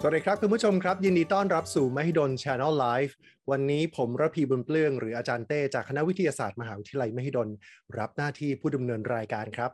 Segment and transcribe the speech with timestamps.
[0.00, 3.12] สวัสดีครับคุณผู้ชมครับ ยินดีต้อนรับสู่ Mahidol Channel Live
[3.50, 7.48] วันนี้ผมระพีบุญเปลื้องหรืออาจารย์เต้จากคณะวิทยาศาสตร์มหาวิทยาลัยมหิดล
[7.98, 9.70] รับหน้าที่ผู้ดำเนินรายการครับ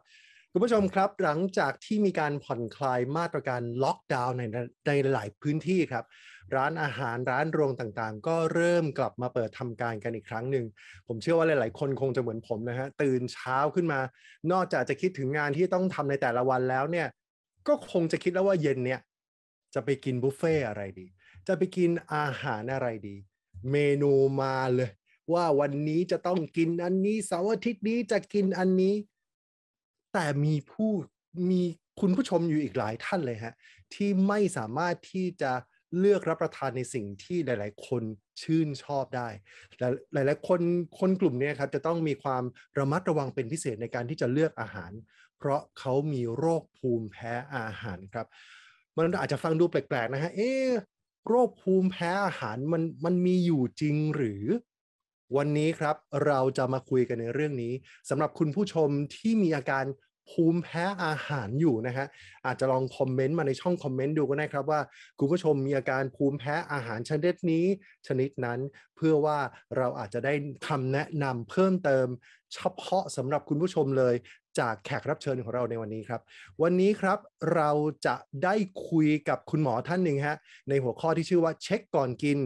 [0.53, 4.42] คุณผู้ชมครับ หลังจากที่มีการผ่อนคลายมาตรการล็อกดาวน์ใน
[4.87, 6.04] ในหลายพื้นที่ครับ
[6.56, 10.64] ร้านอาหารร้านรวงต่างๆ ก็เริ่มกลับมาเปิดทำการกันอีกครั้งหนึ่ง
[11.08, 14.00] ผมเชื่อว่าหลาย ๆ คนคงจะเหมือนผมนะฮะตื่นเช้าขึ้นมา
[14.52, 17.09] นอกจากจะคิดถึงงานที่ต้องทำในแต่ละวันแล้วเนี่ย
[17.68, 19.00] ก็คงจะคิดแล้วว่าเย็นเนี่ย
[19.74, 21.06] จะไปกินบุฟเฟ่อะไรดี
[21.46, 23.16] จะไปกินอาหารอะไรดี
[23.70, 24.90] เมนูมาเลย
[25.32, 28.94] ว่าวันนี้จะต้องกินอันนี้เสาร์อาทิตย์นี้จะกินอันนี้
[30.12, 30.90] แต่มีผู้
[31.50, 31.62] มี
[32.00, 33.54] คุณผู้ชมอยู่อีกหลายท่านเลยฮะ
[33.94, 35.52] ที่ไม่สามารถที่จะ
[35.98, 38.02] เลือกรับประทานในสิ่งที่หลาย ๆ คน
[38.42, 39.28] ชื่นชอบได้
[39.78, 40.60] และหลาย ๆ คน
[40.98, 42.42] คนกลุ่มนี้ครับจะต้องมีความ
[42.78, 44.92] ระมัดระวังเป็นพิเศษในการที่จะเลือกอาหาร
[45.38, 48.27] เพราะเขามีโรคภูมิแพ้อาหารครับ
[48.96, 50.69] มันอาจจะฟังดูแปลกๆนะฮะ เอ๊ะ
[51.28, 54.44] โรคภูมิแพ้อาหารมันมันมีอยู่จริงหรือ
[55.36, 57.72] วันนี้ครับเราจะมาคุยกันในเรื่องนี้
[58.08, 59.84] สำหรับคุณผู้ชมที่มีอาการ
[60.31, 62.06] ภูมิแพ้อาหารอยู่นะฮะ
[62.47, 64.81] อาจจะลองคอมเมนต์มาในช่องคอมเมนต์ดูก็ได้ครับว่า
[65.19, 67.65] คุณผู้ชมมีอาการภูมิแพ้อาหารชนิดนี้
[68.06, 68.59] ชนิดนั้น
[68.97, 69.39] เพื่อว่า
[69.77, 70.34] เราอาจจะได้
[70.69, 72.06] คำแนะนำเพิ่มเติม
[72.55, 74.15] เฉพาะสำหรับคุณผู้ชมเลย
[74.59, 76.20] จากแขกรับเชิญของเราในวันนี้ครับ
[76.62, 77.19] วันนี้ครับ
[77.55, 77.70] เรา
[78.06, 78.55] จะได้
[78.89, 80.37] คุยกับคุณหมอท่านหนึ่งฮะ
[80.69, 82.39] ในหัวข้อที่ชื่อว่าเช็คก่อนกิน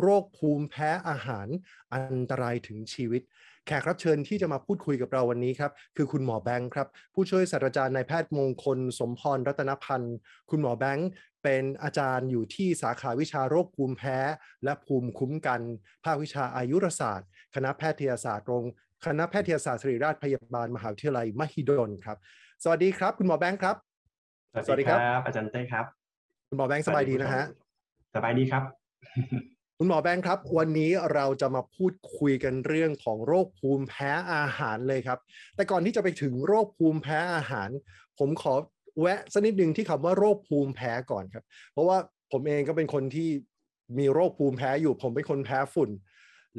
[0.00, 1.48] โรคภูมิแพ้อาหาร
[1.94, 3.22] อันตรายถึงชีวิต
[3.66, 10.16] แขกรับเชิญที่จะมาพูดคุยกับเราวันนี้ครับคือคุณหมอแบงค์ครับผู้ช่วยศาสตราจารย์นายแพทย์มงคล สมพรรัตนพันธ์
[10.50, 11.08] คุณหมอแบงค์
[11.42, 14.18] เป็นอาจารย์อยู่ที่สาขาวิชาโรคภูมิแพ้
[14.64, 15.60] และภูมิคุ้มกัน
[16.04, 18.64] ภาควิชาอายุรศาสตร์ คณะแพทยศาสตร์โรง
[19.06, 22.16] คณะแพทยศาสตร์ศิริราชพยาบาลมหาวิทยาลัยมหิดลครับ
[22.62, 23.76] สวัสดีครับ คุณหมอแบงค์ครับ
[24.66, 25.84] สวัสดีครับ อาจารย์เต้ครับ
[26.48, 27.44] คุณหมอแบงค์สบายดีนะฮะ
[28.14, 28.62] สบายดีครับ
[29.84, 35.18] คุณหมอแบงค์ครับ วันนี้เราจะมาพูดคุยกันเรื่องของโรคภูมิแพ้อาหารเลยครับ
[35.56, 37.68] แต่ก่อนที่จะไปถึงโรคภูมิแพ้อาหาร
[38.18, 38.54] ผมขอ
[39.00, 41.96] แวะสักนิดหนึ่งที่คำว่าโรคภูมิแพ้ก่อนครับ เพราะว่า
[42.32, 43.28] ผมเองก็เป็นคนที่
[43.98, 45.90] มีโรคภูมิแพ้อยู่ผมเป็นคนแพ้ฝุ่น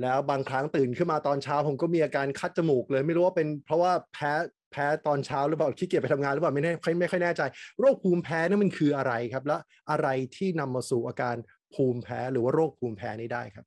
[0.01, 4.31] แล้วบางครั้งตื่นขึ้นมาตอนเช้า ผมก็มีอาการคัดจมูกเลย ไม่รู้ว่าเป็นเพราะว่าแพ้
[4.71, 7.41] แพ้ตอนเช้าหรือเปล่าขี้เกียจไปทำงานหรือเปล่าไม่แน่ไม่ค่อยแน่ใจ
[7.79, 9.57] โรคภูมิแพ้นั่นมันคืออะไรครับ และ
[9.91, 11.35] อะไรที่นำมาสู่อาการ
[11.75, 13.65] ภูมิแพ้หรือว่าโรคภูมิแพ้นี้ได้ครับ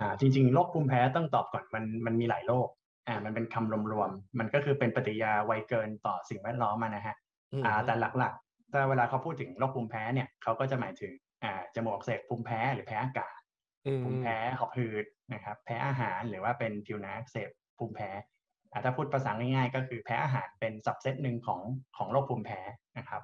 [0.00, 2.68] อ่าจริงๆโรคภูมิแพ้ต้องตอบก่อนมันมันมีหลายโรค
[3.08, 7.16] อ่ามันเป็นคำรวมๆมันก็คือเป็นปฏิกิริยาไวเกินต่อสิ่งแวดล้อมมานะฮะ
[7.64, 11.12] อ่าแต่หลักๆถ้าเวลาเขาพูดถึงโรคภูมิแพ้เนี่ยเขาก็จะหมายถึง
[11.44, 13.38] อ่าจมูกอักเสบภูมิแพ้หรือแพ้อากาศ
[14.04, 18.10] ภูมิแพ้หอบหืดนะครับแพ้อาหารหรือว่าเป็นผิวหนังอักเสบภูมิแพ้
[18.84, 21.60] ถ้าพูดภาษาง่ายๆ ก็คือแพ้อาหารเป็นสับเซตหนึ่งของ
[21.96, 22.60] ของโรคภูมิแพ้
[22.98, 23.22] นะครับ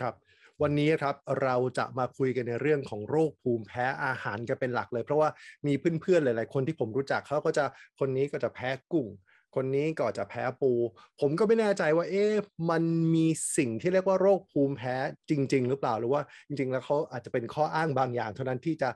[0.00, 0.14] ครับ
[0.62, 5.28] วันนี้ครับเราจะมาคุยกันในเรื่องของโรคภูมิแพ้อาหารกันเป็นหลักเลย เพราะว่า
[5.66, 7.64] มีเพื่อนๆหลายๆ คนที่ผมรู้จักเขาก็จะ
[7.98, 9.06] คนนี้ก็จะแพ้กุ้ง
[9.54, 10.72] คนนี้ก็จะแพ้ปู
[11.20, 12.34] ผมก็ไม่แน่ใจว่า เอ๊ะ
[12.70, 12.82] มัน
[13.14, 14.96] มีสิ่งที่เรียกว่าโรคภูมิแพ้
[15.30, 18.90] จริง ๆ หรือเปล่าหรือว่าจริง ๆ แล้วเขาอาจจะเป็นข้ออ้างบางอย่าง เท่านั้นที่จะ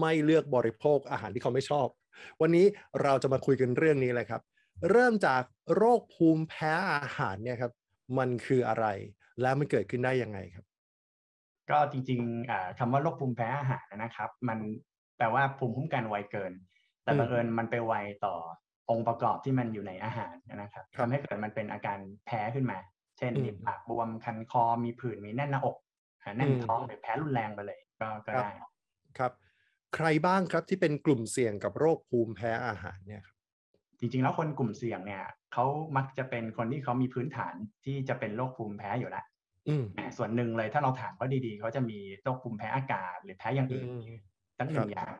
[0.00, 1.86] ไม่เลือกบริโภคอาหารที่เขาไม่ชอบ
[2.40, 2.66] วันนี้
[3.02, 4.42] เราจะมาคุยกันเรื่องนี้เลยครับ
[4.90, 5.42] เริ่มจาก
[5.76, 7.72] โรคภูมิแพ้อาหารเนี่ยครับ
[8.18, 8.86] มันคืออะไร
[9.40, 10.73] และมันเกิดขึ้นได้ยังไงครับ
[11.70, 14.58] ก็จริงๆคำว่าโรคภูมิแพ้อาหารนะครับ มัน
[15.16, 16.52] แปลว่าภูมิคุ้มกันไวเกิน
[17.02, 17.94] แต่บังเอิญมันไปไว
[18.24, 18.34] ต่อ
[18.90, 22.78] องค์ประกอบที่มันอยู่ในอาหารนะครับทำให้เกิดมันเป็นอาการแพ้ขึ้นมา
[23.18, 25.76] เช่นมีปากบวมคันคอมีผื่นมีแน่นหน้าอก
[26.36, 28.50] แน่นท้องหรือแพ้รุนแรงไปเลยก็ก็ได้
[29.18, 29.32] ครับ
[29.94, 33.36] ใครบ้างครับที่เป็นกลุ่มเสี่ยงกับโรคภูมิแพ้อาหารเนี่ยครับ
[33.98, 35.66] จริงๆแล้วคนกลุ่มเสี่ยงเนี่ยเขา
[35.96, 37.54] มักจะเป็นคนที่เขามีพื้นฐาน
[37.84, 39.24] ที่จะเป็นโรคภูมิแพ้อยู่แล้ว
[40.16, 43.88] ส่วนหนึ่งเลยถ้าเราถามเขาดีๆเขาจะมีโรคภูมิแพ้อากาศ หรือแพ้อย่างอื่น
[44.58, 45.12] ตั้งหนึ่งอย่าง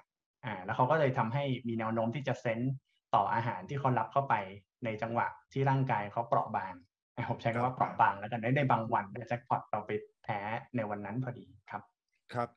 [0.45, 2.75] อ่าแล้วเขาก็เลยทำให้มีแนวโน้มที่จะเซนต์
[3.15, 4.35] ต่ออาหารที่เขารับเข้าไป
[4.85, 6.75] ในจังหวะที่ร่างกายเขาเปราะบาง
[7.31, 9.91] ผมใช้คำว่าเปราะบางแล้วกันในบางวันแจ็คพอตเราไป
[10.25, 10.39] แพ้
[10.77, 11.83] ในวันนั้นพอดีครับ
[12.35, 12.49] ครับ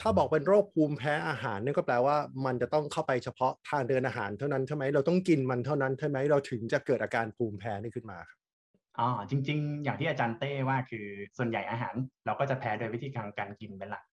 [0.00, 8.39] ถ้าบอกเป็นโรคภูมิแพ้อาหารนี่ก็แปลว่ามันจะต้องเข้าไปเฉพาะทางเดินอาหารเท่านั้นใช่ไหมเราต้องกินมันเท่านั้นใช่ไหมเราถึงจะเกิดอาการภูมิแพ้นี่ขึ้นมาครับ
[8.98, 11.06] อ๋อจริง ๆ อย่างที่อาจารย์เต้ว่าคือ
[11.38, 11.94] ส่วนใหญ่อาหาร
[12.26, 14.04] เราก็จะแพ้โดยวิธีการการกินเป็นหลัก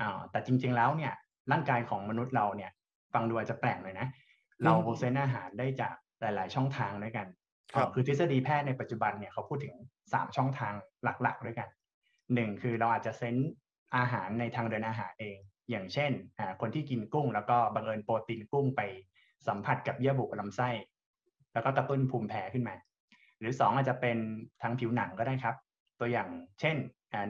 [0.00, 1.12] อ่าแต่จริง ๆแล้วเนี่ย
[1.52, 2.70] ร่างกายของมนุษย์เราเนี่ย
[3.14, 4.06] ฟังดูอาจจะแปลกเลยนะ
[4.64, 7.26] เราเซนอาหารได้จากหลาย ๆ ช่องทางด้วยกัน
[7.94, 9.74] คือทฤษฎีแพทย์ในปัจจุบันเนี่ยเขาพูดถึง
[10.12, 10.74] สามช่องทาง
[11.22, 11.68] หลัก ๆ ด้วยกัน
[12.34, 13.36] หนึ่งคือเราอาจจะเซน
[13.96, 15.36] อาหารในทางเดินอาหารเอง
[15.70, 16.12] อย่างเช่น
[16.60, 18.80] คนที่กินกุ้ง แล้วก็บังเอิญโปรตีนกุ้งไป
[19.48, 20.68] สัมผัสกับเยื่อบุลำไส้
[21.52, 22.74] แล้วก็กระตุ้นภูมิแพ้ขึ้นมา
[23.40, 24.18] หรือสองอาจจะเป็น
[24.62, 25.56] ทางผิวหนังก็ได้ครับ
[26.00, 26.28] ตัวอย่าง
[26.60, 26.76] เช่น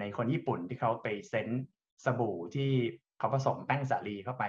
[0.01, 1.49] ในคนญี่ปุ่นที่เขาไปเซน
[2.05, 2.71] สบู่ที่
[3.19, 4.45] เขาผสมแป้งสาลีเข้าไป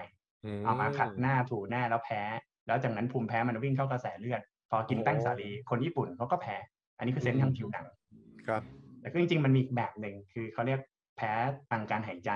[0.66, 2.22] เอามาขัดหน้าถูหน้าแล้วแพ้
[2.68, 6.56] แล้วจากนั้นภูมิแพ้มันวิ่งเข้ากระแสเลือด พอกินแป้งสาลีคนญี่ปุ่นเขาก็แพ้
[6.98, 7.86] อันนี้คือเซนส์ทางผิวหนัง
[8.48, 8.62] ครับ
[9.02, 10.80] แต่ก็จริงๆมันมีอีกแบบหนึ่งคือเขาเรียก
[11.18, 11.32] แพ้
[11.72, 12.32] ทางการหายใจ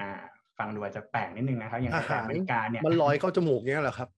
[0.00, 0.10] อ่า
[0.58, 4.08] ฟังดูอาจจะแปลกนิดนึงนะครับ อย่างอาหารในอเมริกาเนี่ยมันลอยเข้าจมูกเนี้ยเหรอครับ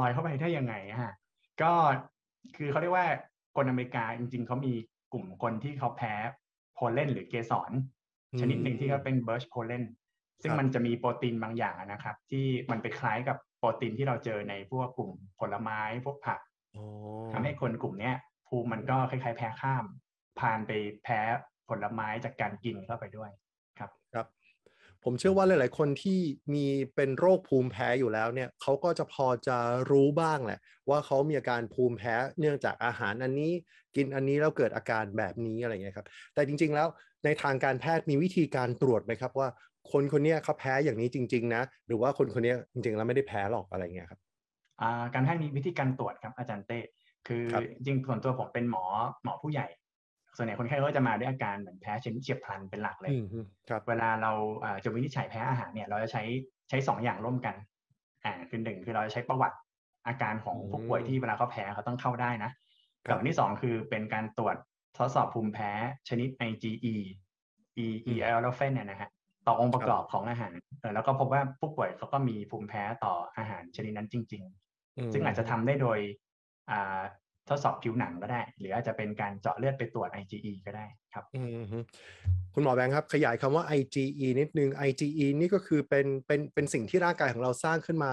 [0.00, 1.14] ลอยเข้าไปได้ยังไงฮะ
[1.62, 1.72] ก็
[2.56, 3.06] คือเขาเรียกว่า
[3.56, 4.74] คนอเมริกาจริง ๆเขามี
[5.12, 6.14] กลุ่มคนที่เขาแพ้
[6.74, 7.72] pollen หรือเกสร
[8.32, 9.84] อืมชนิดหนึ่งที่เขาเป็น birch pollen
[10.42, 15.10] ซึ่งครับมันจะมีโปรตีนบางอย่างอะนะครับ ที่มันไปคล้ายกับโปรตีนที่เราเจอในพวกกลุ่ม
[15.40, 16.40] ผลไม้พวกผัก
[16.76, 16.84] อ๋อ
[17.32, 18.16] ทำให้คนกลุ่มเนี้ย
[18.48, 19.84] ภูมิมันก็คล้ายๆแพ้ข้าม
[20.40, 20.70] ผ่านไป
[21.04, 21.20] แพ้
[21.68, 23.49] ผลไม้จากการกินเข้าไปด้วยครับ
[25.04, 26.18] ผมเชื่อว่าหลาย ๆ คนที่
[26.54, 26.64] มี
[26.96, 29.56] เป็นโรคภูมิแพ้อยู่แล้วเนี่ยเขาก็จะพอจะ
[29.90, 30.60] รู้บ้างแหละ
[30.90, 33.52] ว่าเขามีอาการภูมิแพ้เนื่องจากอาหารอันนี้
[33.96, 36.88] กินอันนี้แล้วเกิดอาการแบบนี้อะไรเงี้ยครับ แต่จริง ๆ แล้ว
[37.24, 39.48] ในทางการแพทย์มีวิธีการตรวจไหมครับว่า
[39.92, 44.20] คนคนเนี้ยเขาแพ้อย่างนี้จริง ๆ นะ หรือว่าคนคนเนี้ยจริง ๆ แล้วไม่ได้แพ้หรอกอะไรเงี้ยครับ
[44.80, 46.78] อ่าการแพทย์มีวิธีการตรวจครับอาจารย์เต้
[47.28, 48.84] คือครับจริงๆส่วนตัวผมเป็นหมอ
[49.24, 49.66] หมอผู้ใหญ่
[50.36, 54.32] ส่วนใหญ่คนไข้ก็จะมาด้วยอาการเหมือนแพ้ชนิดเฉียบพลันเป็นหลักเลยอืมอืมครับเวลาเรา
[54.64, 56.22] อ่าจะวินิจฉัยแพ้อาหารเนี่ย เราจะใช้
[56.68, 57.54] ใช้สองอย่างร่วมกัน
[58.24, 59.56] อ่าคือหนึ่งคือเราจะใช้ประวัติ
[60.06, 62.50] อาการของอืมผู้ป่วยที่เวลาเขาแพ้เขาต้องเข้าได้นะ
[63.06, 64.56] ครักับบอันที่สองคือเป็นการตรวจ
[64.98, 65.70] ทดสอบภูมิแพ้
[66.08, 66.72] ชนิด IgE
[67.84, 69.10] E E L แล้วเฟนเนี่ยนะฮะ
[69.46, 74.42] ต่อองค์ประกอบของอาหารเออแล้วก็พบว่าผู้ป่วยเขาก็มีภูมิแพ้ต่ออาหารชนิดนั้นจริง
[74.76, 75.98] ๆ ซึ่งอาจจะทำได้โดย
[76.70, 77.00] อ่า
[77.48, 81.78] ทดสอบผิวหนังก็ได้ หรืออาจจะเป็นการเจาะเลือดไปตรวจ IgE ก็ได้ครับอืมฮึ
[82.54, 88.10] คุณหมอแบงค์ครับ ขยายคำว่า IgE นิดนึง IgE นี่ก็คือเป็นเป็นเป็นสิ่งที่ร่างกายของเราสร้างขึ้นมา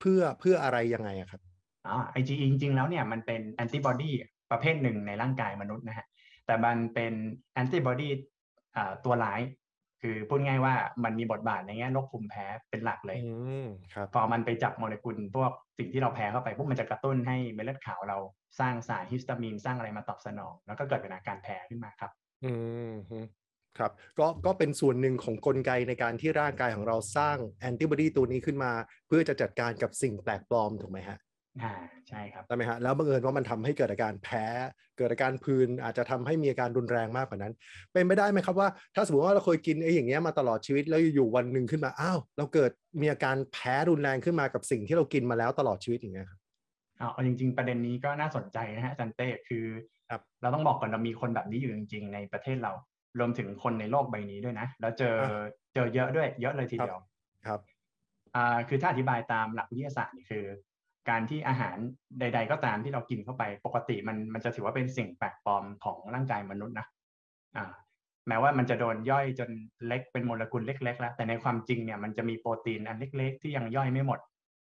[0.00, 1.40] เพื่อเพื่ออะไรยังไงอะครับ
[1.86, 4.10] อ๋อ IgE จริงๆ แล้วเนี่ยมันเป็นแอนติบอดี
[4.50, 6.06] ประเภทหนึ่งในร่างกายมนุษย์นะฮะ
[6.46, 7.12] แต่มันเป็น
[7.54, 8.08] แอนติบอดี
[8.76, 9.40] อ่าตัวร้าย
[10.02, 10.74] คือพูดง่ายว่า
[11.04, 13.32] มันมีบทบาทในแง่โรคภูมิแพ้เป็นหลักเลยอื
[13.64, 18.18] มครับพอมันไปจับโมเลกุลพวกสิ่งที่เราแพ้เข้าไปพวกมันจะกระตุ้นให้เม็ดเลือดขาวเรา
[18.60, 22.10] สร้างสารฮิสตามีนสร้างอะไรมาตอบสนอง แล้วก็เกิดเป็นอาการแพ้ขึ้นมาครับ
[22.44, 22.52] อื
[22.90, 23.18] มฮึ
[23.78, 28.72] ครับก็ก็เป็นส่วนหนึ่งของกลไกในการที่ร่างกายของเราสร้างแอนติบอดีตัวนี้ขึ้นมา
[29.08, 31.18] เพื่อจะจัดการกับสิ่งแปลกปลอมถูกไหมฮะ
[31.62, 31.72] อ่า
[32.08, 34.44] ใช่ครับใช่ไหมฮะแล้วบังเอิญว่ามันทำให้เกิดอาการแพ้
[34.98, 37.52] เกิดอาการพืนอาจจะทำให้มีอาการรุนแรงมากกว่านั้น
[37.92, 42.70] เป็นไปได้ไหมครับว่า ถ้าสมมติว่าเราเคยกินไอ้อย่างเงี้ยมาตลอดชีวิตแล้วอยู่ๆวันหนึ่งขึ้นมาอ้าวเราเกิด
[43.00, 46.40] มีอาการแพ้รุนแรงขึ้นมากับสิ่งที่เรากินมาแล้วตลอดชีวิตอย่างเงี้ยครับ
[46.98, 49.64] เอาเอาจริง ๆ ประเด็นนี้ก็น่าสนใจนะฮะอาจันเต้คือ
[50.10, 52.72] ครับเราต้องบอกก่อนเรามีคนแบบนี้อยู่จริง ๆ ในประเทศเรา
[53.18, 55.28] รวมถึงคนในโลกใบนี้ด้วยนะ แล้วเจออะ
[55.74, 56.98] เจอเยอะด้วยเยอะเลยทีเดียว
[57.46, 57.60] ครับ
[58.36, 60.44] อ่าคือถ้าอธิบายตามหลักวิทยาศาสตร์นี่คือ
[61.08, 61.76] การที่อาหาร
[62.20, 66.86] ใด ๆ ก็ตามที่เรากินเข้าไป ปกติมันมันจะถือว่าเป็นสิ่งแปลกปลอมของร่างกายมนุษย์นะ
[67.56, 67.66] อ่า
[68.28, 69.50] แม้ว่ามันจะโดนย่อยจน
[69.86, 74.20] เล็กเป็นโมเลกุลเล็ก ๆ แล้ว แต่ในความจริงเนี่ยมันจะมีโปรตีนอันเล็ก ๆ ที่ยังย่อยไม่หมด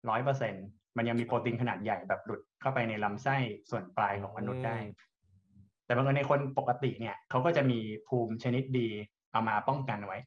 [0.09, 0.53] ร้อยเปอร์เซ็น
[0.97, 3.37] มันยังมีโปรตีนขนาดใหญ่แบบหลุดเข้าไปในลำไส้
[3.69, 8.87] ส่วนปลายของมนุษย์ได้อืมแต่บางคนในคนปกติเนี่ยเขาก็จะมีภูมิชนิดดี
[9.31, 10.17] เอามาป้องกันไว้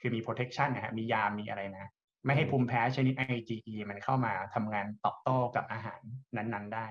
[0.00, 1.90] คือมี protection นะฮะมียามีอะไรนะ
[2.24, 6.00] ไม่ให้ภูมิแพ้ชนิด IgE มันเข้ามาทำงานตอบโต้กับอาหาร
[6.36, 6.86] นั้นๆได้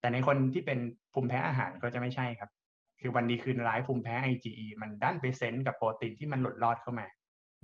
[0.00, 0.78] แต่ในคนที่เป็น
[1.14, 2.50] ภูมิแพ้อาหารก็จะไม่ใช่ครับ
[3.00, 7.06] คือวันดีคืนร้ายภูมิแพ้ IgE มันดันไปเซนส์กับโปรตีนที่มันหลุดรอดเข้ามา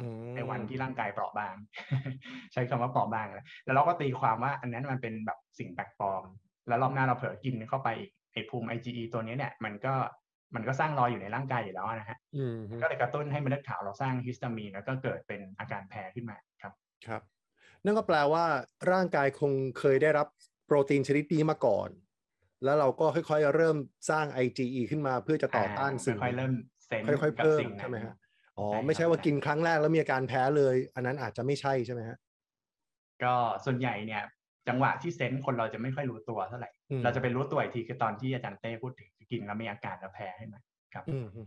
[0.01, 1.57] อืมในวันที่ร่างกายเปราะบาง
[2.53, 6.23] ใช้คำว่าเปราะบางเลยแล้วเราก็ตีความว่าอันนั้นมันเป็นแบบสิ่งแปลกปลอม
[6.69, 9.95] แล้วรอบหน้าเราเผลอกินเข้าไปอีกไอภูมิ IgE ตัวนี้เนี่ยมันก็
[10.55, 16.37] มันก็สร้างรอยอยู่ในร่างกายอยู่แล้วนะฮะอืมฮึก็เลยกระตุ้นให้เม็ดเลือดขาวเราสร้างฮิสตามีนแล้วก็เกิดเป็นอาการแพ้ขึ้นมา
[17.07, 17.23] ครับ
[17.67, 18.45] ครับ นั่นก็แปลว่า
[18.93, 20.29] ร่างกายคงเคยได้รับ
[20.67, 21.91] โปรตีนชนิดนี้มาก่อน
[22.65, 23.77] แล้วเราก็ค่อยๆ เริ่ม
[24.11, 26.53] สร้าง IgE ขึ้นมาเพื่อจะต่อต้านสิ่งค่อยๆเริ่ม
[26.87, 28.15] เซนค่อยๆกับเพิ่มสิ่งนั้ใช่นไหมฮะ
[28.59, 32.19] อ๋อใช่ครับไม่ใช่ว่ากินครั้งแรกแล้วมีอาการแพ้เลย อันนั้นอาจจะไม่ใช่ใช่ไหมฮะ
[33.23, 34.23] ก็ส่วนใหญ่เนี่ย
[34.69, 40.61] จังหวะที่เซนส์คนเราจะไม่ค่อยรู้ตัวเท่าไหร่อืมเราจะไปรู้ตัวอีกทีคือตอนที่อาจารย์เต้พูดถึงคือกินแล้วมีอาการแล้วแพ้ขึ้นมา
[41.09, 41.41] อืมฮึ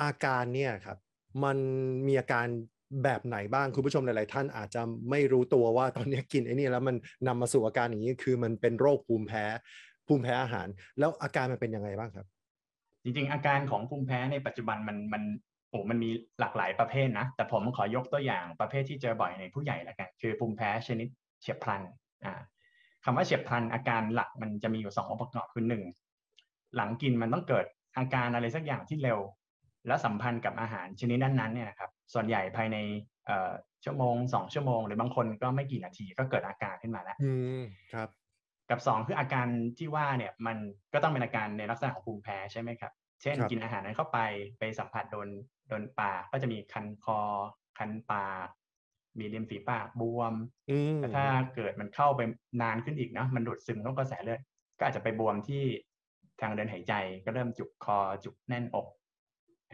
[0.00, 0.98] อาการเนี่ยครับ
[1.44, 1.58] มัน
[2.06, 2.46] มีอาการ
[3.04, 9.44] แบบไหนบ้างคุณผู้ชมหลาย ๆ ท่านอาจจะไม่รู้ตัวว่าตอนนี้กินไอ้นี่แล้วมันนำมาสู่อาการอย่างนี้คือมันเป็นโรคภูมิแพ้
[10.06, 10.66] ภูมิแพ้อาหาร
[10.98, 12.26] แล้วอาการมันเป็นยังไงบ้างครับ
[13.02, 15.22] จริง ๆ อาการของภูมิแพ้ในปัจจุบันมันมัน
[15.70, 21.08] โอ้มันมีหลากหลายประเภทนะ แต่ผมขอยกตัวอย่างประเภทที่เจอบ่อยในผู้ใหญ่ละกัน คือภูมิแพ้ชนิด
[21.40, 21.82] เฉียบพลัน
[22.24, 22.34] อ่า
[23.04, 25.82] คำว่าเฉียบพลันอาการหลักมันจะมีอยู่สององค์ประกอบคือหนึ่ง
[26.76, 27.64] หลังกินมันต้องเกิด
[27.96, 29.18] อาการอะไรสักอย่างที่เร็ว
[29.86, 32.76] และสัมพันธ์กับอาหารชนิดนั้นๆเนี่ยนะครับ ส่วนใหญ่ภายใน
[33.26, 33.52] เอ่อ
[33.84, 37.62] ชั่วโมงสองชั่วโมง หรือบางคนก็ไม่กี่นาทีก็เกิดอาการขึ้นมาแล้วอืม
[37.92, 38.08] ครับ
[38.70, 39.46] กับสองคืออาการ
[39.78, 40.56] ที่ว่าเนี่ยมัน
[40.92, 44.18] ก็ต้องเป็นอาการในลักษณะของภูมิแพ้ใช่ไหมครับ เช่นครับกินอาหารนั้นเข้าไป
[44.58, 45.28] ไปสัมผัสโดน
[45.68, 47.20] โดนปากก็จะมีคันคอ
[47.78, 48.48] คันปาก
[49.18, 50.34] มีริมฝีปากบวม
[50.70, 51.24] อืมแต่ถ้า
[51.54, 52.20] เกิดมันเข้าไป
[52.62, 54.40] นานขึ้นอีกเนาะมันดูดซึมเข้ากระแสเลือด
[54.78, 55.62] ก็อาจจะไปบวมที่
[56.40, 58.86] ทางเดินหายใจก็เริ่มจุกคอจุกแน่นอก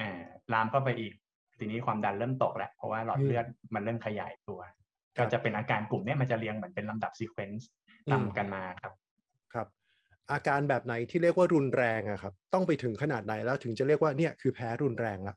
[0.01, 0.23] อ่า
[0.53, 1.13] ลามเข้าไปอีก
[1.59, 4.61] ทีนี้ความดันเริ่มตกแล้วเพราะว่าหลอดเลือดมันเริ่มขยายตัว
[5.17, 7.69] ก็จะเป็นอาการกลุ่มเนี้ยมันจะเรียงเหมือนเป็นลำดับ sequence
[8.13, 8.93] ตามกันมาครับ
[9.53, 9.67] ครับ
[10.33, 15.35] อาการแบบไหนที่เรียกว่ารุนแรงอะครับ ต้องไปถึงขนาดไหนแล้วถึงจะเรียกว่าเนี่ยคือแพ้รุนแรงละ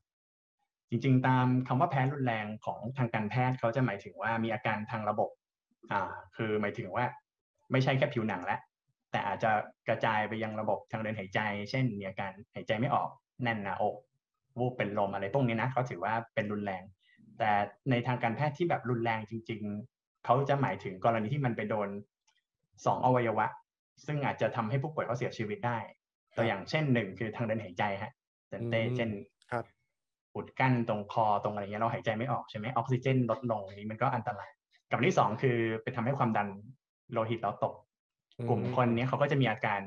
[0.89, 5.29] จริงๆ ตามคำว่าแพ้รุนแรงของทางการแพทย์เขาจะหมายถึงว่ามีอาการทางระบบ
[5.91, 7.05] อ่า คือหมายถึงว่า
[7.71, 8.59] ไม่ใช่แค่ผิวหนังแล้ว
[9.11, 9.51] แต่อาจจะ
[9.87, 13.09] กระจายไปยังระบบทางเดินหายใจ เช่น มีอาการหายใจไม่ออก
[13.43, 13.95] แน่นหน้าอก
[14.59, 16.83] วูบเป็นลมอะไรพวกนี้นะเขาถือว่าเป็นรุนแรง
[17.37, 17.51] แต่
[17.89, 19.61] ในทางการแพทย์ที่แบบรุนแรงจริง
[19.93, 21.89] ๆเขาจะหมายถึงกรณีที่มันไปโดน
[22.85, 23.45] สองอวัยวะ
[24.05, 25.77] ซึ่งอาจจะทำให้ผู้ป่วยเขาเสียชีวิตได้
[26.37, 28.11] ตัวอย่างเช่นหนึ่งคือทางเดินหายใจฮะ
[28.49, 29.09] เต้นเต้เช่น
[29.51, 29.65] ครับ
[30.35, 34.51] อุดกั้นตรงคอตรงอะไรเงี้ยเราหายใจไม่ออกใช่ไหมออกซิเจนลดลงนี้มันก็อันตราย
[34.89, 36.47] กับอันที่สองคือไปทำให้ความดัน
[37.11, 37.73] โลหิตเราตก
[38.49, 39.79] กลุ่มคนเนี้ยเขาก็จะมีอาการ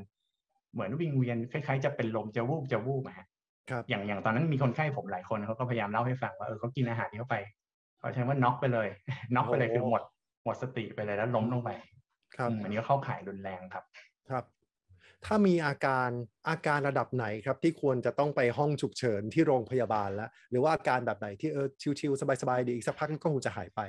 [0.72, 3.29] เหมือนวิงเวียนคล้ายๆ จะเป็นลมจะวูบจะวูบอะฮะครับ
[3.88, 7.36] อย่างอย่างตอนนั้นมีคนไข้ผมหลายคนเขาก็พยายามเล่าให้ฟังว่าเออเขากินอาหารนี้เข้าไป
[8.00, 8.88] เขาใช้ว่าน็อกไปเลย
[9.34, 10.02] น็อกไปเลยคือหมด
[10.44, 11.70] หมดสติไปเลยแล้วล้มลงไป
[12.36, 13.84] ครับอืมอันนี้ก็เข้าข่ายรุนแรงครับ
[14.30, 14.44] ครับ
[15.26, 16.08] ถ้ามีอาการ
[16.48, 21.66] อาการระดับไหนครับ ที่ควรจะต้องไปห้องฉุกเฉินที่โรงพยาบาลแล้ว หรือว่าอาการแบบไหนที่เออ
[22.00, 23.80] ชิวๆสบายๆดีอีกสักพักก็คงจะหายไป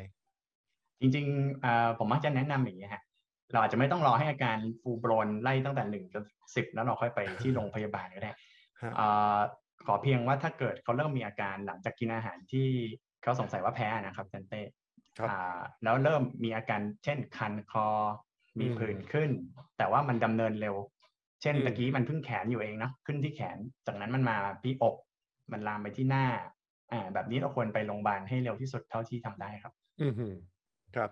[0.99, 3.03] จริงๆอ่าผมมักจะแนะนำอย่างนี้ยฮะ
[3.51, 6.23] เราอาจจะไม่ต้องรอให้อาการฟูโบรนไล่ตั้งแต่หนึ่งจน
[6.55, 8.31] สิบแล้วเราค่อยไปที่โรงพยาบาลก็ได้
[8.81, 9.39] ฮะอ่า
[9.85, 12.67] ขอเพียงว่าถ้าเกิดเขาเริ่มมีอาการหลังจากกินอาหารที่
[13.23, 14.61] เขาสงสัยว่าแพ้นะครับเจนเต้
[15.17, 17.87] ครับอ่าแล้วเริ่มมีอาการเช่นคันคอ
[18.59, 19.29] มีอืมผื่นขึ้น
[19.77, 20.75] แต่ว่ามันดำเนินเร็ว
[21.41, 23.57] เช่นอืมตะกี้มันเพิ่งแขนอยู่เองเนาะขึ้นที่แขน
[23.87, 24.95] จากนั้นมันมาที่อก
[25.51, 26.25] มันลามไปที่หน้า
[26.91, 30.33] อ่าแบบนี้เราควรไปโรงพยาบาลให้เร็วที่สุดเท่าที่ทำได้ครับ อือหือ
[30.95, 31.09] ครับ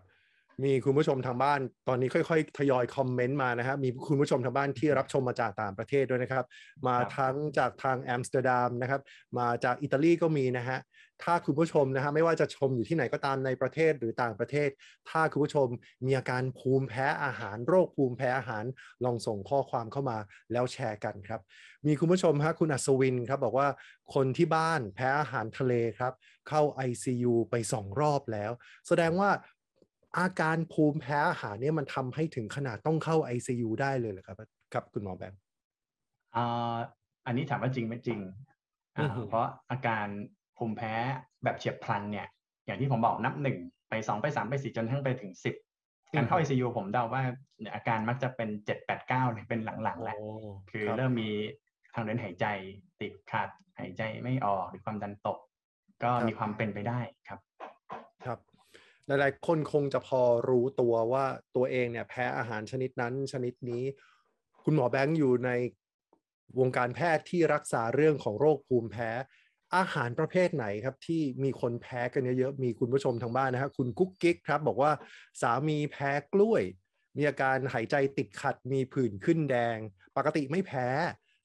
[0.64, 6.46] มีคุณผู้ชมทางบ้านตอนนี้ค่อย ๆ ทยอยคอมเมนต์มานะครับมีคุณผู้ชมทางบ้านที่รับชมมาจากต่างประเทศด้วยนะครับ
[6.88, 9.02] มาครับทั้งจากทางแอมสเตอร์ดัมนะครับ
[9.40, 10.80] มาจากอิตาลีก็มีนะฮะ
[11.24, 14.70] ถ้าคุณผู้ชมนะฮะไม่ว่าจะชมอยู่ที่ไหนก็ตามในประเทศหรือต่างประเทศ
[15.10, 15.68] ถ้าคุณผู้ชม
[16.06, 18.64] มีอาการภูมิแพ้อาหาร โรคภูมิแพ้อาหาร
[19.06, 20.18] ลองส่งข้อความเข้ามา
[20.52, 21.42] แล้วแชร์กันครับ
[21.88, 23.68] มีคุณผู้ชมฮะคุณอัศวินครับบอกว่า
[24.14, 26.14] คนที่บ้านแพ้อาหารทะเลครับ
[26.50, 28.52] เข้า ICU ไปสองรอบแล้ว
[28.88, 29.30] แสดงว่า
[30.18, 34.38] อาการภูมิแพ้อาหารเนี่ยมันทำให้ถึงขนาดต้องเข้า ICU ได้เลยเหรอครับ
[34.74, 35.40] ครับคุณหมอแบงค์
[36.36, 36.78] อ่า
[37.26, 38.20] อันนี้ถามว่าจริงไหมจริง
[38.98, 40.08] อ่าอือหือเพราะอาการ
[40.58, 40.94] ภูมิแพ้
[41.44, 42.28] แบบเฉียบพลันเนี่ย
[42.66, 43.58] อย่างที่ผมบอกนับหนึ่ง
[43.90, 45.56] ไปสองไปสามไปสี่จนทั้งไปถึงสิบ
[46.16, 47.22] การเข้า ICU ผมเดาว่า
[47.60, 50.28] เนี่ยอาการมักจะเป็นเจ็ดแปดเก้าเนี่ยเป็นหลังๆแหละโอ้
[50.72, 51.30] คือรับเริ่มมี
[51.94, 52.46] ทางเดินหายใจ
[53.02, 53.50] ติดขัด
[53.80, 55.38] หายใจไม่ออกหรือความดันตก
[56.04, 57.40] ก็มีความเป็นไปได้ครับ
[58.26, 58.40] ครับ
[59.10, 61.26] หลายๆคนคงจะพอรู้ตัวว่า
[61.56, 63.84] ตัวเองเนี่ยแพ้อาหารชนิดนั้นชนิดนี้
[64.64, 65.52] คุณหมอแบงค์อยู่ใน
[66.60, 69.10] วงการแพทย์ที่รักษาเรื่องของโรคภูมิแพ้
[69.76, 74.92] อาหารประเภทไหนครับที่มีคนแพ้กันเยอะๆมีคุณผู้ชมทางบ้านนะครับคุณกุ๊กกิ๊กครับบอกว่า
[75.42, 76.64] สามีแพ้กล้วย
[77.18, 79.78] มีอาการหายใจติดขัดมีผื่นขึ้นแดง
[80.18, 80.88] ปกติไม่แพ้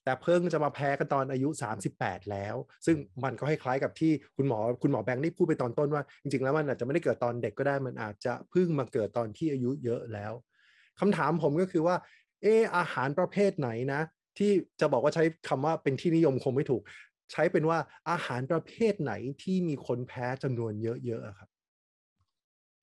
[0.05, 2.57] แต่เพิ่งจะมาแพ้กันตอนอายุ 38 แล้ว
[2.87, 10.33] ซึ่งมันก็คล้ายๆกับที่คุณหมอคุณหมอแบงค์ได้พูดไปตอนต้นว่า จริงๆ แล้วมันอาจจะไม่ได้เกิดตอนเด็กก็ได้มันอาจจะเพิ่งมาเกิดตอนที่อายุเยอะแล้ว
[11.01, 11.97] คำถามผมก็คือว่า
[12.43, 14.01] เอออาหารประเภทไหนนะ
[14.39, 16.83] ที่จะบอกว่าใช้คำว่าเป็นที่นิยมคงไม่ถูก
[17.33, 17.79] ใช้เป็นว่า
[18.11, 21.49] อาหารประเภทไหนที่มีคนแพ้จำนวนเยอะๆครับ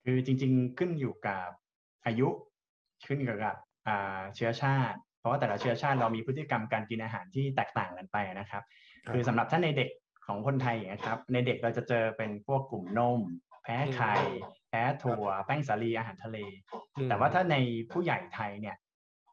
[0.04, 1.48] คือจริง ๆ ขึ้นอยู่กับ
[2.06, 2.28] อายุ
[3.08, 3.56] ขึ้นอยู่กับ
[4.36, 8.64] เชื้อชาติ เพราะว่าแต่ละเชื้อชาติเรามีพฤติกรรมการกินอาหารที่แตกต่างกันไปนะครับ
[9.06, 9.90] ครับคือสำหรับท่านในเด็ก
[10.28, 13.20] ของคนไทยอย่างเงี้ยครับ ในเด็กเราจะเจอเป็นพวกกลุ่มนม
[13.64, 14.14] แพ้ไข่
[14.70, 16.38] แพ้ถั่วแป้งสาลีอาหารทะเล
[16.98, 17.56] อืมแต่ว่าถ้าใน
[17.92, 18.76] ผู้ใหญ่ไทยเนี่ย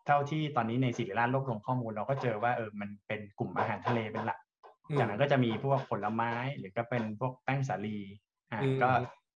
[0.07, 4.39] เท่าที่ตอนนี้ในศิริราชรวบรวมข้อมูลเราก็เจอว่าเออมันเป็นกลุ่มอาหารทะเลเป็นหลัก
[4.99, 7.99] จากนั้นก็จะมีพวกผลไม้หรือก็เป็นพวกแป้งสาลี
[8.53, 8.91] อ่าอืมก็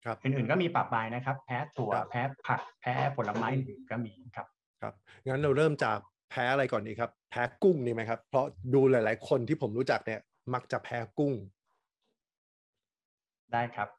[0.06, 4.48] ครับอื่นๆก็มีปรับปรายนะครับ แพ้ถั่วครับแพ้ผักแพ้ผลไม้อื่นๆก็มีครับ
[4.82, 4.94] ครับ
[5.28, 6.00] งั้นเราเริ่มจาก
[6.30, 10.20] แพ้อะไรก่อนดีครับ แพ้กุ้งดีไหมครับ เพราะดูหลาย ๆ คนที่ผมรู้จักเนี่ย
[10.54, 11.34] มักจะแพ้กุ้ง
[13.54, 13.90] ได้ครับ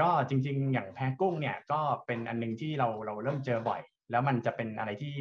[0.00, 3.80] ก็จริง ๆ อย่างแพ้กุ้งเนี่ย ก็เป็นอันหนึงที่เราเราเริ่มเจอบ่อย
[4.10, 5.14] แล้วมันจะเป็นอะไรที่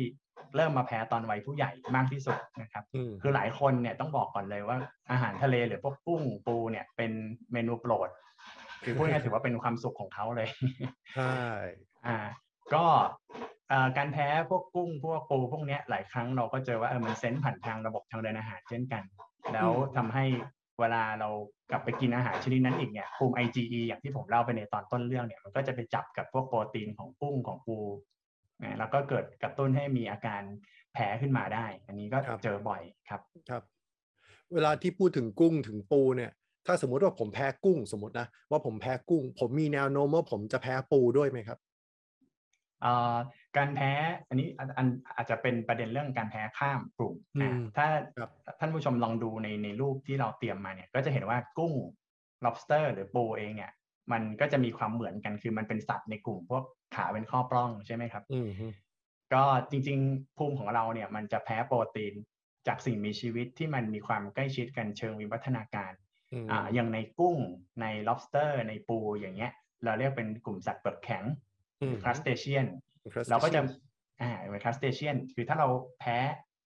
[0.55, 4.77] เริ่มมาแพ้ตอนวัยผู้ใหญ่มากที่สุดนะครับอืมคือหลายคนเนี่ยต้องบอกก่อนเลยว่า
[5.11, 7.11] อาหารทะเลหรือพวกกุ้งปูเนี่ยเป็น
[7.53, 8.09] เมนูโปรด
[8.83, 10.49] คือพูดง่ายๆถือว่าเป็นความสุขของเขาเลย
[11.15, 11.37] ใช่
[12.07, 12.17] อ่า
[12.73, 12.85] ก็
[13.31, 13.56] เอ่อ
[13.97, 19.03] การแพ้พวกกุ้งพวกปูพวกเนี้ยหลายครั้งเราก็เจอว่าเออมันเซนส์ผ่านทางระบบทางเดินอาหารเช่นกัน
[19.53, 20.25] แล้วทำให้
[20.79, 21.29] เวลาเรา
[21.71, 27.77] กลับไปกินอาหารชนิดนั้นอีกเนี่ยภูมิ IgE อย่างที่ผมเล่าไปในตอนต้นเรื่องเนี่ยมันก็จะไปจับกับพวกโปรตีนของกุ้งของปู
[28.63, 30.41] นะแล้วก็เกิดกระตุ้นให้มีอาการ
[30.93, 33.63] แพ้ขึ้นมาได้ อันนี้ก็ครับเจอบ่อยครับครับ
[34.53, 36.31] เวลาที่พูดถึงกุ้งถึงปูเนี่ย
[36.65, 41.59] ถ้าสมมุติว่าผมแพ้กุ้งสมมตินะว่าผมแพ้กุ้ง ผมมีแนวโน้มว่าผมจะแพ้ปูด้วยไหมครับ
[42.81, 43.15] เอ่อ
[43.57, 43.91] การแพ้
[44.27, 47.87] อันนี้อันอันอาจจะเป็นประเด็นเรื่องการแพ้ข้ามกลุ่มอืมอ่าถ้า
[48.17, 51.73] ครับท่านผู้ชมลองดูในในรูปที่เราเตรียมมาเนี่ยก็จะเห็นว่ากุ้ง
[52.45, 53.71] lobster หรือปูเองเนี่ย
[54.11, 56.63] มันก็จะมีความเหมือนกันคือมันเป็นสัตว์ในกลุ่มพวก
[56.95, 58.67] ขาเป็นข้อปล้องใช่ไหมครับอืมฮึ
[59.33, 62.13] ก็จริงๆภูมิของเราเนี่ยมันจะแพ้โปรตีน
[62.67, 65.91] จากสิ่งมีชีวิตที่มันมีความใกล้ชิดกันเชิงวิวัฒนาการ
[66.33, 67.37] อืมอ่าอย่างในกุ้ง
[67.81, 69.51] ใน lobster ในปูอย่างเงี้ย
[69.83, 71.23] เราเรียกเป็นกลุ่มสัตว์เปลือกแข็ง
[71.81, 72.67] อืม crustacean crustacean
[73.29, 73.61] เราก็จะ
[74.21, 75.67] อ่าเป็น crustacean คือถ้าเรา
[75.99, 76.17] แพ้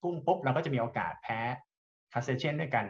[0.04, 1.40] กุ้งปุ๊บเราก็จะมีโอกาสแพ้
[2.12, 2.86] crustacean ด้วยกัน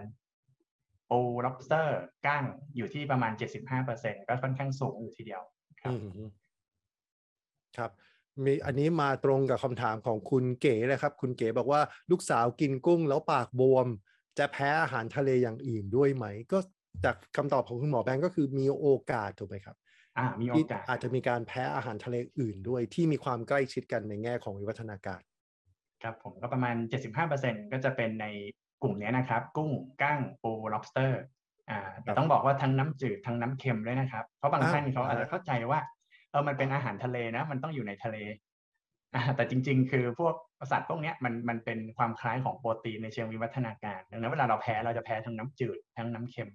[1.10, 1.88] ปู lobster
[2.26, 2.44] ก้าง
[2.76, 5.42] อยู่ที่ประมาณ 75%ก็ค่อนข้างสูงอยู่ทีเดียว
[5.82, 6.24] ครับอืมฮึ
[7.78, 7.92] ครับ
[8.44, 11.82] มีอันนี้มาตรงกับคำถามของคุณเก๋เลยครับ คุณเก๋บอกว่า
[12.12, 13.88] ลูกสาวกินกุ้งแล้วปากบวม
[14.38, 16.58] จะแพ้อาหารทะเลอย่างอื่นด้วยไหม ก็
[17.06, 19.76] จากคำตอบของคุณหมอแบงก์ก็คือมีโอกาสถูกไหมครับ
[20.18, 25.22] อ่ามีโอที่กาสอาจจะมีการแพ้อาหารทะเลอื่นด้วย ที่มีความใกล้ชิดกันในแง่ของวิวัฒนาการ
[26.04, 26.76] ครับผมก็ประมาณ
[27.24, 28.26] 75%ก็จะเป็นใน
[28.84, 29.70] กลุ่มเนี้ยนะครับ กุ้ง
[30.02, 31.12] ก้างปู lobster
[31.70, 35.80] อ่าแต่ต้องบอกว่าทั้งน้ำจืดทั้งน้ำเค็มด้วยนะครับ เพราะบางอ่าท่านเขาอาจอ่าจะเข้าใจว่า
[36.32, 38.18] เออมันเป็นอาหารทะเลนะ มันต้องอยู่ในทะเล
[39.16, 40.36] อ่าแต่จริง ๆ คือพวก
[40.72, 46.50] สัตว์พวกเนี้ยมันมันเป็นความคล้ายของโปรตีนในเชิงวิวัฒนาการดังนั้นเวลาเราแพ้เราจะแพ้ทั้งน้ำจืดทั้งน้ำเค็ม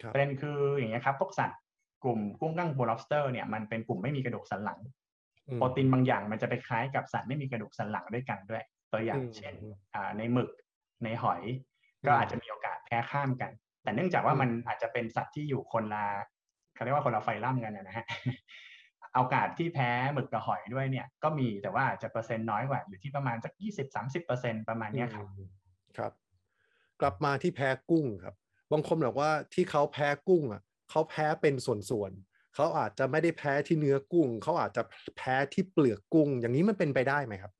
[0.00, 1.58] ครับประเด็นคืออย่างเงี้ยครับพวกสัตว์
[2.04, 4.80] กลุ่มกุ้งก้างปู lobster เนี่ยมันเป็นกลุ่มไม่มีกระดูกสันหลัง
[5.48, 10.50] อืมโปรตีนบางอย่างมันจะไปคล้ายกับสัตว์ไม่มีกระดูกสันหลังด้วยกันด้วย ตัวอย่างอืมเช่นอืมอ่าในหมึก
[11.04, 11.42] ในหอย
[12.06, 16.04] ก็อืมอาจจะมีโอกาสแพ้ข้ามกัน แต่เนื่องจากว่าอืมมันอาจจะเป็นสัตว์ที่อยู่คนละ
[16.74, 18.06] เขาเรียกว่าคนละไฟล่ำกันนะฮะ
[19.16, 25.48] โอกาสที่แพ้หมึกกับหอยด้วยเนี่ย ก็มีแต่ว่าอาจจะเปอร์เซ็นต์น้อยกว่าอยู่ที่ประมาณสักยี่สิบสามสิบเปอร์เซ็นประมาณเนี้ยครับอืม
[25.96, 26.12] ครับ
[27.00, 28.34] กลับมาที่แพ้กุ้งครับ
[28.72, 34.82] บางคนบอกว่าที่เขาแพ้กุ้งอะ เขาแพ้เป็นส่วนๆเขาอาจจะไม่ได้แพ้ที่เนื้อกุ้ง เขาอาจจะ
[35.16, 37.52] แพ้ที่เปลือกกุ้ง อย่างนี้มันเป็นไปได้ไหมครับ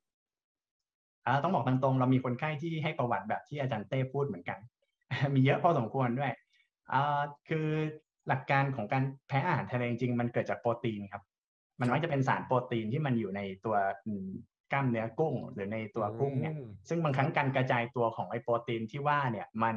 [1.27, 4.59] อ่าต้องบอกตรงๆเรามีคนไข้ที่ให้ประวัติแบบที่อาจารย์เต้พูดเหมือนกัน
[5.35, 6.33] มีเยอะพอสมควรด้วย
[6.93, 7.67] อ่าคือ
[8.29, 11.23] หลักการของการแพ้อาหารทะเลจริงๆมันเกิดจากโปรตีนครับ
[11.81, 14.27] มันมักจะเป็นสารโปรตีนที่มันอยู่ในตัวอืม
[14.73, 19.77] กล้ามเนื้อกุ้ง หรือในตัวกุ้งเนี่ยอืมซึ่งบางครั้งการกระจายตัวของไอโปรตีนที่ว่าเนี่ยมัน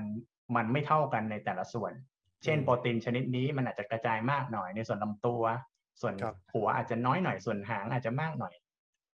[0.56, 1.94] มันไม่เท่ากันในแต่ละส่วน
[2.46, 5.44] เช่นอืมโปรตีนชนิดนี้มันอาจจะกระจายมากหน่อยในส่วนลำตัว
[6.02, 8.54] ส่วนครับหัวอาจจะน้อยหน่อยส่วนหางอาจจะมากหน่อย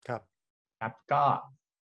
[0.09, 0.23] ครับ
[0.81, 1.23] ครับก็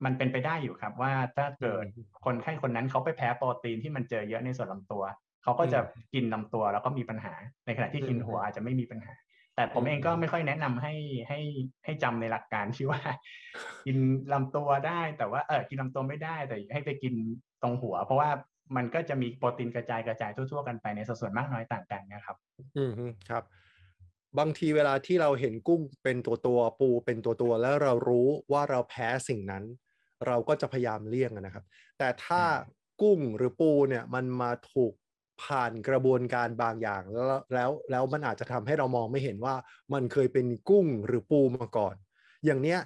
[0.05, 5.03] มันเป็นไปได้อยู่ครับว่าถ้าเกิดอืมคนไข้คนนั้นเขาไปแพ้โปรตีนที่มันเจอเยอะในส่วนลำตัว
[5.43, 7.33] เขาก็จะอืมกินลำตัวแล้วก็มีปัญหา
[7.65, 9.13] ในขณะที่กินอืมหัวอาจจะไม่มีปัญหา
[9.55, 10.93] แต่ผมเองก็ไม่ค่อยแนะนำให้
[11.27, 11.39] ให้
[11.85, 13.01] ให้จำในหลักการที่ว่า
[13.85, 13.97] กิน
[14.33, 17.13] ลำตัวได้แต่ว่าเออกินลำตัวไม่ได้แต่ให้ไปกิน
[17.61, 18.29] ตรงหัว เพราะว่า
[18.75, 22.35] มันก็จะมีโปรตีนกระจายกระจายทั่วๆกันไปในสัดส่วนมากน้อยต่างกันนะครับ
[22.77, 22.91] อืม
[23.29, 23.43] ครับ
[24.39, 29.63] บางทีเวลาที่เราเห็นกุ้งเป็นตัวตัวปูเป็นตัวตัวแล้วเรารู้ว่าเราแพ้สิ่งนั้น
[30.27, 31.65] เราก็จะพยายามเลี่ยงนะครับ
[31.97, 32.43] แต่ถ้า
[33.01, 34.93] กุ้งหรือปูเนี่ยมันมาถูก
[35.43, 39.55] ผ่านกระบวนการบางอย่างแล้วแล้วแล้วมันอาจจะทำให้เรามองไม่เห็นว่า
[39.93, 41.95] มันเคยเป็นกุ้งหรือปูมาก่อน
[42.45, 42.79] อย่างเนี้ย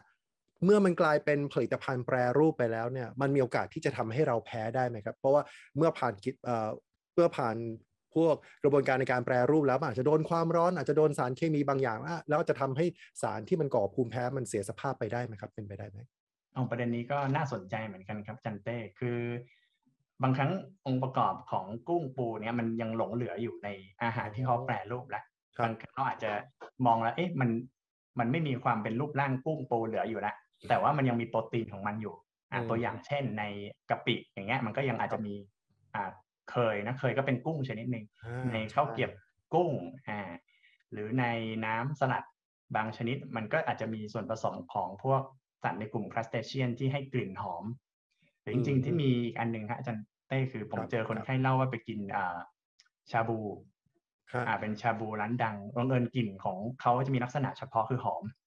[0.65, 5.43] เมื่อมันกลายเป็นผลิตภัณฑ์แปรรูปไปแล้วเนี่ยมันมีโอกาสที่จะทำให้เราแพ้ได้ไหมครับ เพราะว่า
[5.77, 6.69] เมื่อผ่านกิจเอ่อ
[7.13, 7.57] เมื่อผ่าน
[8.15, 12.85] พวกกระบวนการในการแปรรูปแล้วมันอาจจะโดนความร้อนอาจจะโดนสารเคมีบางอย่างอะแล้วจะทำให้
[13.21, 15.97] สารที่มันก่อภูมิแพ้มันเสียสภาพไปได้ไหมครับเป็นไปได้ไหม
[16.53, 19.19] เอาประเด็นนี้ก็น่าสนใจเหมือนกันครับจันเต้คือ
[20.23, 20.51] บางครั้ง
[20.85, 23.69] องค์ประกอบของกุ้งปูเนี่ยมันยังหลงเหลืออยู่ใน
[24.03, 25.23] อาหารที่เขาแปรรูปแล้ว
[25.57, 26.31] ครับบางครั้งเราอาจจะ
[26.85, 27.49] มองแล้วเอ๊ะมัน
[28.19, 30.35] มันไม่มีความเป็นรูปร่างกุ้งปูเหลืออยู่แล้ว
[30.69, 32.15] แต่ว่ามันยังมีโปรตีนของมันอยู่
[32.51, 33.43] อะอืมตัวอย่างเช่นใน
[33.89, 35.33] กะปิอย่างเงี้ย มันก็ยังอาจจะมี
[35.95, 36.11] อ่า
[36.51, 39.11] เคยนะเคยก็เป็นกุ้งชนิดหนึ่งอ่าในข้าวเกรียบ
[39.53, 39.71] กุ้ง
[40.07, 40.31] อ่า
[40.91, 41.25] หรือใน
[41.65, 42.23] น้ำสลัด
[42.75, 45.21] บางชนิดมันก็อาจจะมีส่วนผสมของพวก
[45.63, 47.63] สัตว์ในกลุ่มครัสเตเชียนที่ให้กลิ่นหอม
[48.41, 52.37] หรือจริงๆที่มีอีกอันหนึ่งฮะอาจารย์เต้คือผมเจอคนไข้เล่าว่าไปกินอ่า
[53.11, 53.39] ชาบู
[54.31, 58.40] ครับอ่าเป็นชาบูร้านดังบังเอิญกลิ่นของเขาจะมีลักษณะเฉพาะคือหอมอืมฮึ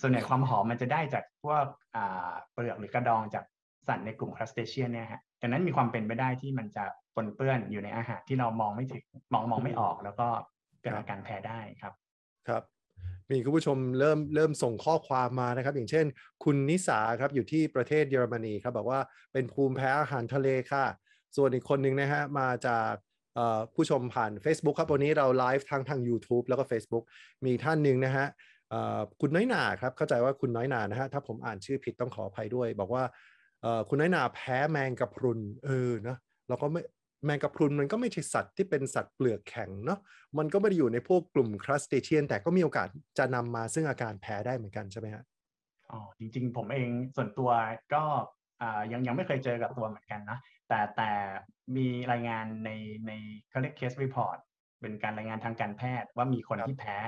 [0.00, 1.64] ส่วนใหญ่ความหอมมันจะได้จากพวก
[1.96, 3.44] อ่าเปลือกหรือกระดองจาก
[3.88, 10.26] สัตว์ในกลุ่มครัสเตเชียนเนี่ยฮะดังนั้นมีความเป็นไปได้ที่มันจะปนเปื้อนอยู่ในอาหารที่เรามองไม่ถึงมองมองไม่ออกแล้วก็
[10.80, 11.92] เกิดอาการแพ้ได้ครับ
[12.48, 12.62] ครับ
[13.30, 16.06] มีคุณผู้ชมเริ่มเริ่มส่งข้อความมานะครับ อย่างเช่น
[16.44, 19.00] คุณนิสาครับอยู่ที่ประเทศเยอรมนีครับบอกว่า
[19.32, 20.84] เป็นภูมิแพ้อาหารทะเลค่ะ
[21.36, 22.92] ส่วนอีกคนหนึ่งนะฮะมาจาก
[23.74, 27.04] ผู้ชมผ่าน Facebook ครับวันนี้เราไลฟ์ทั้งทาง YouTube แล้วก็ Facebook
[27.46, 28.26] มีท่านหนึ่งนะฮะ
[29.20, 33.04] คุณน้อยหนาครับเข้าใจว่าคุณน้อยหนานะฮะถ้าผมอ่านชื่อผิดต้องขออภัยด้วย บอกว่า
[33.88, 36.16] คุณน้อยหนาแพ้แมงกะพรุนเออนะ
[36.48, 36.82] เราก็ไม่
[37.24, 39.98] แมงกะพรุนมันก็ไม่ใช่สัตว์ที่เป็นสัตว์เปลือกแข็งเนาะ
[40.38, 45.24] มันก็ไม่ได้อยู่ในพวกกลุ่มครัสเตเชียน แต่ก็มีโอกาสจะนำมาซึ่งอาการแพ้ได้เหมือนกันใช่ไหมฮะ
[45.90, 47.50] อ๋อจริง ๆ ผมเองส่วนตัว
[47.94, 48.02] ก็
[48.92, 51.10] ยังยังไม่เคยเจอกับตัวเหมือนกันนะแต่แต่
[51.76, 52.70] มีรายงานใน
[53.06, 53.12] ใน
[53.50, 54.38] เขาเรียก case report
[54.80, 56.98] เป็นการรายงานทางการแพทย์ว่ามีคนที่แพ้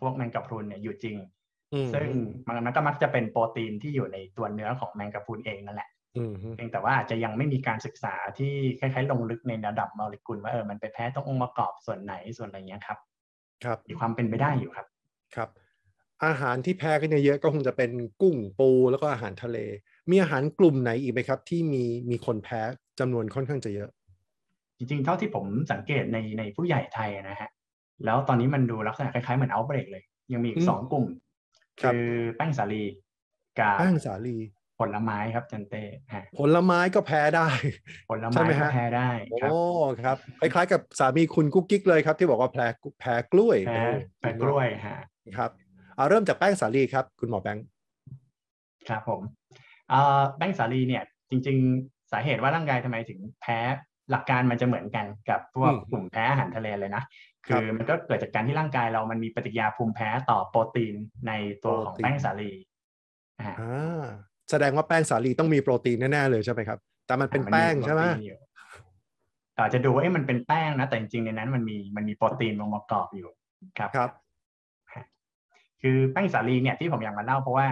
[0.00, 1.16] พวกแมงกะพรุนเนี่ยอยู่จริง
[1.94, 2.08] ซึ่ง
[2.46, 5.90] มันก็มักจะเป็นโปรตีนที่อยู่ในตัวเนื้อของแมงกะพรุนเองนั่นแหละ
[6.54, 12.98] เพียงแต่ว่าจะยังไม่มีการศึกษาที่คล้ายๆ ลงลึกในระดับโมเลกุลว่าเออมันไปแพ้ตรงองค์ประกอบส่วนไหนส่วนอะไรเงี้ยครับ
[13.64, 14.86] ครับมีความเป็นไปได้อยู่ครับ
[15.34, 15.48] ครับ
[16.26, 17.90] อาหารที่แพ้กันเยอะก็คงจะเป็น
[18.22, 19.58] กุ้งปูแล้วก็อาหารทะเล
[20.10, 22.60] มีอาหารกลุ่มไหนอีกไหมครับ ที่มีมีคนแพ้
[23.00, 23.90] จำนวนค่อนข้างจะเยอะ
[24.78, 27.50] จริงๆเท่าที่ผมสังเกตในในผู้ใหญ่ไทยนะฮะ
[28.04, 31.06] แล้วตอนนี้มันดูลักษณะคล้ายๆเหมือนเอาเบรกเลย ยังมีอีกสองกลุ่ม
[31.80, 32.06] คือ
[32.36, 32.84] แป้งสาลี
[33.60, 34.36] กับแป้งสาลี
[34.78, 35.82] ผลไม้ครับจันเต้
[36.38, 37.48] ผลไม้ก็แพ้ได้
[38.10, 39.40] ผลไม้ก็แพ้ได้โอ้
[40.02, 42.66] ครับคล้ายๆกับสามีคุณกุ๊กกิ๊กเลยครับ ที่บอกว่าแพ้
[43.00, 43.82] แพ้กล้วยแพ้
[44.20, 44.98] แพ้กล้วยฮะ
[45.36, 45.50] ครับ
[45.96, 47.66] เอาเริ่มจากแป้งสาลีครับ คุณหมอแบงค์
[48.88, 49.20] ครับผม
[50.36, 53.58] แป้งสาลีเนี่ย จริง ๆ สาเหตุว่าร่างกายทำไมถึงแพ้
[54.10, 57.02] หลักการมันจะเหมือนกันกับพวกกลุ่มแพ้อาหารทะเลเลยนะ
[57.48, 60.94] คือมันก็เกิดจากการที่ร่างกายเรามันมีปฏิกิริยาภูมิแพ้ต่อโปรตีน
[61.26, 61.32] ใน
[61.64, 62.52] ตัวของแป้งสาลี
[63.40, 63.52] อ่า
[64.50, 68.02] แสดงว่าแป้งสาลีต้องมีโปรตีนแน่ๆเลยใช่ไหมครับ แต่มันเป็นแป้งใช่ไหม
[69.58, 73.30] อาจจะดูว่ามันเป็นแป้งนะ แต่จริงๆในนั้นมันมีมันมีโปรตีนองค์ประกอบอยู่
[73.78, 74.10] ครับครับ
[75.82, 77.68] คือแป้งสาลีเนี่ยที่ผมอยากมาเล่าเพราะว่า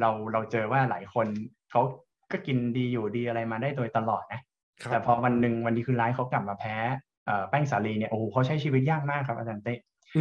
[0.00, 1.26] เราเราเจอว่าหลายคน
[1.70, 1.82] เขา
[2.32, 4.40] ก็กินดีอยู่ดีอะไรมาได้โดยตลอดนะ
[4.90, 6.76] แต่พอวันหนึ่งวันดีคืนร้ายเขากลับมาแพ้
[7.50, 9.74] แป้งสาลีเนี่ยโอ้โหเขาใช้ชีวิตยากมากครับอาจารย์เต้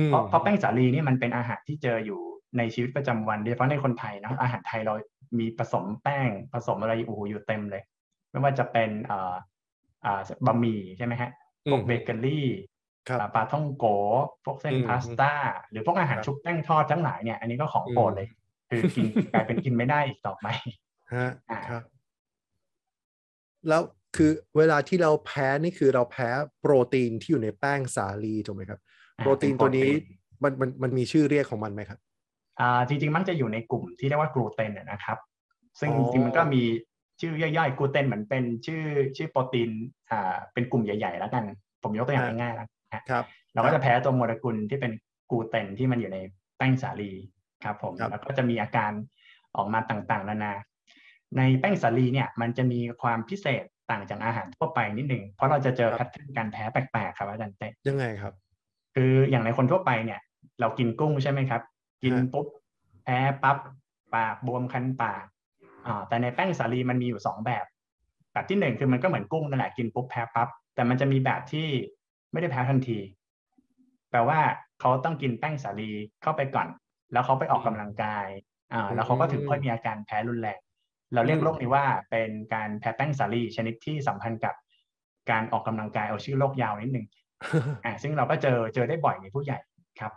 [0.08, 2.20] เพราะเพราะแป้งสาลีนี่มันเป็นอาหารที่เจออยู่
[2.58, 4.94] ในชีวิตประจำวันโดยเฉพาะในคนไทยนะอาหารไทยเรา
[5.40, 7.84] มีผสมแป้งผสมอะไรโอ้โหอยู่เต็มเลย
[8.30, 9.36] ไม่ว่าจะเป็นอ่า
[10.06, 11.32] อ่าบะหมี่ใช่ไหมฮะ
[11.72, 12.48] พวกเบเกอรี่
[13.36, 13.86] ปลาท่องโก
[14.46, 15.34] พวกเส้นพาสต้า
[15.70, 18.28] หรือพวกอาหารชุบแป้งทอดทั้งหลายเนี่ยอันนี้ก็ของโปรดเลย
[18.70, 20.48] คือกินกลายเป็นกินไม่ได้อีกต่อไป
[21.14, 21.30] ฮะ
[21.70, 21.84] ครับ
[23.68, 23.82] แล้ว
[24.16, 28.80] คือเวลาที่เราแพ้นี่คือเราแพ้โปรตีนที่อยู่ในแป้งสาลีถูกไหมครับ
[29.18, 29.90] โปรตีนตัวนี้
[30.44, 32.00] มันมันมันมีชื่อเรียกของมันไหมครับ
[32.60, 35.18] อ่าจริงๆ มักจะอยู่ในกลุ่มที่เรียกว่ากลูเตนนะครับ
[35.80, 36.64] ซึ่งจริงๆมันก็มี
[37.20, 38.84] ชื่อย่อยๆกลูเตนเหมือนเป็นชื่อ
[39.18, 39.70] ชื่อโปรตีน
[40.12, 41.44] อ่าเป็นกลุ่มใหญ่ๆ แล้วกัน
[41.84, 44.92] ผมยกตัวอย่างง่ายๆนะครับ เราก็จะแพ้ตัวโมเลกุลที่เป็น
[45.30, 46.18] กลูเตนที่มันอยู่ใน
[46.58, 47.12] แป้งสาลี
[47.64, 48.92] ครับผมแล้วก็จะมีอาการ
[49.56, 50.54] ออกมาต่างๆนานา
[51.38, 58.34] ในแป้งสาลีเนี่ยมันจะมีความพิเศษ ต่างจากอาหารทั่วไปนิดหนึ่งเพราะเราจะเจอแพทเทิร์นการแพ้แปลกๆครับอาจารย์เต้ยังไงครับ
[58.96, 60.20] คืออย่างในคนทั่วไปเนี่ย
[60.60, 61.62] เรากินกุ้งใช่ไหมครับ
[62.04, 62.46] กินปุ๊บ
[63.04, 63.58] แพ้ปั๊บ
[64.16, 65.26] ปากบวมคันปาก
[65.86, 67.66] อ่าแต่ในแป้งสาลีมันมีอยู่สองแบบ
[68.34, 71.68] แบบที่หนึ่งคือมันก็เหมือนกุ้งนั่นแหละกินปุ๊บแพ้ปั๊บแต่มันจะมีแบบที่
[72.32, 73.00] ไม่ได้แพ้ทันที
[74.12, 74.40] แปลว่า
[74.80, 76.68] เขาต้องกินแป้งสาลีเข้าไปก่อน
[77.14, 78.28] แล้วเขาไปออกกำลังกาย
[78.74, 80.60] อ่าแล้วเขาก็ถึงค่อยมีอาการแพ้รุนแรง
[81.14, 84.56] เราเรียกโรคนี้ว่าเป็นการแพ้แป้งสาลีชนิดที่สัมพันธ์กับ
[85.32, 87.06] การออกกำลังกายเอาชื่อโรคยาวนิดนึง
[87.86, 89.58] อ่าซึ่งเราก็เจอเจอได้บ่อยในผู้ใหญ่
[90.00, 90.12] ครับ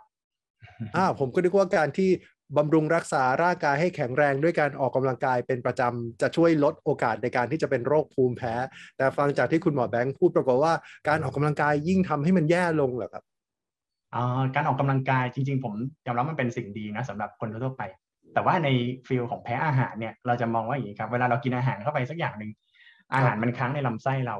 [0.95, 2.09] อ่าผมก็นึกว่าการที่
[2.57, 8.53] บำรุงรักษาร่างกายให้แข็งแรงด้วยการออกกำลังกายเป็นประจำจะช่วยลดโอกาสในการที่จะเป็นโรคภูมิแพ้
[8.97, 10.73] แต่ฟังจากที่คุณหมอแบงค์พูดปรากฏว่า
[11.07, 13.23] การออกกำลังกายยิ่งทำให้มันแย่ลงเหรอครับ
[14.55, 15.73] การออกกำลังกายจริง ๆ ผม
[16.05, 17.83] ยอมรับมันเป็นสิ่งดีนะสำหรับคนทั่วไป
[18.33, 18.69] แต่ว่าใน
[19.07, 22.51] ฟิลของแพ้อาหารเนี่ยเราจะมองว่าอย่างนี้ครับ เวลาเรากินอาหารเข้าไปสักอย่างหนึ่ง
[23.13, 24.37] อาหารมันค้างในลำไส้เรา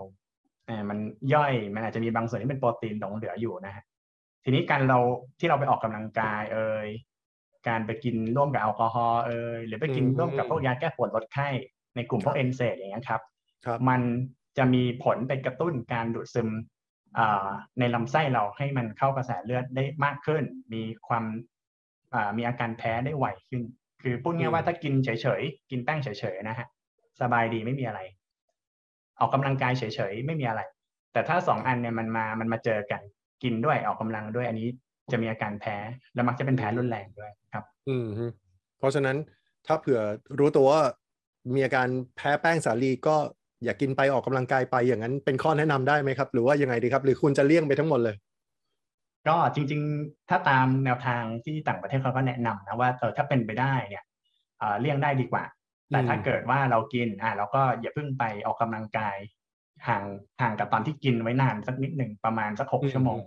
[0.68, 0.98] เออมัน
[1.34, 3.84] ย่อยมันอาจจะมีบางส่วนที่เป็นโปรตีนหลงเหลืออยู่นะฮะ
[4.44, 5.00] ทีนี้การเรา
[5.40, 6.88] ที่เราไปออกกำลังกายเอ่ย
[7.68, 11.48] การไปกินร่วมกับแอลกอฮอล์เอ่ยหรือไปกินร่วมกับพวกยาแก้ปวดลดไข้
[11.96, 13.22] ในกลุ่มพวกเอนเซดอย่างเงี้ยครับ
[13.90, 14.02] มัน
[14.58, 16.50] จะมีผลไปกระตุ้นการดูดซึม
[17.80, 21.24] ในลำไส้เราให้มันเข้ากระแสเลือดได้มากขึ้น มีความ
[22.38, 23.64] มีอาการแพ้ได้ไวขึ้น
[24.04, 26.68] คือพูดง่ายว่าถ้ากินเฉยๆกินแป้งเฉยๆนะฮะ
[27.22, 28.00] สบายดีไม่มีอะไร
[29.20, 30.62] ออกกำลังกายเฉยๆไม่มีอะไร
[31.14, 33.02] แต่ถ้าสองอันเนี่ยมันมามันมาเจอกัน
[33.44, 34.68] กินด้วยออกกำลังด้วยอันนี้
[35.12, 35.76] จะมีอาการแพ้
[36.16, 38.08] แล้วมักจะเป็นแพ้รุนแรงด้วยครับ อืม
[38.78, 39.18] เพราะฉะนั้น
[39.68, 40.00] ถ้าเผื่อ
[40.40, 40.82] รู้ตัวว่า
[41.56, 41.88] มีอาการ
[42.18, 43.16] แพ้แป้งสาลีก็
[43.64, 48.16] อย่ากกินไปออกกำลังกายไปอย่างนั้นเป็นข้อแนะนำได้ไหมครับ หรือว่ายังไงดีครับ หรือคุณจะเลี่ยงไปทั้งหมดเลย
[49.28, 54.04] ก็จริงๆ ถ้าตามแนวทางที่ต่างประเทศเขาก็แนะนำนะว่าเออถ้าเป็นไปได้เนี่ย
[54.80, 55.44] เลี่ยงได้ดีกว่า
[55.90, 59.18] แต่ถ้าเกิดว่าเรากินอ่าเราก็อย่าเพิ่งไปออกกำลังกาย
[59.88, 60.04] ห่าง
[60.42, 63.22] ห่างกับตอนที่กินไว้นานสักนิดหนึ่งประมาณสักหกชั่วโมง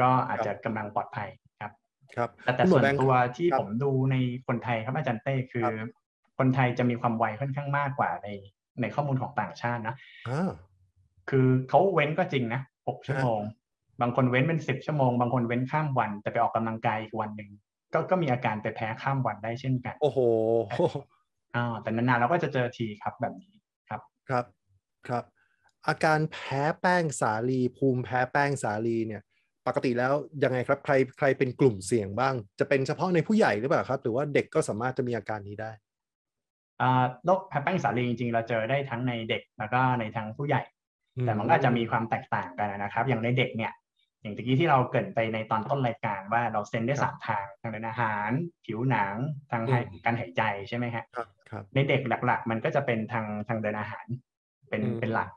[0.00, 1.28] ก็อาจจะกำลังปลอดภัย
[1.60, 1.72] ครับ
[2.16, 5.90] ครับแต่แต่คุณหมส่อวนแบงค์ตัวที่ครับผมดูในคนไทยครับอาจารย์เต้คือครับ
[6.38, 8.28] คนไทยจะมีความไวค่อนข้างมากกว่าใน
[8.80, 9.94] ในข้อมูลของต่างชาตินะ
[10.28, 10.50] อ่า
[11.30, 13.40] คือเขาเว้นก็จริงนะหกชั่วฮะโมง
[14.02, 17.50] บางคนเว้นเป็นสิบชั่วโมง บางคนเว้นข้ามวัน แต่ไปออกกำลังกายอีกวันหนึ่ง
[17.92, 20.18] ก็ก็มีอาการไปแพ้ข้ามวันได้เช่นกัน โอ้โห
[21.56, 23.52] อ่าแต่นานๆเราก็จะเจอทีครับแบบนี้
[23.88, 24.44] ครับครับ
[25.08, 25.24] ครับ
[25.88, 29.22] อาการแพ้แป้งสาลี ภูมิแพ้แป้งสาลีเนี่ย
[29.66, 30.12] ปกติแล้ว
[30.44, 35.70] ยังไงครับใครใครเป็นกลุ่มเสี่ยงบ้าง จะเป็นเฉพาะในผู้ใหญ่หรือเปล่าครับ หรือว่าเด็กก็สามารถจะมีอาการนี้ได้
[36.80, 40.62] อ่าโรคแพ้แป้งสาลีจริงๆเราเจอได้ทั้งในเด็กแล้วก็ในทางผู้ใหญ่
[41.26, 43.72] แต่มันก็อาจจะมีความแตกต่างกันนะครับ อย่างในเด็กเนี่ย
[44.22, 48.30] อย่างตะกี้ที่เราเกรินไปในตอนต้นรายการว่าเราเซ็นได้ครับสามทางทางเดินอาหาร
[48.64, 49.14] ผิวหนัง
[49.50, 54.06] ทางให้อืมการหายใจใช่ไหมฮะครับครับในเด็กหลัก ๆ มันก็จะเป็นทางทางเดินอาหาร
[54.68, 55.30] เป็นอืมเป็นหลัก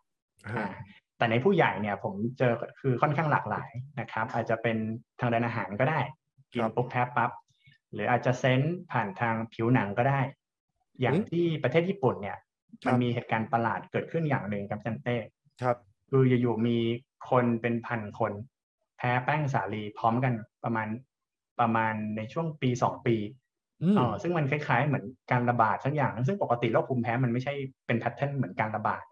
[0.46, 0.70] อ่าอ่า
[1.18, 3.70] แต่ในผู้ใหญ่เนี่ยผมเจอคือค่อนข้างหลากหลาย
[4.00, 4.78] นะครับ อาจจะเป็น
[5.20, 6.00] ทางเดินอาหารก็ได้
[6.54, 7.32] กินปุ๊บแพ้ปั๊บ
[7.94, 10.20] หรืออาจจะเซนส์ผ่านทางผิวหนังก็ได้
[11.02, 12.38] อย่างที่ประเทศญี่ปุ่นเนี่ย
[12.88, 15.18] มันมีเหตุการณ์ประหลาดเกิดขึ้นอย่างหนึ่งครับจันเต้
[15.62, 15.78] ครับ
[16.10, 16.78] คืออยู่ๆมี
[17.30, 18.34] คนเป็นพันคน
[18.98, 20.88] แพ้แป้งสาลีพร้อมกันประมาณ
[21.60, 23.16] ประมาณในช่วงปีสองปี
[23.82, 27.54] อืมเออซึ่งมันคล้ายๆ เหมือนการระบาดสักอย่าง ซึ่งปกติโรคภูมิแพ้มันไม่ใช่
[27.86, 29.04] เป็นแพทเทิร์นเหมือนการระบาด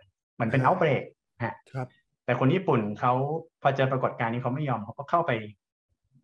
[0.42, 1.04] มันเป็นครับเอาเบรก
[1.44, 1.88] ฮะครับ
[2.26, 3.14] แต่คนญี่ปุ่นเขา
[3.62, 5.32] พอเจอปรากฏการณ์นี้เขาไม่ยอมเขาก็เข้าไป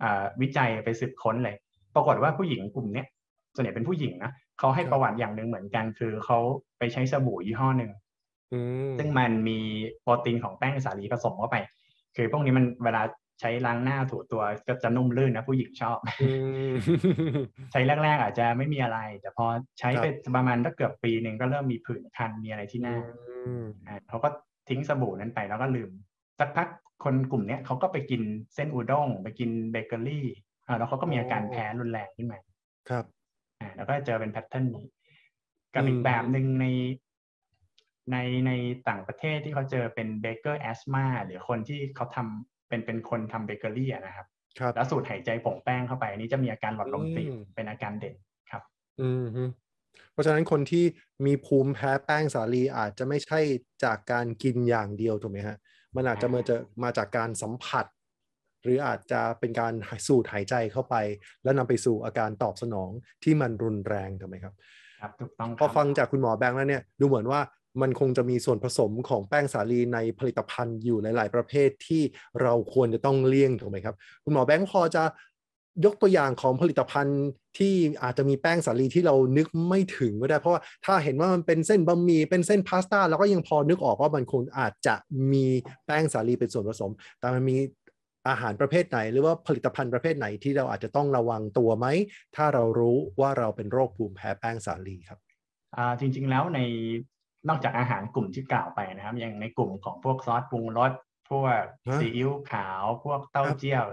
[0.04, 1.56] อ่าวิจัยไปสืบค้นเลย
[1.95, 3.08] ปรากฏว่าผู้หญิงกลุ่มเนี้ย
[3.56, 6.38] ส่วนใหญ่เป็นผู้หญิงนะเขาให้ครับประวัติอย่างหนึ่งเหมือนกัน คือเขา
[6.78, 7.91] ไปใช้สบู่ยี่ห้อหนึ่ง
[8.54, 9.60] อืมซึ่งมันมี
[10.02, 11.58] โปรตีนของแป้งสาลีผสมเข้าไป
[12.15, 13.02] คือพวกนี้มันเวลา
[13.41, 16.32] ใช้ล้างหน้าถูตัวก็จะนุ่มลื่นนะผู้หญิงชอบอื
[16.69, 16.73] ม
[17.71, 19.45] ใช้แรกๆอาจจะไม่มีอะไร แต่พอ
[19.80, 22.95] ใช้ครับไปประมาณถ้าเกือบปีหนึ่งก็เริ่มมีผื่นคันมีอะไรที่หน้า
[23.45, 24.30] อืมอ่าเขาก็
[24.69, 25.91] ทิ้งสบู่นั้นไปแล้วก็ลืม
[26.39, 26.67] สักพัก
[27.04, 28.21] คนกลุ่มเนี้ยเขาก็ไปกิน
[28.56, 30.28] เส้นอุด้ง ไปกินเบเกอรี่
[30.67, 32.39] อ่าแล้วเขาก็มีอาการแพ้รุนแรงขึ้นมา
[32.89, 33.06] ครับ
[33.60, 34.86] อ่าแล้วก็เจอเป็น pattern นี้
[35.73, 36.65] กับอีอืกมแบบหนึ่งใน
[38.12, 38.52] ในใน
[38.89, 44.28] ต่างประเทศที่เขาเจอเป็น baker asthma หรือคนที่เขาทำ เป็นเป็นคนทำเบเกอรี่อะนะครับ
[44.60, 48.16] ครับแล้วสูดหายใจผงแป้งเข้าไปอันนี้จะมีอาการหลอดลมตีบอืมเป็นอาการเด่น
[48.52, 48.64] ครับ
[49.02, 49.44] อืมฮึ
[50.12, 50.86] เพราะฉะนั้นคนที่
[51.26, 53.40] มีภูมิแพ้แป้งสาลีอาจจะไม่ใช่
[53.84, 55.58] จากการกินอย่างเดียวถูกไหมฮะ
[55.96, 57.86] มันอาจจะมาจะมาจากการสัมผัส
[58.64, 59.74] หรืออาจจะเป็นการ
[60.08, 60.96] สูดหายใจเข้าไป
[61.44, 62.92] แล้วนำไปสู่อาการตอบสนอง
[63.24, 64.54] ที่มันรุนแรงถูกไหมครับ
[65.00, 67.42] ครับถูกต้องพอครับฟังจากคุณหมอแบงค์แล้วเนี่ยดูเหมือนว่า
[67.82, 72.02] มันคงจะมีส่วนผสมของแป้งสาลีในผลิตภัณฑ์อยู่หลาย ๆ ประเภทที่
[72.42, 75.04] เราควรจะต้องเลี่ยงถูกไหมครับ คุณหมอแบงค์พอจะ
[75.86, 77.22] ยกตัวอย่างของผลิตภัณฑ์
[77.58, 84.96] ที่อาจจะมีแป้งสาลีที่เรานึกไม่ถึงก็ได้ เพราะว่าถ้าเห็นว่ามันเป็นเส้นบะหมี่เป็นเส้นพาสต้าเราก็ยังพอนึกออกว่ามันคงอาจจะ
[85.32, 85.46] มี
[85.86, 87.58] แป้งสาลีเป็นส่วนผสม แต่มันมี
[88.28, 91.88] อาหารประเภทไหน หรือว่าผลิตภัณฑ์ประเภทไหนที่เราอาจจะต้องระวังตัวไหม
[92.36, 95.20] ถ้าเรารู้ว่าเราเป็นโรคภูมิแพ้แป้งสาลีครับ
[95.76, 96.60] อ่าจริง ๆ แล้วใน
[97.47, 100.91] นอกจากอาหารกลุ่มที่กล่าวไปนะครับอย่างในกลุ่มของพวกซอสปรุงรส
[101.30, 103.86] พวกฮะซีอิ๊วขาวพวกเต้าครับเจี้ยว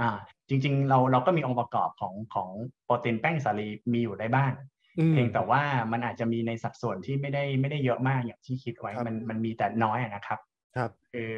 [0.00, 0.10] อ่า
[0.48, 2.48] จริง ๆ เราเราก็มีองค์ประกอบของของ
[2.84, 4.52] โปรตีนแป้งสาลีมีอยู่ได้บ้าง
[4.98, 10.38] อืมเพียงแต่ว่ามันอาจจะมีในสัดส่วนที่ไม่ได้ไม่ได้เยอะมากอย่างที่คิดไว้ครับมันมันมีแต่น้อยอะนะครับ
[10.76, 11.32] ครับคือ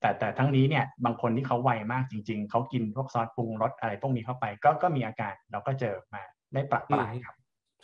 [0.00, 7.36] แต่แต่ทั้งนี้เนี่ยบางคนที่เขาไวมากจริง ๆ เขากินพวกซอสปรุงรสอะไรพวกนี้เข้าไป ก็ก็มีอาการเราก็เจอมาได้ปรับปรายครับ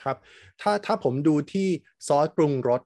[0.03, 0.17] ครับ
[0.61, 1.69] ถ้าถ้าผมดูที่
[2.07, 2.83] ซอสปรุงรส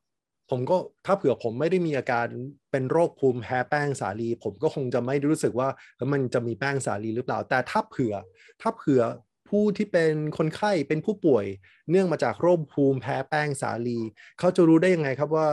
[0.50, 2.26] ผมก็ถ้าเผื่อผมไม่ได้มีอาการ
[2.70, 5.68] เป็นโรคภูมิแพ้แป้งสาลี ผมก็คงจะไม่รู้สึกว่า
[6.12, 8.14] มันจะมีแป้งสาลีหรือเปล่า แต่ถ้าเผื่อ
[8.60, 9.02] ถ้าเผื่อ
[9.48, 11.44] ผู้ที่เป็นคนไข้เป็นผู้ป่วย
[11.90, 13.98] เนื่องมาจากโรคภูมิแพ้แป้งสาลี
[14.38, 15.48] เขาจะรู้ได้ยังไงครับว่า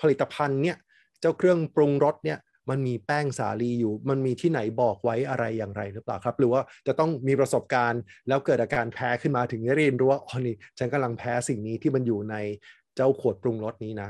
[0.00, 0.76] ผลิตภัณฑ์เนี่ย
[1.20, 2.38] เจ้าเครื่องปรุงรสเนี่ย
[2.70, 12.36] มันมีแป้งสาลีอยู่ มันมีที่ไหนบอกไว้อะไรอย่างไรหรือเปล่าครับ หรือว่าจะต้องมีประสบการณ์ แล้วเกิดอาการแพ้ขึ้นมาถึงได้เรียนรู้ว่าอ๋อนี่ฉันกำลังแพ้สิ่งนี้ที่มันอยู่ใน
[12.96, 14.08] เจ้าขวดปรุงรสนี้นะ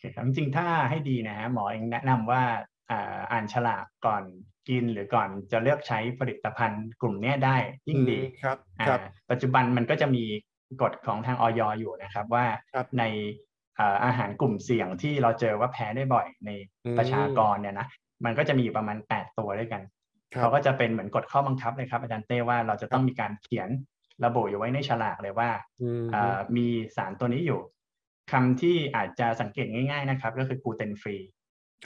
[0.00, 2.42] คครับจริงๆถ้าให้ดีนะฮะหมอเองแนะนำว่า
[2.90, 4.22] อ่าอ่านฉลากก่อน
[4.68, 7.56] กินหรือก่อนจะเลือกใช้ผลิตภัณฑ์กลุ่มเนี้ยได้
[7.88, 10.24] ยิ่งดีอืมครับอ่าครับปัจจุบันมันก็จะมี
[10.82, 13.04] กฎของทางออยอยู่นะครับว่าครับใน
[13.78, 16.50] อ่าอาหารกลุ่มเสี่ยงที่เราเจอว่าแพ้ได้บ่อยใน
[16.84, 17.86] อืมประชากรเนี่ยนะ
[18.24, 19.82] มันก็จะมีอยู่ประมาณ 8 ตัวด้วยกัน
[20.32, 23.68] ครับเขาก็จะเป็นเหมือนกฎข้อบังคับเลยครับอาจารย์เต้ว่าเราจะต้องมีการเขียน
[24.24, 25.50] ระบุอยู่ไว้ในฉลากเลยว่า
[25.82, 27.60] อืมอ่ามีสารตัวนี้อยู่
[28.32, 31.16] คำที่อาจจะสังเกตง่ายๆนะครับ ก็คือกลูเตนฟรี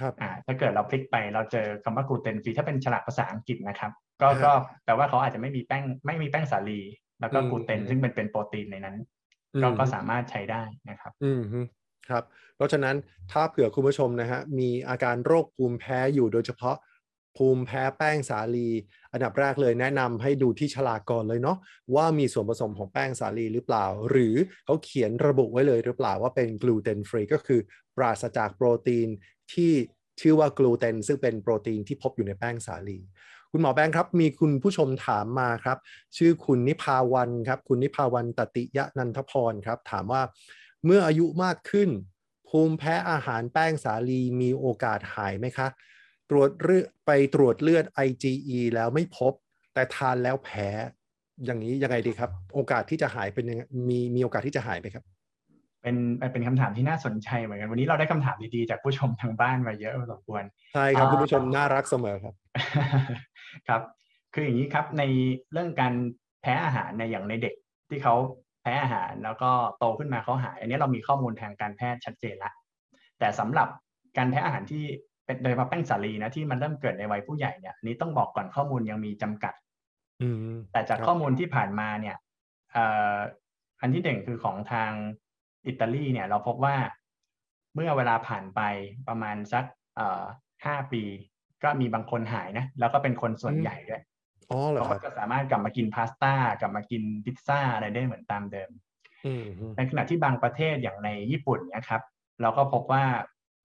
[0.01, 4.53] ครับอ่าถ้าเกิดเราพลิกไปเราเจอคำว่ากลูเตนฟรีถ้าเป็นฉลากภาษาอังกฤษนะครับ ก็ฮะก็
[4.85, 6.81] แปลว่าเขาอาจจะไม่มีแป้งไม่มีแป้งสาลี
[7.21, 8.97] แล้วก็อืมกลูเตนอืมซึ่งเป็นเป็นโปรตีนในนั้น
[9.55, 11.61] อืมก็ก็สามารถใช้ได้นะครับ อืมฮึ
[12.11, 12.25] ครับ
[12.57, 12.97] เพราะฉะนั้น
[13.33, 16.77] ถ้าเผื่อคุณผู้ชมนะฮะมีอาการโรคภูมิแพ้อยู่โดยเฉพาะ
[17.37, 18.69] ภูมิแพ้แป้งสาลี
[19.13, 21.59] อันดับแรกเลยแนะนำให้ดูที่ฉลากก่อนเลยเนาะ
[21.95, 27.61] ว่ามีส่วนผสมของแป้งสาลีหรือเปล่า หรือเขาเขียนระบุไว้เลยหรือเปล่าว่าเป็นกลูเตนฟรีก็คือ
[27.97, 29.09] ปราศจากโปรตีน
[29.53, 29.73] ที่
[30.21, 32.99] ชื่อว่ากลูเตนซึ่งเป็นโปรตีนที่พบอยู่ในแป้งสาลี
[33.51, 35.79] คุณหมอแบงค์ครับ มีคุณผู้ชมถามมาครับ
[36.17, 40.23] ชื่อคุณนิพาวันครับ คุณนิพาวันตติยะนันทพรครับ ถามว่า
[40.85, 41.91] เมื่ออายุมากขึ้น
[42.49, 45.69] ภูมิแพ้อาหารแป้งสาลีมีโอกาสหายไหมคะ
[46.33, 49.33] ตรวจเลือดไปตรวจเลือด IgE แล้วไม่พบ
[49.75, 50.69] แต่ทานแล้วแพ้
[51.45, 55.05] อย่างนี้ยังไงดีครับ โอกาสที่จะหายเป็นยังไงมีมีโอกาสที่จะหายไหมครับ
[55.83, 55.97] เป็น
[56.33, 60.43] เป็นคำถามที่น่าสนใจเหมือนกันวันนี้เราได้คำถามดีๆจากผู้ชมทางบ้านมาเยอะพอสมควร
[60.75, 62.35] ใช่ครับอ่าคุณผู้ชมน่ารักเสมอครับ
[63.69, 63.83] ครับ
[64.35, 65.03] คืออย่างนี้ครับใน
[65.53, 65.95] เรื่องการ
[66.43, 67.55] แพ้อาหารในยอย่างในเด็ก
[67.89, 68.15] ที่เขา
[68.63, 72.53] แพ้อาหารแล้วก็โตขึ้นมาเขาหาย อันนี้เรามีข้อมูลทางการแพทย์ชัดเจนละ
[73.19, 73.69] แต่สำหรับ
[74.17, 74.85] การแพ้อาหารที่
[75.33, 79.55] เป็นโดยเฉพาะแป้งสาลีนะที่มันเริ่มเกิดในวัยผู้ใหญ่เนี่ยอันนี้ต้องบอกก่อนข้อมูลยังมีจำกัด
[80.23, 80.37] อืม
[80.73, 82.17] แต่จากครับข้อมูลที่ผ่านมาเนี่ย
[82.73, 83.17] เอ่อ
[83.81, 84.91] อันที่หนึ่งคือของทาง
[85.67, 86.77] อิตาลีเนี่ย เราพบว่า
[87.75, 88.61] เมื่อเวลาผ่านไป
[89.09, 89.65] ประมาณสัก
[89.97, 90.23] เอ่อ
[90.65, 91.03] ห้าปี
[91.63, 94.03] ก็มีบางคนหายนะ แล้วก็เป็นคนส่วนใหญ่ด้วย
[94.51, 98.71] อ๋อเหรอเขาครัก็บจะสามารถกลับมากินพาสต้ากลับมากินพิซซ่าอะไรได้เหมือนตามเดิม
[99.27, 102.03] อืมฮึในขณะที่บางประเทศอย่างในญี่ปุ่นเนี่ยครับ
[102.43, 103.05] เราก็พบว่า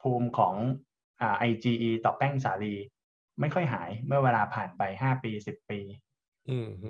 [0.02, 0.87] ภูมิของอ่า
[1.50, 2.76] IgE ต่อแป้งสาลี
[3.40, 5.80] ไม่ค่อยหายเมื่อเวลาผ่านไป5ปี10ปี
[6.50, 6.90] อืมฮึ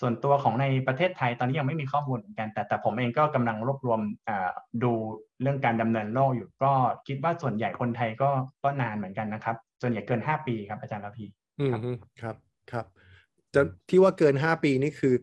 [0.00, 4.50] ส่วนตัวของในประเทศไทยตอนนี้ยังไม่มีข้อมูลเหมือนกัน แต่แต่ผมเองก็กำลังรวบรวมอ่า
[4.82, 4.92] ดู
[5.42, 6.72] เรื่องการดำเนินโรคอยู่ก็
[7.06, 8.30] คิดว่าส่วนใหญ่คนไทยก็
[8.62, 11.26] ก็นานเหมือนกันนะครับ ส่วนใหญ่เกิน5ปีครับอาจารย์ระพี
[11.60, 11.90] อืมฮึ
[12.22, 12.36] ครับ
[12.72, 12.86] ครับ
[13.54, 15.14] จะที่ว่าเกินห้าปีนี่คือ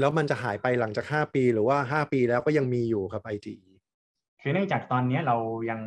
[0.00, 3.70] แล้วมันจะหายไปหลังจากห้าปี หรือว่าห้าปีแล้วก็ยังมีอยู่ครับ IgE
[4.40, 5.36] คือเนื่องจากตอนนี้เรา
[5.70, 5.80] ยัง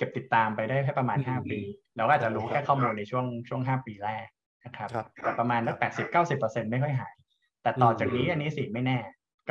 [0.00, 1.60] เก็บติดตามไปได้แค่ประมาณอืม5ปี
[1.96, 4.26] เราก็อาจจะรู้ครับแค่ข้อมูลในช่วงช่วง5ปีแรก
[4.64, 7.14] นะครับครับแต่ประมาณสักแปดสิบเก้าสิบเปอร์เซ็นไม่ค่อยหาย
[7.62, 8.98] แต่ต่อจากนี้อืมอันนี้สิไม่แน่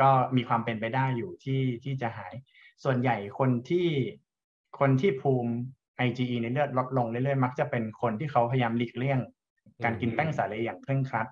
[0.00, 2.34] ก็มีความเป็นไปได้อยู่ที่ที่จะหาย
[2.84, 3.88] ส่วนใหญ่คนที่
[4.80, 5.52] คนที่ภูมิ
[6.06, 9.20] IgE ในเลือดลดลงเรื่อยๆมักจะเป็นคนที่เขาพยายามหลีกเลี่ยง
[9.84, 11.26] การกินแป้งสาลีอย่างเคร่งครัด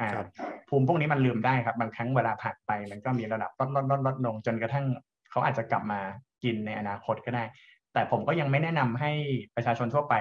[0.00, 0.26] อ่าครับ
[0.68, 4.86] ภูมิพวกนี้มันลืมได้ครับบางครั้งเวลาผ่านไปมันก็มีระดับลดลดลดลดลงจนกระทั่ง
[5.30, 6.00] เขาอาจจะกลับมา
[6.44, 7.44] กินในอนาคตก็ได้
[7.92, 9.12] แต่ผมก็ยังไม่แนะนำให้
[9.56, 10.14] ประชาชนทั่วไป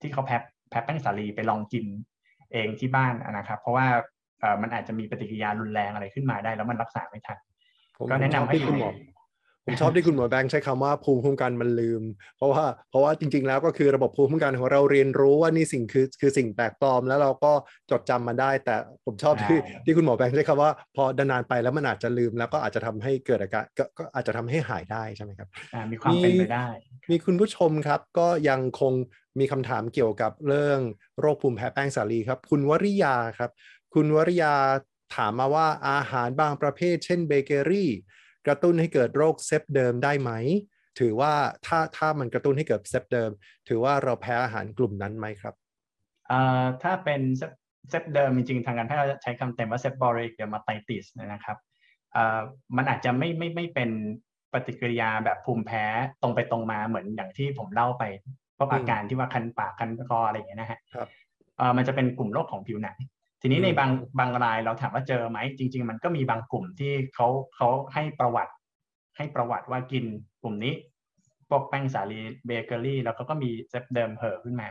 [0.00, 0.36] ที่เขาแพ้
[0.70, 1.84] แพ้แป้งสาลีไปลองกิน
[2.52, 3.86] เองที่บ้านนะครับ เพราะว่า
[4.40, 7.38] เอ่อมันอาจจะมีปฏิกิริยารุนแรงอะไรขึ้นมาได้ แล้วมันรักษาไม่ทัน
[7.96, 8.90] ผมก็แนะนำผมชอบให้ที่คุณหมอ
[9.70, 12.02] ผมชอบที่คุณหมอแบงค์ใช้คำว่าภูมิคุ้มกันมันลืม
[12.36, 17.52] เพราะว่าเพราะว่าจริง ๆ แล้วก็คือระบบภูมิคุ้มกันของเราเรียนรู้ว่านี่สิ่งคือคือสิ่งแปลกปลอม แล้วเราก็
[17.90, 18.74] จดจำมันได้ แต่
[19.06, 26.66] ผมชอบที่ใช่ที่คุณหมอแบงค์ใช้คำว่า พอนานๆไปแล้วมันอาจจะลืม แล้วก็อาจจะทำให้เกิดอาการก็ก็อาจจะทำให้หายได้ใช่ไหมครับอ่ามีความเป็นไปได้
[27.10, 28.92] มีคุณผู้ชมครับก็ยังคง
[29.38, 30.80] มีคำถามเกี่ยวกับเรื่อง
[31.20, 33.50] โรคภูมิแพ้แป้งสาลีครับ คุณวริยาครับ
[33.94, 34.54] คุณวริยา
[35.16, 37.90] ถามมาว่าอาหารบางประเภท เช่นเบเกอรี่
[38.46, 40.30] กระตุ้นให้เกิดโรค seb derm ได้ไหม
[41.00, 41.32] ถือว่า
[41.66, 43.30] ถ้าถ้ามันกระตุ้นให้เกิด seb derm
[43.68, 45.54] ถือว่าเราแพ้อาหารกลุ่มนั้นไหมครับ
[46.28, 47.52] เอ่อถ้าเป็น seb
[47.90, 51.56] seb derm จริงๆทางการแพทย์เราจะใช้คำเต็มว่า seborrheic dermatitis นะครับ
[52.12, 52.40] เอ่อ
[52.76, 53.90] มันอาจจะไม่ไม่ไม่เป็น
[54.52, 55.84] ปฏิกิริยาแบบภูมิแพ้
[56.22, 58.04] ตรงไปตรงมาเหมือนอย่างที่ผมเล่าไป
[58.58, 61.08] พวกอืมอาการที่ว่าคันปากคันคออะไรอย่างเงี้ยนะฮะครับ
[61.58, 62.96] เอ่อมันจะเป็นกลุ่มโรคของผิวหนัง
[63.40, 68.52] ทีนี้อืมในบางบางรายเราถามว่าเจอไหมจริง ๆ มันก็มีบางกลุ่มที่เขาเขาให้ประวัติ
[69.16, 70.04] ให้ประวัติว่ากิน
[70.42, 70.74] กลุ่มนี้
[71.48, 74.68] พวกแป้งสาลีเบเกอรี่แล้วก็ก็มีเซปเดิมเห่อขึ้นมา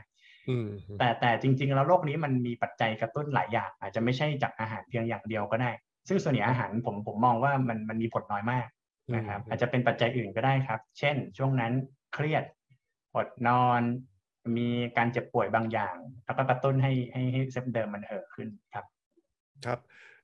[0.49, 0.67] อืม
[0.99, 5.71] แต่แต่จริง ๆ แล้วโรคนี้มันมีปัจจัยกระตุ้นหลายอย่าง อาจจะไม่ใช่จากอาหารเพียงอย่างเดียวก็ได้
[6.07, 8.67] ซึ่งส่วนใหญ่อาหารผมผมมองว่ามันมันมีผลน้อยมาก
[9.15, 11.73] นะครับ อาจจะเป็นปัจจัยอื่นก็ได้ครับ เช่น ช่วงนั้น
[12.13, 12.43] เครียด
[13.15, 13.81] อดนอน
[14.57, 18.85] มีการเจ็บป่วยบางอย่าง แล้วก็กระตุ้นให้ให้ให้เซปเดิมมันเห่อขึ้นครับ
[19.65, 19.79] ครับ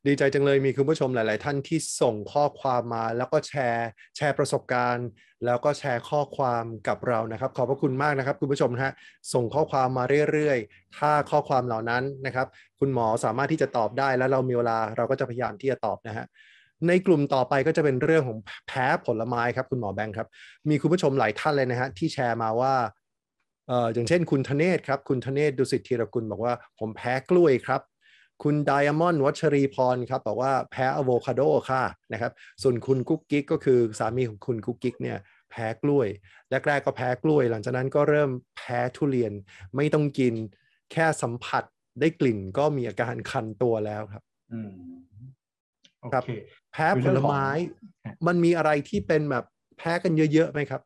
[0.08, 5.08] ดีใจจังเลยมีคุณผู้ชมหลาย ๆ ท่านที่ส่งข้อความมาแล้วก็แชร์ แชร์ประสบการณ์
[5.46, 8.94] แล้วก็แชร์ข้อความกับเรานะครับ ขอบพระคุณมากนะครับ คุณผู้ชมนะฮะ
[9.34, 12.48] ส่งข้อความมาเรื่อย ๆ ถ้าข้อความเหล่านั้นนะครับ
[12.80, 16.26] คุณหมอสามารถที่จะตอบได้แล้วเรามีเวลาเราก็จะพยายามที่จะตอบนะฮะ
[16.88, 18.38] ในกลุ่มต่อไปก็จะเป็นเรื่องของ
[18.68, 20.28] แพ้ผลไม้ครับ คุณหมอแบงค์ครับ
[20.70, 22.74] มีคุณผู้ชมหลายท่านเลยนะฮะที่แชร์มาว่า
[23.72, 27.82] อ่ออย่างเช่นคุณธเนศครับ คุณธเนศดุสิตธีรกุลบอกว่าผมแพ้กล้วยครับ
[28.44, 31.84] คุณไดมอนด์วัชรีพรครับบอกว่าแพ้อะโวคาโดค่ะ
[32.14, 32.32] นะครับ
[32.64, 35.18] ส่วนคุณกุ๊กกิ๊กก็คือสามีของคุณกุ๊กกิ๊กเนี่ย
[35.52, 36.08] แพ้กล้วย
[36.68, 39.34] แรกๆก็แพ้กล้วย หลังจากนั้นก็เริ่มแพ้ทุเรียน
[39.76, 40.34] ไม่ต้องกิน
[40.92, 41.64] แค่สัมผัส
[42.00, 44.70] ได้กลิ่นก็มีอาการคันตัวแล้วครับอืม
[46.02, 46.26] โอครับเค
[46.72, 47.48] แพ้คือผเรื่ลองของไม้
[48.06, 49.46] ฮะมันมีอะไรที่เป็นแบบ
[49.78, 50.82] แพ้กันเยอะๆไหมครับ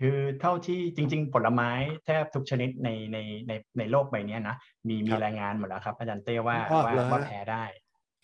[0.00, 1.70] คือเท่าที่จริง ๆ ผลไม้
[2.06, 4.56] แทบทุกชนิดในในในในโลกใบนี้นะ
[4.88, 7.64] มีมีรายงานหมดแล้วครับ อาจารย์เต้ว่าว่าว่าแพ้ได้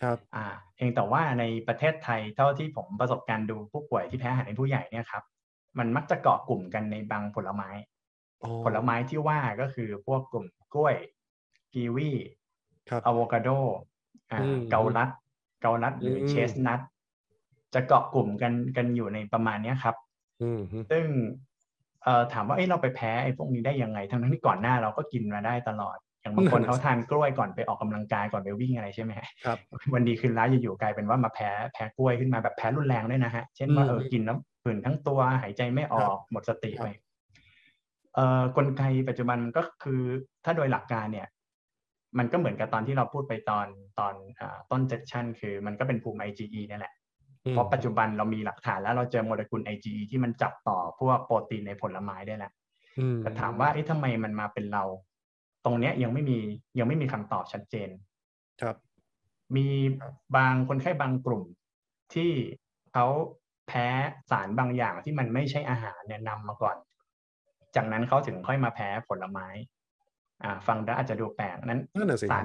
[0.02, 0.46] ครับอ่า
[0.76, 5.24] เองแต่ว่าในประเทศไทยเท่าที่ผมประสบการณ์ดูผู้ป่วยที่แพ้อาหารในผู้ใหญ่เนี่ยครับ
[5.78, 7.68] มันมักจะเกาะกลุ่มกันในบางผลไม้
[8.64, 10.96] ผลไม้ที่ว่าก็คือพวกกลุ่มกล้วย
[11.74, 12.10] กีวี
[13.06, 13.48] อะโวคาโด
[14.30, 14.38] อ่า
[14.70, 15.10] เกาลัด
[15.60, 16.80] เกาลัดหรือเชสนัท
[17.74, 19.96] จะเกาะกลุ่มกันกันอยู่ในประมาณนี้ครับ
[20.90, 21.45] ซึ่งเอ่อ
[22.32, 29.12] ถามว่าเอ้เราไปแพ้ไอ้พวกนี้ได้ยังไง ทั้งที่ก่อนหน้าเราก็กินมาได้ตลอด อย่างบางคนเขาทานกล้วยก่อนไปออกกำลังกายก่อนไปวิ่งอะไรใช่ไหม
[29.44, 29.58] ครับ
[29.94, 36.86] วันดีคืนร้ายอยู่ๆกลายเป็นว่ามาแพ้แพ้กล้วยขึ้นมาแบบแพ้รุนแรงด้วยนะฮะ เช่นว่าเออกินแล้วผื่นทั้งตัวหายใจไม่ออกหมดสติไป
[38.14, 40.00] เอ่อกลไกปัจจุบันมันก็คือ
[40.44, 41.28] ถ้าโดยหลักการเนี่ย
[42.18, 43.66] มันก็เหมือนกับตอนที่เราพูดไปตอน
[43.98, 44.14] ตอน
[44.70, 46.94] ต้นเซสชันคือมันก็เป็นภูมิ IgE นี่แหละ
[47.52, 52.52] เพราะปัจจุบันเรามีหลักฐานแล้วเราเจอโมเลกุล IgE ที่มันจับต่อพวกโปรตีนในผลไม้ได้แล้ว
[53.18, 54.84] แต่ถามว่าเอ๊ะทำไมมันมาเป็นเรา
[55.64, 56.38] ตรงเนี้ยยังไม่มี
[56.78, 57.88] ยังไม่มีคำตอบชัดเจน
[58.60, 58.76] ครับ
[59.56, 59.68] มี
[60.36, 61.42] บางคนไข้บางกลุ่ม
[62.14, 62.30] ที่
[62.92, 63.06] เขา
[63.68, 63.86] แพ้
[64.30, 66.76] สารบางอย่างที่มันไม่ใช่อาหารเนี่ยนำมาก่อน
[67.76, 69.46] จากนั้นเขาถึงค่อยมาแพ้ผลไม้
[70.42, 71.80] อ่า ฟังแล้วอาจจะดูแปลกนั้น
[72.32, 72.44] สาร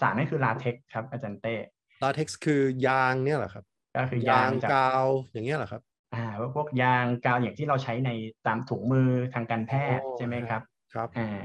[0.00, 1.54] สารนั่นคือลาเท็กครับ อาจารย์เต้
[2.02, 3.64] ลาเท็กซ์คือยางเนี่ยเหรอครับ
[3.96, 5.82] ก็คือยางกาวอย่างเงี้ยเหรอครับ
[6.14, 6.24] อ่า
[6.54, 8.10] พวกยางกาวอย่างที่เราใช้ใน
[8.46, 10.62] ตามถุงมือทางการแพทย์ใช่ไหมครับ
[10.94, 11.38] ครับอ่า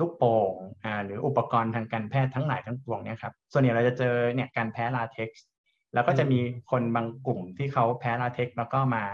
[0.00, 0.54] ลูกโป่ง
[0.84, 5.46] อ่าหรืออุปกรณ์ทางการแพทย์ทั้งหลายทั้งปวงเนี่ยครับส่วนใหญ่เราจะเจอเนี่ยการแพ้ลาเท็กซ์
[5.94, 9.04] แล้วก็จะมีคนบางกลุ่มที่เขาแพ้ลาเท็กซ์แล้วก็มา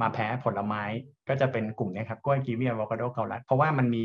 [0.00, 0.82] มาแพ้ผลไม้
[1.28, 4.04] ก็จะเป็นกลุ่มนี้ครับกล้วยกีวีอะโวคาโดเกาลัดเพราะว่ามันมี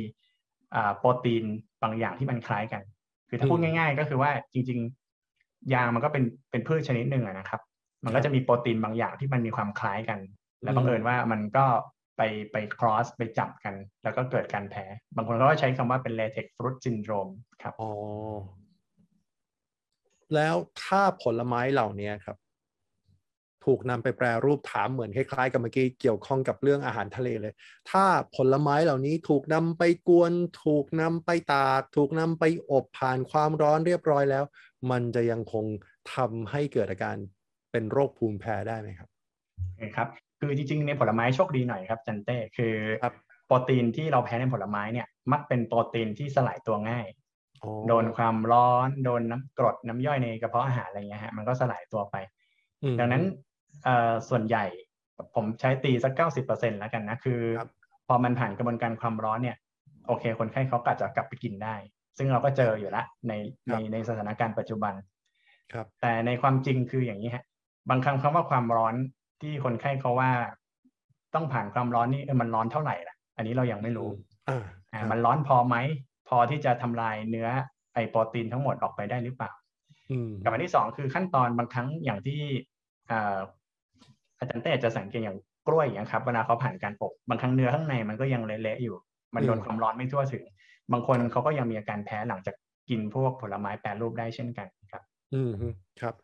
[0.75, 1.43] อ่าโปรตีน
[1.83, 2.81] บางอย่างที่มันคล้ายกัน
[3.29, 4.79] คือถ้าพูดง่าย ๆ ก็คือว่าจริง
[5.25, 7.61] ๆ ยางมันก็เป็นเป็นพืชชนิดหนึ่งนะครับ
[8.03, 10.19] มันก็จะมีโปรตีนบางอย่างที่มันมีความคล้ายกัน
[10.63, 11.65] และบังเอิญว่ามันก็
[12.17, 12.21] ไป
[12.51, 14.85] ไป cross ไปจับกัน แล้วก็เกิดการแพ้
[15.15, 17.31] บางคนก็ใช้คำว่าเป็น latex fruit syndrome
[17.61, 17.91] ครับอ๋อ
[20.35, 22.37] แล้วถ้าผลไม้เหล่านี้ครับ
[23.65, 27.53] ถูกนำไปแปรรูปถามเหมือนคล้ายๆ กับเมื่อกี้เกี่ยวข้องกับเรื่องอาหารทะเลเลย
[27.91, 30.33] ถ้าผลไม้เหล่านี้ถูกนำไปกวน
[30.63, 34.43] ถูกนำไปตากถูกนำไปอบผ่านความร้อนเรียบร้อยแล้ว
[34.91, 35.65] มันจะยังคง
[36.13, 37.17] ทำให้เกิดอาการ
[37.71, 39.09] เป็นโรคภูมิแพ้ได้ไหมครับ
[39.95, 40.07] ครับ
[40.39, 42.73] คือจริงๆในผลไม้โชคดีหน่อยครับจันเต้คือ
[43.47, 47.05] โปรตีนที่เราแพ้ในผลไม้เนี่ย มักเป็นโปรตีนที่สลายตัวง่าย
[47.87, 52.15] โดนความร้อนโดนน้ากรดน้ำย่อยในกระเพาะอาหารอะไรเงี้ยฮะมันก็สลายตัวไป
[52.99, 53.23] ดังนั้น
[54.29, 54.65] ส่วนใหญ่
[55.35, 57.41] ผมใช้ตีสักเก้าสิบเปอร์เซ็นแล้วกันนะคือ
[58.07, 59.57] พอมันผ่านกระบวนการความร้อนเนี่ย
[60.07, 61.75] โอเค คนไข้เขาก็จะกลับไปกินได้
[62.17, 63.33] ซึ่งเราก็เจออยู่แล้วใน
[63.67, 64.93] ในในสถานการณ์ปัจจุบัน
[65.73, 67.43] ครับ แต่ในความจริงคืออย่างนี้ฮะ
[67.89, 68.95] บางครั้งคำว่าความร้อน
[69.41, 70.31] ที่คนไข้เขาว่า
[71.35, 74.09] ต้องผ่านความร้อนนี่เออมันร้อนเท่าไหร่ล่ะ อันนี้เรายังไม่รู้
[74.93, 75.75] อ่ามันร้อนพอไหม
[76.29, 77.47] พอที่จะทำลายเนื้อ
[77.93, 79.51] ไอโปรตีนทั้งหมดออกไปได้หรือเปล่า
[80.43, 82.41] กับอันที่สองคือขั้นตอนบางครั้งอย่างที่
[84.39, 88.95] อาจารย์เต้จะสังเกตอย่างกล้วยอย่างครับเวลาเขาผ่านการอบบางครั้งเนื้อข้างในมันก็ยังเละๆอยู่
[89.35, 90.43] มันโดนความร้อนไม่ทั่วถึง
[90.91, 92.55] บางคนเขาก็ยังมีอาการแพ้หลังจาก
[92.89, 95.51] กินพวกผลไม้แปรรูปได้เช่นกันครับ อืม
[96.01, 96.15] ครับ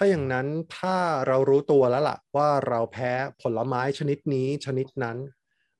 [0.00, 0.46] ถ้าอย่างนั้น
[0.78, 0.96] ถ้า
[1.28, 5.16] เรารู้ตัวแล้วล่ะ ว่าเราแพ้ผลไม้ชนิดนี้ชนิดนั้น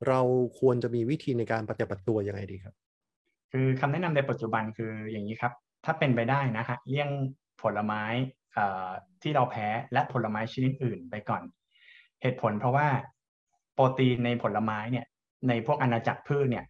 [0.09, 0.21] เรา
[0.61, 2.75] ควรจะมีวิธีในการปฏิบัติตัวยังไงดีครับ
[3.53, 5.53] คือคำแนะนำในปัจจุบันคืออย่างนี้ครับ
[5.85, 7.11] ถ้าเป็นไปได้นะฮะเลี่ยง
[7.63, 8.03] ผลไม้
[9.23, 11.43] ที่เราแพ้และผลไม้ชนิดอื่นไปก่อน
[12.23, 12.89] เหตุผลเพราะว่า
[13.75, 15.07] โปรตีนในผลไม้เนี่ย
[15.49, 16.65] ในพวกอาณาจักรพืชเนี่ย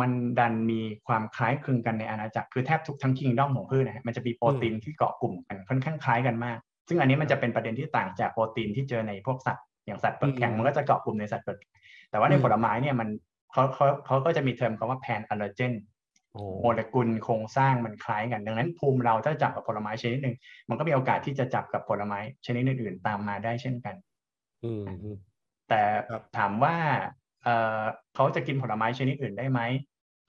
[0.00, 6.58] มันดันมีความคล้ายคลึงกันในอาณาจักรคือแทบทุกทั้ง kingdom ของพืชนะฮะมันจะมีโปรตีนที่เกาะกลุ่มกันค่อนข้างคล้ายกันมาก
[6.88, 11.58] ซึ่งอันนี้มันจะเป็นประเด็นที่ต่างจากโปรตีนที่เจอในพวกสัตว์อย่างสัตว์เปลือกแข็งมันก็จะเกาะกลุ่มในสัตว์เปลือก
[12.10, 13.08] แต่ว่าในผลไม้เนี่ยมัน
[13.52, 15.72] เขาเขาเขาก็จะมีเทอมคำว่า pan-allergen
[16.62, 20.34] โมเลกุลโครงสร้างมันคล้ายกัน ดังนั้นภูมิเราถ้าจับกับผลไม้ชนิดหนึ่ง
[20.68, 23.94] มันก็มีโอกาสที่จะจับกับผลไม้ชนิดอื่นๆตามมาได้เช่นกัน
[25.68, 25.82] แต่
[26.36, 26.76] ถามว่า
[27.44, 29.60] เเขาจะกินผลไม้ชนิดอื่นได้ไหม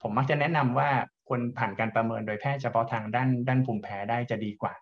[0.02, 0.88] ผมมักจะแนะนำว่า
[1.28, 4.72] ควรผ่านการประเมินโดยแพทย์เฉพาะทางด้านด้านภูมิแพ้ได้จะดีกว่า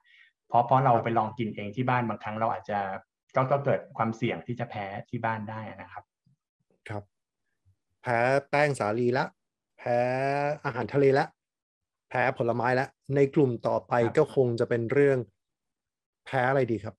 [0.49, 2.79] เพราะเพราะเราไปลองกินเองที่บ้านบางครั้งเราอาจจะ
[3.37, 6.05] ก็ก็เกิดความเสี่ยงที่จะแพ้ที่บ้านได้นะครับ
[6.89, 7.03] ครับ
[8.03, 8.19] แพ้
[8.51, 9.25] แป้งสาลีละ
[9.79, 9.99] แพ้
[10.65, 11.27] อาหารทะเลละ
[12.09, 15.19] แพ้ผลไม้ละ ในกลุ่มต่อไปก็คงจะเป็นเรื่อง
[16.27, 16.95] แพ้อะไรดีครับ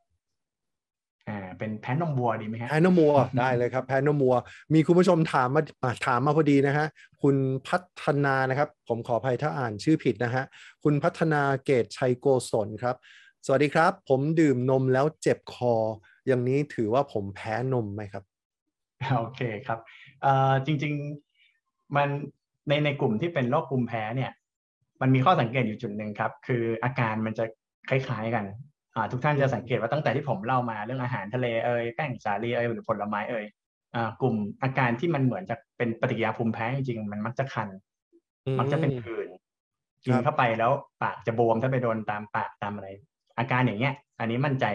[1.29, 4.35] อ่าเป็นแพนนมวัวดีไหมฮะแพนนมวัวได้เลยครับ แพนนมวัว
[4.73, 5.61] มีคุณผู้ชมถามมา
[6.05, 6.87] ถามมาพอดีนะฮะ
[7.21, 7.35] คุณ
[7.67, 10.43] พัฒนานะครับ ผมขออภัยถ้าอ่านชื่อผิดนะฮะ
[10.83, 12.95] คุณพัฒนาเกตชัยโกศลครับ
[13.49, 15.73] สวัสดีครับ ผมดื่มนมแล้วเจ็บคอ
[16.27, 18.23] อย่างนี้ถือว่าผมแพ้นมไหมครับ
[19.17, 19.79] โอเคครับ
[20.21, 22.09] เอ่อจริงๆมัน
[22.67, 24.31] ในในกลุ่มที่เป็นโรคภูมิแพ้เนี่ย
[25.01, 27.45] มันมีข้อสังเกตอยู่จุดหนึ่งครับ คืออาการมันจะ
[27.89, 28.45] คล้ายๆกัน
[28.95, 33.45] อ่าทุกท่านจะสังเกตว่าตั้งแต่ที่ผมเล่ามาเรื่องอาหารทะเลเอ่ยแป้งสาลีเอ่ยหรือผลไม้เอ่ย
[33.95, 37.69] อ่ากลุ่มอาการที่มันเหมือนจะเป็นปฏิกิริยาภูมิแพ้จริงๆมันมักจะคัน
[38.59, 39.29] มักจะเป็นผื่น
[40.05, 40.71] กินเข้าไปแล้ว
[41.03, 42.89] ปากจะบวมถ้าไปโดนตามปากตามอะไร
[43.39, 44.65] อาการอย่างเงี้ย อันนี้มั่นใจ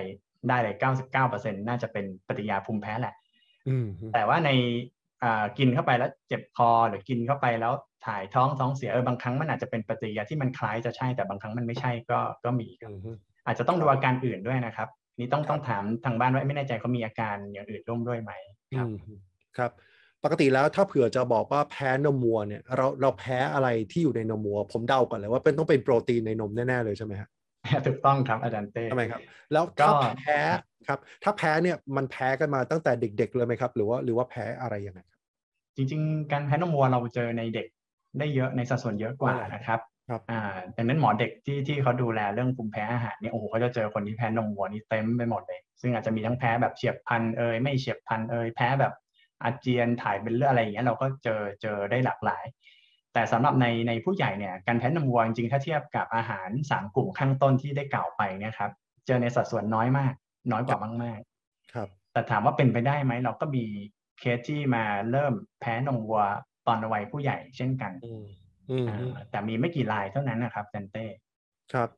[0.48, 0.76] ได้เลย
[1.22, 3.14] 99%น่าจะเป็นปฏิกิริยาภูมิแพ้แหละ
[3.68, 4.50] อืมแต่ว่าใน
[5.22, 7.72] อ่ากินเข้าไปแล้วเจ็บคอหรือกินเข้าไปแล้ว
[8.06, 14.88] ถ่ายท้องท้องเสียเออบางครั้งมันอาจจะเป็นปฏิกิริยาที่มันคล้ายจะใช่แต่บางครั้งมันไม่ใช่ก็ก็มีครับอืมอาจจะต้องดูอาการอื่นด้วยนะครับ
[15.18, 18.32] นี่ต้องต้องถามทางบ้านว่าไม่แน่ใจเขามีอาการอย่างอื่นร่วมด้วยไหม
[18.76, 19.18] ครับอืม
[19.56, 19.70] ครับ
[20.24, 27.28] ปกติแล้วถ้าเผื่อจะบอกว่าแพ้นมวัวเนี่ย เราเราแพ้อะไรที่อยู่ในนมวัว ผมเดาก่อนเลยว่าเป็นต้องเป็นโปรตีนในนมแน่ๆเลยใช่ไหมฮะ
[27.86, 29.20] ถูกต้องครับอาจารย์เต้ทำไมครับ
[29.52, 30.38] แล้วก็ถ้าแพ้
[30.88, 35.20] ครับ ถ้าแพ้เนี่ยมันแพ้กันมาตั้งแต่เด็ก ๆ เลยไหมครับ หรือว่าหรือว่าแพ้อะไรยังไงครับ
[35.76, 37.66] จริง ๆ การแพ้นมวัวเราเจอในเด็ก
[38.18, 40.40] ได้เยอะในสัดส่วนเยอะกว่านะครับครับอ่า
[40.76, 48.92] ดังนั้นหมอเด็กที่ที่เขาดูแลเรื่องภูมิแพ้อาหารเนี่ยโอ้โหเขาจะเจอคนที่แพ้นมวัวนี่เต็มไปหมดเลย ซึ่งอาจจะมีทั้งแพ้แบบเฉียบพลันเอ่ยไม่เฉียบพลันเอ่ยแพ้แบบ
[49.42, 52.44] อาเจียนถ่ายเป็นเลือดอะไรอย่างเงี้ยเราก็เจอเจอได้หลากหลาย
[53.14, 58.70] แต่สำหรับในในผู้ใหญ่เนี่ยการแพ้นมวัวจริงๆถ้าเทียบกับอาหารสามกลุ่มข้างต้นที่ได้กล่าวไปเนี่ยครับ
[59.06, 60.12] เจอในสัดส่วนน้อยมาก
[60.52, 63.64] น้อยกว่ามากๆครับ แต่ถามว่าเป็นไปได้ไหมเราก็มี
[64.18, 66.20] เคสที่มาเริ่มแพ้นมวัว
[66.66, 68.24] ตอนวัยผู้ใหญ่เช่นกันอืม
[68.70, 71.06] อืมอ่าอืมแต่มีไม่กี่รายเท่านั้นนะครับเซนเต้
[71.72, 71.88] ครับ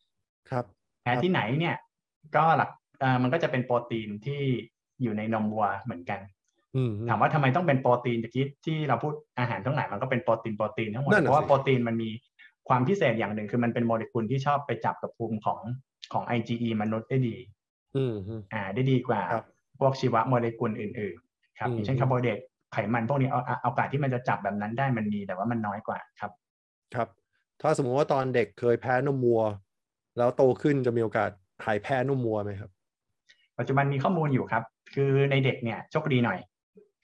[0.50, 0.64] ครับ
[1.02, 1.76] แพ้ที่ไหนเนี่ย
[2.36, 2.70] ก็หลัก
[3.02, 4.42] อ่ามันก็จะเป็นโปรตีนที่
[5.02, 6.33] อยู่ในนมวัวเหมือนกันอืม
[7.08, 12.10] ถามว่าทำไมต้องเป็นโปรตีนตะกี้ที่เราพูดอาหารทั้งหลายมันก็เป็นโปรตีนโปรตีนทั้งหมดนั่นน่ะเพราะว่าสิโปรตีนมันมี
[12.68, 15.60] ความพิเศษอย่างหนึ่งคือมันเป็นโมเลกุลที่ชอบไปจับกับภูมิของ
[16.12, 17.36] ของ IgE มนุษย์ได้ดี
[17.96, 19.44] อืมอืมอ่า ได้ดีกว่าครับ
[19.80, 22.38] พวกชีวโมเลกุลอื่นๆ ครับอืมอย่างเช่นคาร์โบไฮเดรต
[22.72, 26.32] ไขมันพวกนี้เอาเอาโอกาสที่มันจะจับแบบนั้นได้มันมีแต่ว่ามันน้อยกว่าครับ
[26.94, 27.08] ครับ
[27.62, 29.42] ถ้าสมมติว่าตอนเด็กเคยแพ้นมวัว
[30.18, 31.30] แล้วโตขึ้นจะมีโอกาส
[31.64, 32.70] หายแพ้นมวัวไหมครับ
[33.58, 34.62] ปัจจุบันมีข้อมูลอยู่ครับ
[34.94, 36.38] คือในเด็กเนี่ยโชคดีหน่อย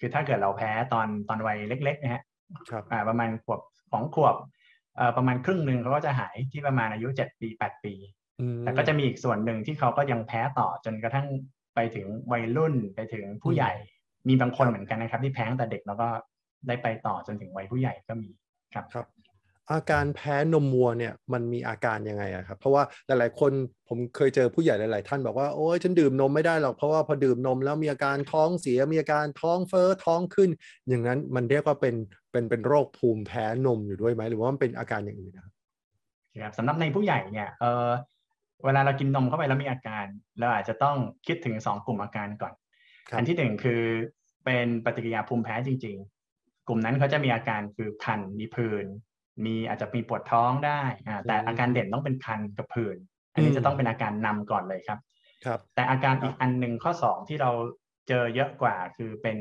[0.00, 2.22] คือถ้าเกิดเราแพ้ตอนตอนวัยเล็กๆนะฮะ
[2.70, 3.60] ครับอ่าประมาณขวบ
[3.92, 4.36] สองขวบ
[4.96, 7.94] เอ่อประมาณครึ่งหนึ่งเขาก็จะหายที่ประมาณอายุเจ็ดปีแปดปี
[8.40, 11.26] อืมแต่ก็จะมีอีกส่วนหนึ่งที่เขาก็ยังแพ้ต่อจนกระทั่ง
[11.74, 13.72] ไปถึงวัยรุ่นไปถึงผู้ใหญ่
[14.28, 16.08] มีบางคนเหมือนกันนะครับ ที่แพ้ตั้งแต่เด็กแล้วก็
[16.68, 18.30] ได้ไปต่อจนถึงวัยผู้ใหญ่ก็มี
[18.74, 19.06] ครับครับ
[19.72, 23.52] อาการแพ้นมวัวเนี่ยมันมีอาการยังไงอะครับเพราะว่าหลาย ๆ คน
[23.88, 30.50] ผมเคยเจอผู้ใหญ่หลาย ๆ ท่านบอกว่าโอ้ยฉันดื่มนมไม่ได้หรอกเพราะว่าพอดื่มนมแล้วมีอาการท้องเสียมีอาการท้องเฟ้อท้องขึ้น
[30.88, 31.94] อย่างนั้นมันเรียกว่าเป็น
[32.32, 35.52] เป็นเป็นโรคภูมิแพ้นมอยู่ด้วยไหมหรือว่ามันเป็นอาการอย่างอื่นนะครับ
[36.42, 37.90] ครับสำหรับในผู้ใหญ่เนี่ยเออ
[38.64, 40.04] เวลาเรากินนมเข้าไปแล้วมีอาการ
[40.38, 40.96] เราอาจจะต้อง
[41.26, 42.52] คิดถึงสองกลุ่มอาการก่อน
[43.08, 43.82] ครับอันที่หนึ่งคือ
[44.44, 45.96] เป็นปฏิกิริยาภูมิแพ้จริง
[46.32, 48.86] ๆ กลุ่มนั้นเขาจะมีอาการคือคันมีผื่น
[49.44, 52.96] มีอาจจะมีปวดท้องได้อ่าแต่อาการเด่นต้องเป็นคันกับผื่น
[53.32, 54.98] อันนี้จะต้องเป็นอาการนำก่อนเลยครับ
[55.44, 57.50] ครับ แต่อาการอีกอันหนึ่งข้อสองที่เรา
[58.08, 59.36] เจอเยอะกว่าคือเป็น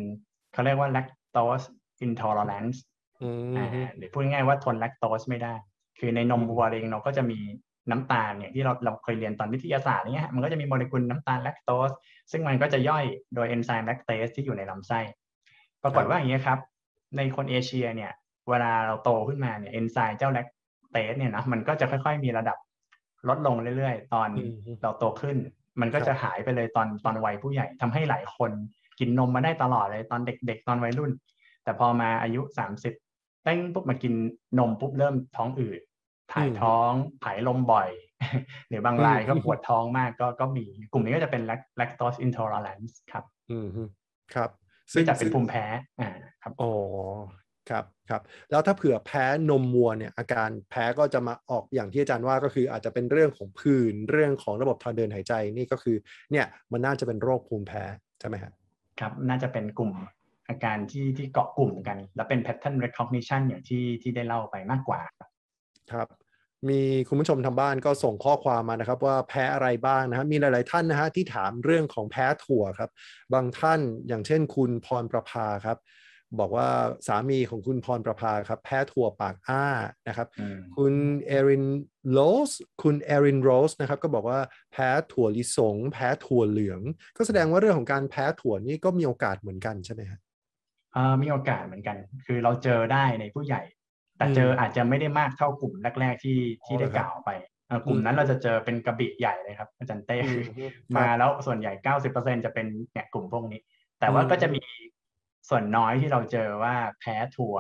[0.54, 1.66] เขาเรียกว่า lactose
[2.06, 2.78] intolerance
[3.22, 5.54] อืมอ่าหรือพูดง่ายๆว่าทนแลคโตสไม่ได้
[6.00, 7.40] คือในนมอืมวัวเองเราก็จะมี
[7.92, 11.92] น้ำตาลเนี่ยที่เราเราเคยเรียนตอนวิทยาศาสตร์เนี่ยฮะมันก็จะมีโมเลกุลน้ำตาลแลคโตส
[12.32, 15.00] ซึ่งมันก็จะย่อยโดยเอนไซม์แลคเตสที่อยู่ในลำไส้
[15.84, 16.60] ปรากฏว่าอย่างนี้ยครับ
[17.18, 18.12] ในคนเอเชียเนี่ย
[18.50, 20.48] เวลาเราโตขึ้นมาเนี่ยเอนไซม์เจ้าแลค
[20.92, 22.58] เตสเนี่ยนะมันก็จะค่อยๆมีระดับ
[23.30, 24.44] ลดลงเรื่อยๆ ตอนอื
[24.74, 25.38] มเราโตขึ้น
[25.82, 28.52] มันก็ครับจะหายไปเลยตอนตอนวัยผู้ใหญ่ทำให้หลายคน
[29.00, 31.12] กินนมมาได้ตลอดเลยตอนเด็ก ๆ ตอนวัยรุ่น
[31.64, 32.94] แต่พอมาอายุสามสิบ
[33.44, 34.14] เต้งปุ๊บมากิน
[34.60, 35.80] นมปุ๊บเริ่มท้องอืด
[36.34, 36.92] ถ่ายอืมท้อง
[37.24, 37.90] ผายลมบ่อย
[38.70, 43.84] หรือบางรายอืมก็ปวดท้องมากก็ก็มีกลุ่มนี้ก็จะเป็น lac- lactose intolerance ครับ อืมฮึ
[44.34, 44.50] ครับ
[44.94, 45.66] ซึ่งจะเป็นซึ่งภูมิแพ้
[46.00, 46.12] อ่า
[46.44, 46.72] ครับอ๋อ
[47.70, 55.98] ครับครับแล้วถ้าเผื่อแพ้นมวัวเนี่ยอาการแพ้ก็จะมาออกอย่างที่อาจารย์ว่าก็คืออาจจะเป็นเรื่องของผื่นเรื่องของระบบทางเดินหายใจนี่ก็คือ
[56.32, 57.84] เนี่ยมันน่าจะเป็นโรคภูมิแพ้
[58.20, 58.54] ใช่ไหมฮะ
[59.00, 59.92] ครับน่าจะเป็นกลุ่ม
[60.50, 65.02] อาการที่ที่เกาะกลุ่มกัน แล้วเป็น pattern recognition อย่างที่ที่ได้เล่าไปมากกว่า
[65.92, 66.08] ครับ
[66.70, 72.90] มีคุณผู้ชมทางบ้านก็ส่งข้อความมานะครับ ว่าแพ้อะไรบ้างนะครับมีหลาย ๆ ท่านนะฮะที่ถามเรื่องของแพ้ถั่วครับ
[73.34, 75.78] บางท่านอย่างเช่นคุณพรประภาครับ
[76.40, 76.68] บอกว่า
[77.08, 79.66] สามีของคุณพรประภาครับแพ้ถั่วปากอ้า
[80.08, 80.94] นะครับอืมคุณ
[81.28, 81.66] เอริน
[82.12, 82.20] โร
[82.50, 82.52] ส
[82.84, 84.40] คุณเอรินโรสนะครับก็บอกว่า
[84.72, 86.82] แพ้ถั่วลิสง แพ้ถั่วเหลือง
[87.18, 90.20] ก็แสดงว่าเรื่องของการแพ้ถั่วนี่ก็มีโอกาสเหมือนกันใช่ไหมฮะ
[90.94, 93.62] เอ่อมีโอกาสเหมือนกัน คือเราเจอได้ในผู้ใหญ่
[94.18, 97.32] แต่อืมเจออาจจะไม่ได้มากเท่ากลุ่มแรก ๆ ที่ที่ได้อ๋อเหรอครับกล่าวไป
[97.68, 101.72] เอ่อกลุ่มนั้นเราจะเจอเป็นกระบี่ใหญ่เลยครับอาจารย์เต้คืออืมมาครับแล้วส่วนใหญ่
[102.06, 103.62] 90%จะเป็นเนี่ยกลุ่มพวกนี้
[104.00, 104.62] แต่ว่าอืมก็จะมี
[105.50, 107.58] ส่วนน้อยที่เราเจอว่าแพ้ถั่ว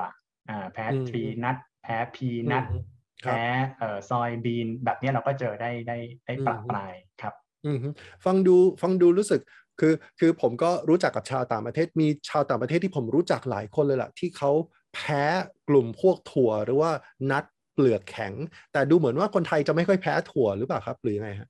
[0.50, 2.72] อ่าแพ้อืมทรีนัทแพ้พีนัทอืม
[3.24, 3.44] ครับแพ้
[3.78, 7.34] เอ่อซอยบีน แบบเนี้ยเราก็เจอได้ได้ได้อืมปรับปลายครับ
[7.66, 7.90] อืมฮึ
[8.26, 9.42] ฟังดูฟังดูรู้สึก
[9.80, 14.52] คือคือผมก็รู้จักกับชาวต่างประเทศมีชาวต่างประเทศที่ผมรู้จักหลายคนเลยล่ะ ที่เขา
[14.96, 15.24] แพ้
[15.70, 16.92] กลุ่มพวกถั่วหรือว่า
[17.32, 18.34] นัดเปลือกแข็ง
[18.74, 21.50] แต่ดูเหมือนว่าคนไทยจะไม่ค่อยแพ้ถั่วหรือเปล่าครับ หรือยังไงฮะ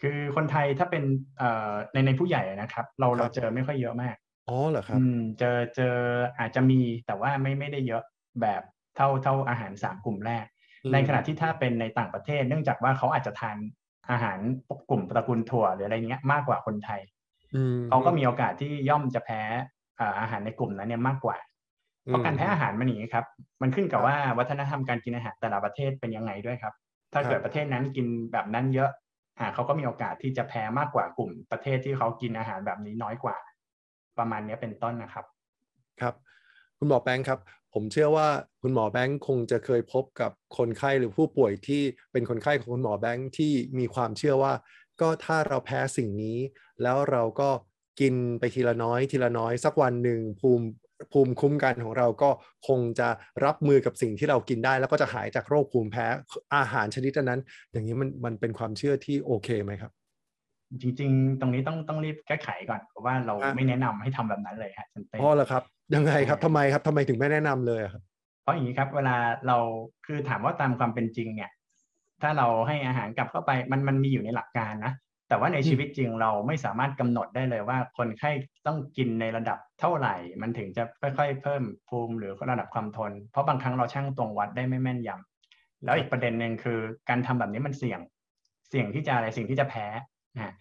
[0.00, 1.04] คือคนไทยถ้าเป็น
[1.38, 4.16] เอ่อในในผู้ใหญ่นะครับ เราครัเราบเจอไม่ค่อยเยอะมาก
[4.48, 5.96] อ๋อ เหรอครับอืมเจอ เจอ
[6.38, 8.02] อาจจะมี แต่ว่าไม่ ไม่ได้เยอะ
[8.40, 8.62] แบบ
[8.96, 10.46] เท่า เท่าอาหารสามกลุ่มแรก
[10.84, 13.56] อืมในขณะที่ถ้าเป็นในต่างประเทศ เนื่องจากว่าเขาอาจจะทาน
[14.10, 14.38] อาหาร
[14.90, 17.00] กลุ่มตระกูลถั่ว หรืออะไรเงี้ย มากกว่าคนไทย
[17.54, 19.40] อืมเขาก็มีโอกาสที่ย่อมจะแพ้
[20.00, 21.36] อ่า อาหารในกลุ่มนั้นเนี่ยมากกว่า
[22.08, 23.26] เพราะการแพ้อาหารมันอย่างนี้ครับ
[23.62, 26.74] มันขึ้นกับ ว่าวัฒนธรรมการกินอาหารแต่ละประเทศเป็นยังไงด้วยครับ
[27.12, 28.90] ถ้าเกิดประเทศนั้นกินแบบนั้นเยอะ
[29.38, 33.36] อ่า เขาก็มีโอกาสที่จะแพ้มากกว่ากลุ่มประเทศที่เขากินอาหารแบบนี้น้อยกว่า
[34.18, 35.24] ประมาณนี้เป็นต้นนะครับ
[36.00, 36.14] ครับ
[36.78, 37.40] คุณหมอแบงค์ครับ
[37.74, 38.28] ผมเชื่อว่า
[38.62, 44.52] คุณหมอแบงค์คงจะเคยพบกับคนไข้หรือผู้ป่วยที่เป็นคนไข้ของคุณหมอแบงค์ที่มีความเชื่อว่า
[45.00, 46.38] ก็ถ้าเราแพ้สิ่งนี้
[46.82, 47.50] แล้วเราก็
[48.00, 50.66] กินไปทีละน้อย ทีละน้อยสักวันหนึ่งภูมิ
[51.12, 52.30] ภูมิคุ้มกันของเราก็
[52.68, 53.08] คงจะ
[53.44, 56.06] รับมือกับสิ่งที่เรากินได้ แล้วก็จะหายจากโรคภูมิแพ้
[56.56, 57.40] อาหารชนิดนั้น
[57.72, 59.92] อย่างนี้มันมันเป็นความเชื่อที่โอเคไหมครับ
[60.80, 65.62] จริง ๆ ตรงนี้ต้องต้องรีบแก้ไขก่อนเพราะว่าเราอะไม่แนะนำให้ทำแบบนั้นเลยฮะเซนเต้อ๋อเหรอครับ
[65.94, 68.02] ยังไงครับใช่ทำไมครับทำไมถึงไม่แนะนำเลยอะครับ
[68.42, 69.16] เพราะอย่างนี้ครับ เวลา
[69.46, 69.58] เรา
[70.06, 71.50] คือถามว่าตามความเป็นจริงเนี่ย
[72.22, 74.92] ถ้าเราให้อาหารกลับเข้าไปมันมันมีอยู่ในหลักการนะ
[75.28, 78.30] แต่ว่าในอืมชีวิตจริงเราไม่สามารถกำหนดได้เลยว่า คนไข้
[78.66, 88.00] ต้องกินในระดับเท่าไหร่ มันถึงจะค่อยๆเพิ่มภูมิหรือระดับความทน เพราะบางครั้งเราช่างตวงวัดได้ไม่แม่นยำแล้วอีกประเด็นหนึ่งคือ การทำแบบนี้มันเสี่ยง
[88.68, 89.86] เสี่ยงที่จะอะไรเสี่ยงที่จะแพ้
[90.34, 90.52] นะฮะ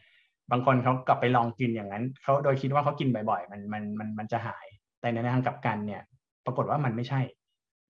[0.52, 4.66] บางคนเขากลับไปลองกินอย่างนั้นเขาโดยคิดว่าเขากินบ่อยๆ มันมันมันมันจะหาย
[5.02, 6.02] แต่ในทางกลับกันเนี่ย
[6.46, 7.22] ปรากฏว่ามันไม่ใช่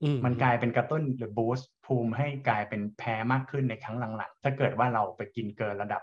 [0.02, 6.02] อืมมันกลายเป็นกระตุ้นหรือบูสต์ภูมิให้กลายเป็นแพ้มากขึ้นในครั้งหลังๆ ถ้าเกิดว่าเราไปกินเกินระดับ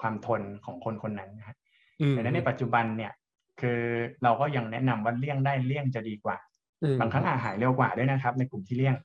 [0.00, 1.56] ความทนของคนคนนั้นนะฮะ
[2.00, 3.12] อืมดังนั้นในปัจจุบันเนี่ย
[3.60, 3.80] คือ
[4.22, 6.36] เราก็ยังแนะนำว่าเลี่ยงได้เลี่ยงจะดีกว่า
[6.82, 9.04] อืมบางครั้งอาจหายเร็วกว่าด้วยนะครับ ในกลุ่มที่เลี่ยงอืม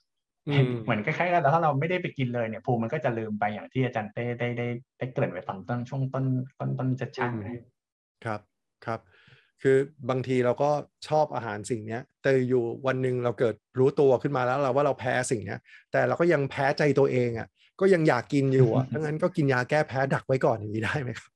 [0.83, 4.67] เหมือนคล้ายๆกันแล้วถ้าเราไม่ได้ไปกินเลยเนี่ยภูมิมันก็จะลืมไปอย่างที่อาจารย์เต้ได้ได้
[4.97, 6.25] ได้เกริ่นไว้ตอนต้นช่วงต้น
[6.59, 7.63] ต้นต้นจะช่างนะ
[8.25, 8.41] ครับ
[8.85, 8.99] ครับ
[9.61, 9.77] คือ
[10.09, 10.69] บางทีเราก็
[11.07, 15.59] ชอบอาหารสิ่งเนี้ยแต่อยู่วันหนึ่งเราเกิดรู้ตัวขึ้นมาแล้วเราว่าเราแพ้สิ่งเนี้ย
[15.91, 17.47] แต่เราก็ยังแพ้ใจตัวเองอะ
[17.79, 21.31] ก็ยังอยากกินอยู่อะทั้งนั้นก็กินยาแก้แพ้ดักไว้ก่อนอย่างนี้ได้ไหมครับ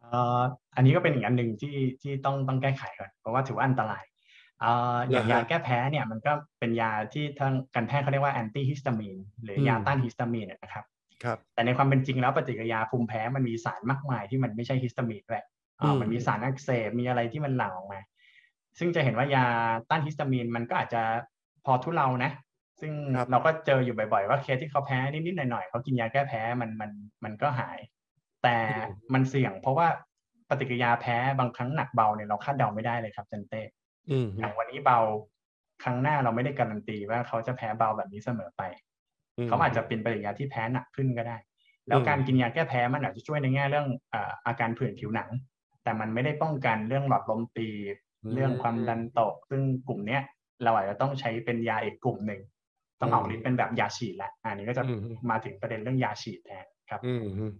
[0.00, 0.40] เอ่อ
[0.76, 10.84] อันนี้ก็เป็นอีกอันหนึ่งที่ที่ต้องต้องแก้ไขก่อนเพราะว่าถือว่าอันตรายเอ่ออย่างเหรอฮะยาแก้แพ้เนี่ยมันก็เป็นยาที่ทางการแพทย์เขาเรียกว่าแอนตี้ฮิสตามีนหรืออมยาต้านฮิสตามีนเนี่ยนะครับ
[11.24, 15.42] ครับแต่ในความเป็นจริงแล้วปฏิกิริยาภูมิแพ้มันมีสารมากมายที่มันไม่ใช่ฮิสตามีนด้วย
[15.80, 18.00] อ่าอืมมันมีสารอักเสบมีอะไรที่มันหลั่งออกมา
[18.78, 19.46] ซึ่งจะเห็นว่ายา
[19.90, 21.02] ต้านฮิสตามีนมันก็อาจจะ
[21.64, 22.30] พอทุเลานะ
[22.80, 26.90] ซึ่งครับเราก็เจออยู่บ่อยๆว่าเคสที่เขาแพ้นิดๆหน่อยๆเขากินยาแก้แพ้มันมัน
[27.24, 27.78] มันก็หาย
[28.42, 28.56] แต่
[29.12, 29.88] มันเสี่ยงเพราะว่า
[30.50, 33.62] ปฏิกิริยาแพ้บางครั้งหนักเบาเนี่ยเราคาดเดาไม่ได้เลยครับเจนเต้
[34.10, 35.00] อืมอย่างวันนี้เบา
[35.82, 38.62] ครั้งหน้าเราไม่ได้การันตีว่าเขาจะแพ้เบาแบบนี้เสมอไป
[39.38, 41.36] มเขาอาจจะเป็นปฏิกิริยาที่แพ้หนักขึ้นก็ได้
[41.88, 45.30] แล้วอืมการกินยาแก้แพ้มันอาจจะช่วยในแง่เรื่องเอ่ออาการผื่นผิวหนัง
[45.82, 47.96] แต่มันไม่ได้ป้องกันเรื่องหลอดลมตีบ
[48.34, 50.22] เรื่องความดันตก ซึ่งกลุ่มเนี้ย
[50.64, 52.40] เราอาจจะต้องใช้เป็นยาอีกกลุ่มหนึ่ง
[53.00, 55.00] ต้องออกฤทธิ์เป็นแบบยาฉีดละอันนี้ก็จะอืม
[55.30, 57.52] มาถึงประเด็นเรื่องยาฉีดแทนครับ อืมอืม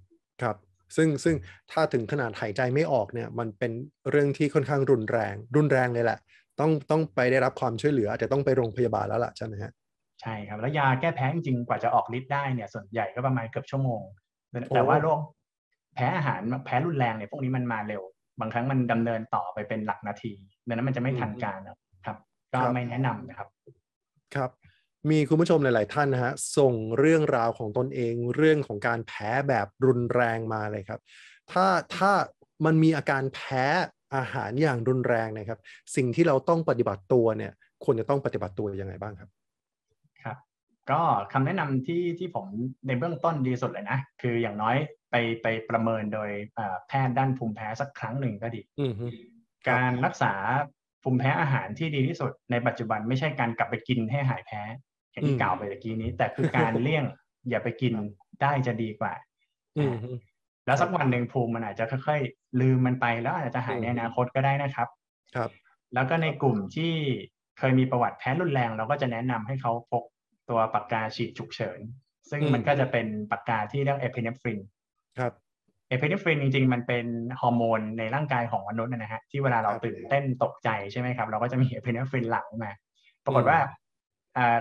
[0.42, 0.56] ครับ
[0.96, 1.36] ซึ่งซึ่ง
[1.72, 3.72] ถ้าถึงขนาดหายใจไม่ออกเนี่ยมันเป็น
[4.10, 6.18] เรื่องที่ค่อนข้างรุนแรง รุนแรงเลยแหละ
[6.60, 9.72] ต้องต้องไปได้รับความช่วยเหลืออาจจะต้องไปโรงพยาบาลแล้วล่ะใช่ไหมฮะ
[10.22, 14.02] ใช่ครับ แล้วยาแก้แพ้จริงๆกว่าจะออกฤทธิ์ได้เนี่ยส่วนใหญ่ก็ประมาณเกือบชั่วโมง
[14.74, 15.20] แต่ว่าโรค
[15.94, 18.02] แพ้อาหารแพ้รุนแรงเนี่ยพวกนี้มันมาเร็ว
[18.40, 20.32] บางครั้งมันดำเนินต่อไปเป็นหลักนาที
[20.66, 21.76] ดังนั้นมันจะไม่ทันการนะ
[22.06, 22.16] ครับ
[22.52, 23.48] ก็ครับไม่แนะนำนะครับ
[24.34, 24.50] ครับ
[25.10, 31.00] มีคุณผู้ชมหลาย ๆ ท่านนะฮะส่งเรื่องราวของตนเองเรื่องของการแพ้แบบรุนแรงมาเลยครับ
[31.52, 32.10] ถ้าถ้า
[32.64, 33.64] มันมีอาการแพ้
[34.16, 35.60] อาหารอย่างรุนแรงนะครับ
[35.96, 37.52] สิ่งที่เราต้องปฏิบัติตัวเนี่ย
[37.84, 39.30] ควรจะต้องปฏิบัติตัวยังไงบ้างครับ
[40.22, 40.36] ครับ
[40.90, 41.00] ก็
[41.32, 42.46] คำแนะนำที่ที่ผม
[42.86, 44.76] ในเบื้องต้นดีสุดเลยนะ คืออย่างน้อย
[45.10, 49.06] ไปไปประเมินโดยเอ่อแพทย์ด้านภูมิแพ้สักครั้งหนึ่งก็ดีอืมฮึ
[49.70, 50.32] การรักษา
[51.02, 54.62] ภูมิแพ้อาหารที่ดีที่สุดในปัจจุบันไม่ใช่การกลับไปกินให้หายแพ้
[55.16, 57.04] อย่างที่กล่าวไปตะกี้นี้ แต่คือการเลี่ยง
[57.48, 57.94] อย่าไปกิน
[58.42, 59.12] ได้จะดีกว่า
[59.78, 60.10] อืมฮึ
[60.66, 64.88] แล้วสักวันหนึ่งภูมิมันอาจจะค่อยๆ ลืมมันไปแล้วอาจจะหายในอนาคตก็ได้นะครับ
[65.34, 65.50] ครับ
[65.94, 66.92] แล้วก็ในกลุ่มที่
[67.58, 70.04] เคยมีประวัติแพ้รุนแรง เราก็จะแนะนำให้เขาพก
[70.48, 71.80] ตัวปากกาฉีดฉุกเฉิน
[72.30, 74.58] ซึ่งอืมมันก็จะเป็นปากกาที่เรียกเอพิเนฟริน
[75.18, 75.32] ครับ
[75.88, 77.06] เอพิเนฟรินจริงๆ มันเป็น
[77.40, 82.72] ฮอร์โมนในร่างกายของมนุษย์นะฮะที่เวลาเราตื่นเต้นตกใจใช่ไหมครับ เราก็จะมีเอพิเนฟรินหลั่งมา
[83.24, 83.58] ปรากฏว่า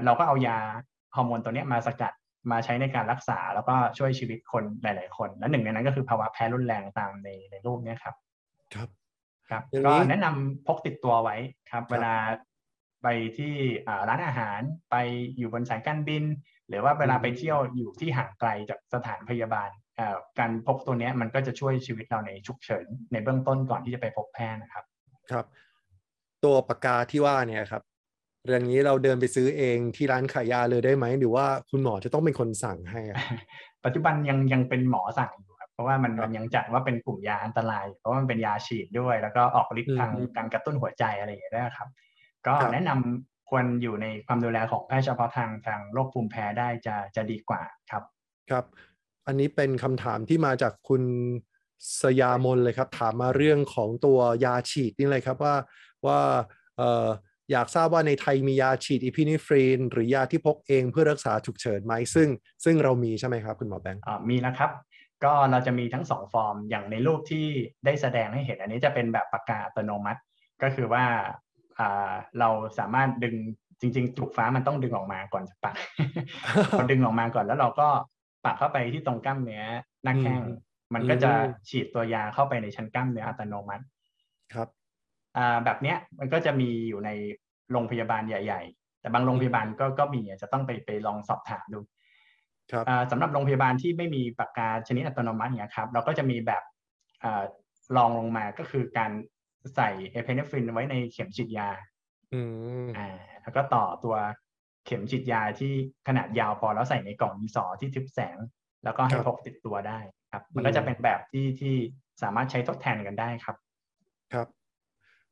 [0.05, 0.59] เราก็เอายา
[1.15, 2.13] ฮอร์โมนตัวนี้มาสกัด
[2.51, 8.15] มาใช้ในการรักษาแล้วก็ช่วยชีวิตคนหลาย ๆ คน และหนึ่งในนั้นก็คือภาวะแพ้รุนแรงตามในในรูปนี้ครับ
[8.73, 8.89] ครับ
[9.49, 11.36] ครับก็แนะนำพกติดตัวไว้
[11.71, 12.13] ครับ เวลา
[13.03, 13.07] ไป
[13.38, 13.53] ที่
[14.09, 14.59] ร้านอาหาร
[14.91, 14.95] ไป
[15.38, 16.23] อยู่บนสายการบิน
[16.67, 19.69] หรือว่าเวลาไปเที่ยวอยู่ที่ห่างไกลจากสถานพยาบาล
[20.39, 24.86] การพกตัวนี้มันก็จะช่วยชีวิตเราในฉุกเฉินในเบื้องต้นก่อนที่จะไปพบแพทย์นะครับ
[25.32, 25.45] ครับ
[26.43, 27.84] ตัวปากกาที่ว่าเนี่ยครับ
[28.45, 33.01] เรื่องนี้เราเดินไปซื้อเองที่ร้านขายยาเลยได้ไหม หรือว่าคุณหมอจะต้องเป็นคนสั่งให้
[33.85, 41.87] ปัจจุบันยังยังเป็นหมอสั่งอยู่ครับเพราะว่ามันมันยังจัดว่าเป็นกลุ่มยาอันตราย เพราะว่ามันเป็นยาฉีดด้วย แล้วก็ออกฤทธิ์ทางการกระตุ้นหัวใจอะไรอย่างเงี้ยด้วยครับ
[42.47, 48.03] ก็แนะนำควรอยู่ในความดูแลของแพทย์เฉพาะทางทางโรคภูมิแพ้ได้จะจะดีกว่าครับ
[48.49, 48.65] ครับ
[49.27, 51.03] อันนี้เป็นคำถามที่มาจากคุณ
[52.03, 55.55] สยามนเลยครับ ถามมาเรื่องของตัวยาฉีดนี่เลยครับว่า
[56.05, 56.19] ว่า
[56.77, 57.07] เอ่อ
[57.51, 62.29] อยากทราบว่าในไทยมียาฉีดอีพินิฟรีน หรือยาที่พกเองเพื่อรักษาฉุกเฉินไหมซึ่ง
[62.63, 64.71] ซึ่งเรามีใช่ไหมครับคุณหมอแบงค์อ่ามีนะครับ
[65.23, 67.45] ก็เราจะมีทั้งสองฟอร์มอย่างในรูปที่
[67.85, 70.21] ได้แสดงให้เห็นอันนี้จะเป็นแบบปากกาอัตโนมัติ
[70.63, 71.05] ก็คือว่า
[71.79, 73.35] อ่าเราสามารถดึง
[73.81, 75.75] จริงๆถูกฟ้ามันต้องดึงออกมาก่อนจะปัก
[76.77, 77.87] พอดึงออกมาก่อนแล้วเราก็
[78.45, 79.63] ปักเข้าไปที่ตรงกล้ามเนื้อ
[80.03, 80.41] หน้าแข้ง
[80.93, 81.31] มันก็จะ
[81.69, 83.83] ฉีดตัวยาเข้าไปในชั้นกล้ามเนื้ออัตโนมัติ
[84.53, 84.67] ครับ
[85.65, 87.09] แบบเนี้ยมันก็จะมีอยู่ใน
[87.71, 91.79] โรงพยาบาลใหญ่ ๆ แต่บางโรงพยาบาลก็ก็มีจะต้องไปไปลองสอบถามดู
[93.11, 96.63] สำหรับโรงพยาบาลที่ไม่มีปากกาชนิดอัตโนมัติเนี่ยครับเราก็จะมีแบบ
[97.97, 99.11] ลองลงมาก็คือการ
[99.75, 101.69] ใส่เอเพนฟรินไว้ในเข็มฉีดยา
[102.97, 103.09] อ่า
[103.41, 104.15] แล้วก็ต่อตัว
[104.86, 105.73] เข็มฉีดยาที่
[106.07, 108.38] ขนาดยาวพอแล้วใส่ในกล่องมีสอที่ทึบแสง
[108.83, 109.99] แล้วก็ให้พกติดตัวได้
[110.31, 111.75] ครับ มันก็จะเป็นแบบที่ที่
[112.21, 113.64] สามารถใช้ทดแทนกันได้ครับครับ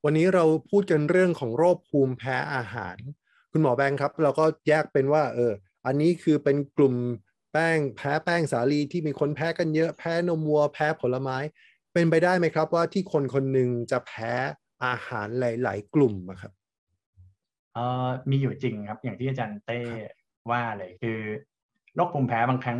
[0.05, 2.97] วันนี้เราพูดกันเรื่องของโรคภูมิแพ้อาหาร
[3.51, 5.53] คุณหมอแบงค์ครับ เราก็แยกเป็นว่าเออ
[5.85, 6.95] อันนี้คือเป็นกลุ่ม
[7.51, 11.37] แป้งแพ้แป้งสาลีที่มีคนแพ้กันเยอะแพ้นมวัวแพ้ผลไม้
[11.93, 14.31] เป็นไปได้ไหมครับว่าที่คนคนหนึ่งจะแพ้
[14.85, 16.51] อาหารหลาย ๆ กลุ่มครับ
[17.73, 19.79] เอ่อมีอยู่จริงครับ อย่างที่อาจารย์เต้
[20.51, 21.19] ว่าเลยคือ
[21.95, 22.79] โรคภูมิแพ้บางครั้ง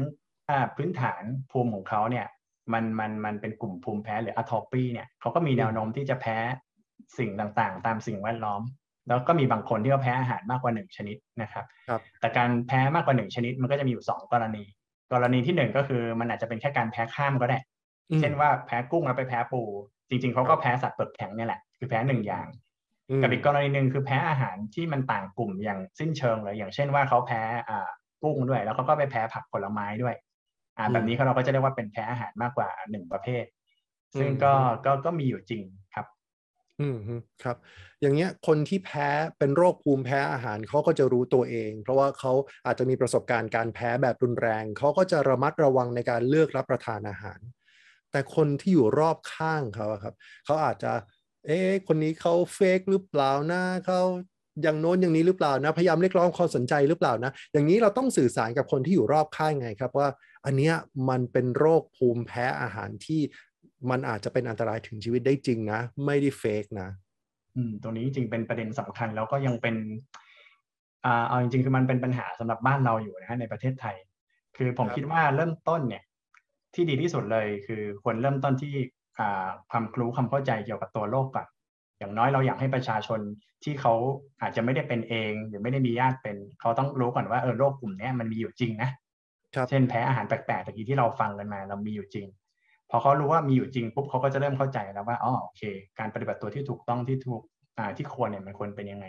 [0.76, 2.28] พื้นฐานภูมิของเขาเนี่ย
[2.74, 6.38] มันมันมันเป็นกลุ่มภูมิแพ้หรืออะทอปีเนี่ยเขาก็มีแนวโน้มที่จะแพ้
[7.18, 8.62] สิ่งต่างๆ ตามสิ่งแวดล้อม
[9.08, 14.64] แล้วก็มีบางคนที่เขาแพ้อาหารมากกว่าหนึ่งชนิดนะครับรบแต่การแพ้มากกว่าหนึ่งชนิดมันก็จะมีอยู่สองกรณี
[15.14, 17.60] กรณีที่หนึ่งก็คือมันอาจจะเป็นแค่การแพ้ข้ามก็ได้
[18.20, 19.62] เช่นว่าแพ้กุ้งแล้วไปแพ้ปู
[20.10, 22.48] จริง ๆเขาก็แพ้สัตว์เปลือกแข็งนี่แหละคือแพ้หนึ่งอย่าง
[23.22, 27.90] กับอีกกรณีหนึ่งคือแพ้อาหารที่มันต่างกลุ่มอย่างสิ้นเชิงเลยอย่างเช่นว่าเขาแพ้อ่า
[28.24, 30.16] กุ้งด้วย แล้วเขาก็ไปแพ้ผักผลไม้ด้วย
[30.78, 33.46] อ่าแบบนี้เราก็จะเรียกว่าเป็นแพ้อาหารมากกว่าหนึ่งประเภท
[34.20, 34.54] ซึ่งก็
[34.86, 35.83] ก็ก็มีอยู่จริงครับ
[36.82, 36.98] อืม
[37.44, 37.58] ครับ
[38.02, 39.10] อย่างเงี้ยคนที่แพ้
[39.40, 42.32] เป็นโรคภูมิแพ้อาหารเขาก็จะรู้ตัวเอง เพราะว่าเขา
[42.66, 47.40] อาจจะมีประสบการณ์การแพ้แบบรุนแรงเขาก็จะระมัดระวังในการเลือกรับประทานอาหาร
[48.12, 50.14] แต่คนที่อยู่รอบข้างเขาครับ
[50.46, 50.92] เขาอาจจะ
[51.48, 54.02] เอ๊ะคนนี้เขาเฟกหรือเปล่านะเขา
[54.64, 60.08] อย่างโน้นอย่างนี้หรือเปล่านะพยายามเรียกร้องความสนใจหรือเปล่านะ อย่างนี้เราต้องสื่อสารกับคนที่อยู่รอบข้างไงครับว่า
[60.46, 60.74] อันเนี้ย
[61.10, 63.22] มันเป็นโรคภูมิแพ้อาหารที่
[63.90, 66.90] มันอาจจะเป็นอันตรายถึงชีวิตได้จริงนะ ไม่ได้เฟกนะ
[67.56, 69.76] อืมตรงนี้จริงเป็นประเด็นสำคัญแล้วก็ยังเป็น
[71.06, 73.96] อ่าเอาจริงๆคือมันเป็นปัญหาสำหรับบ้านเราอยู่นะฮะในประเทศไทย
[74.58, 76.04] คือผมคิดว่าเริ่มต้นเนี่ย
[76.74, 78.74] ที่ดีที่สุดเลยคือควรเริ่มต้นที่
[79.20, 81.48] อ่าความรู้ความเข้าใจเกี่ยวกับตัวโรคก่อน
[82.00, 83.20] อย่างน้อยเราอยากให้ประชาชน
[83.64, 83.94] ที่เขา
[84.42, 88.90] อาจจะไม่ได้เป็นเอง หรือไม่ได้มีญาติเป็นเขาต้องรู้ก่อนว่าเออโรคกลุ่มนี้มันมีอยู่จริงนะ
[89.70, 92.28] เช่นแพ้อาหารแปลกๆตะกี้ที่เราฟังกันมา เรามีอยู่จริง
[92.96, 95.62] พอเขารู้ว่ามีอยู่จริงปุ๊บเขาก็จะเริ่มเข้าใจแล้วว่าอ๋อโอเค
[96.00, 97.42] การปฏิบัติตัวที่ถูกต้องที่ถูก
[97.78, 99.06] อ่าที่ควรเนี่ยมันควรเป็นยังไง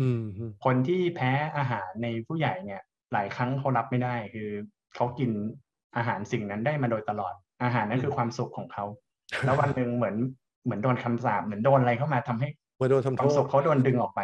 [0.00, 0.22] อืม
[0.64, 4.48] คนที่แพ้อาหารในผู้ใหญ่เนี่ย หลายครั้งเขารับไม่ได้ คือ
[4.94, 5.30] เขากิน
[5.96, 8.84] อาหารสิ่งนั้นได้มาโดยตลอด อาหารนั้นคือความสุขของเขา
[9.44, 10.16] แล้ววันหนึ่งเหมือน
[10.64, 12.48] เหมือนโดนคำสาปเหมือนโดนอะไรเข้ามาทำให้
[12.90, 14.20] โดนทำความสุขเขาโดนดึงออกไป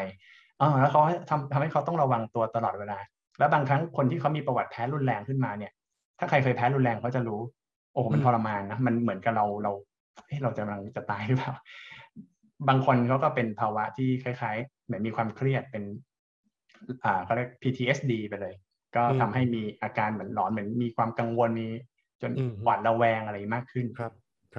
[0.61, 1.01] อ๋อแล้วเขา
[1.31, 2.99] ทำทำให้เขาต้องระวังตัวตลอดเวลา
[3.39, 5.73] แล้วบางครั้งคนที่เขามีประวัติแพ้รุนแรงขึ้นมาเนี่ย
[6.19, 7.41] ถ้าใครเคยแพ้รุนแรงเขาจะรู้
[7.95, 9.73] โอ้มันทรมานนะมันเหมือนกับเราเรา
[10.27, 11.53] เฮ้เราจะกำลังจะตายหรือเปล่า
[12.69, 15.85] บางคนเขาก็เป็นภาวะที่คล้ายๆ เหมือนมีความเครียดเป็น
[17.05, 18.55] อ่าเขาเรียก PTSD ไปเลย
[18.97, 21.69] ก็ทำให้มีอาการเหมือนหลอนเหมือนมีความกังวลมี
[22.23, 22.33] จน
[22.63, 24.13] หวาดระแวงอะไรมากขึ้นครับ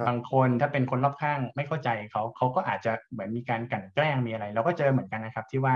[0.08, 5.74] บางคนถ้าเป็นคนรอบข้างไม่เข้าใจเขาเขาก็อาจจะเหมือนมีการกั่นแกล้งมีอะไร เราก็เจอเหมือนกันนะครับ ที่ว่า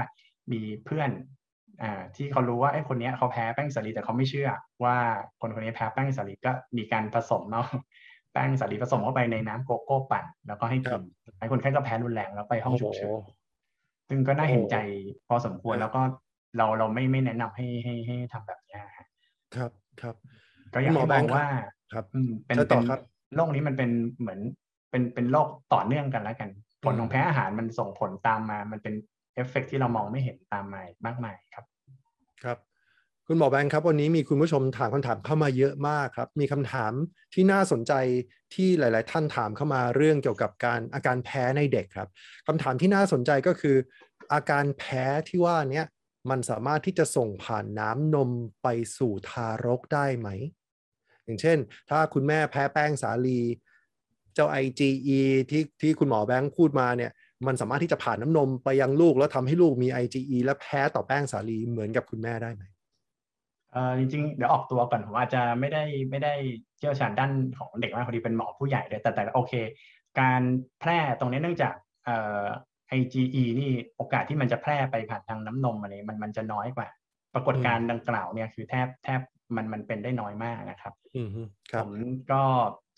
[0.53, 1.11] มีเพื่อน
[1.83, 4.49] อ่าที่เขารู้ว่าไอ้คนนี้เขาแพ้แป้งสาลีแต่เขาไม่เชื่อ
[4.85, 4.97] ว่า
[5.41, 7.67] คนคนนี้แพ้แป้งสาลีก็มีการผสมเนาะ
[8.33, 11.03] แป้งสาลีผสมเข้าไปในน้ำโกโก้ปั่น แล้วก็ให้กิน
[11.39, 13.13] ให้คนไข้ก็แพ้รุนแรงแล้วไปห้องฉุกเฉิน
[14.09, 14.77] ซึ่งก็น่าเห็นใจ
[15.29, 16.03] พอสมควรแล้วก็
[16.57, 18.79] เราเราไม่ไม่แนะนำให้ให้ให้ทำแบบนี้
[19.57, 19.71] ครับ
[20.01, 20.15] ครับ
[20.75, 21.47] ก็อยากให้บอกว่า
[21.93, 22.05] ครับ
[22.47, 22.85] เป็นเป็น
[23.37, 24.41] โรคนี้มันเป็นเหมือน
[24.91, 26.51] เป็นเป็นโรคต่อเนื่องกันแล้วกัน
[26.85, 28.95] ผลของแพ้อาหารมันส่งผลตามมา มันเป็น
[29.35, 31.65] เอฟเฟกที่เรามองไม่เห็นตามมามากมายครับ
[32.43, 32.59] ครับ
[33.27, 36.93] คุณหมอแบงค์ครับ วันนี้มีคุณผู้ชมถามคำถามเข้ามาเยอะมากครับ มีคำถาม
[37.35, 37.93] ที่น่าสนใจ
[38.55, 42.09] ที่หลาย ๆ ท่านถามเข้ามาเรื่องเกี่ยวกับการอาการแพ้ในเด็กครับ
[42.47, 43.77] คำถามที่น่าสนใจก็คือ
[44.33, 45.83] อาการแพ้ที่ว่านี้
[46.31, 48.31] มันสามารถที่จะส่งผ่านน้ำนม
[48.63, 48.69] ไป
[48.99, 50.29] สู่ทารกได้ไหม
[51.25, 51.59] อย่างเช่น
[51.91, 53.41] ถ้าคุณแม่แพ้แป้งสาลี
[54.35, 55.21] เจ้า IgE
[55.51, 57.11] ที่ที่คุณหมอแบงค์พูดมาเนี่ย
[57.47, 62.65] มันสามารถที่จะผ่านน้ำนมไปยังลูก แล้วทำให้ลูกมี IgE และแพ้ต่อแป้งสาลีเหมือนกับคุณแม่ได้ไหม
[63.73, 66.35] เอ่อจริงๆ เดี๋ยวออกตัวก่อนผมอาจจะไม่ได้ไม่ได้
[66.79, 69.53] เชี่ยวชาญด้านของเด็กมากพอดีเป็นหมอผู้ใหญ่เลยแต่แต่โอเค
[70.21, 70.43] การ
[70.81, 71.75] แพร่ตรงนี้เนื่องจาก
[72.05, 72.45] เอ่อ
[72.99, 76.89] IgE นี่โอกาสที่มันจะแพร่ไปผ่านทางน้ำนมอะไรมันมันจะน้อยกว่า
[77.35, 79.21] ปรากฏการณ์ดังกล่าวเนี่ยคือแทบแทบ
[79.57, 80.95] มันมันเป็นได้น้อยมากนะครับ
[81.83, 81.91] ผม
[82.33, 82.43] ก็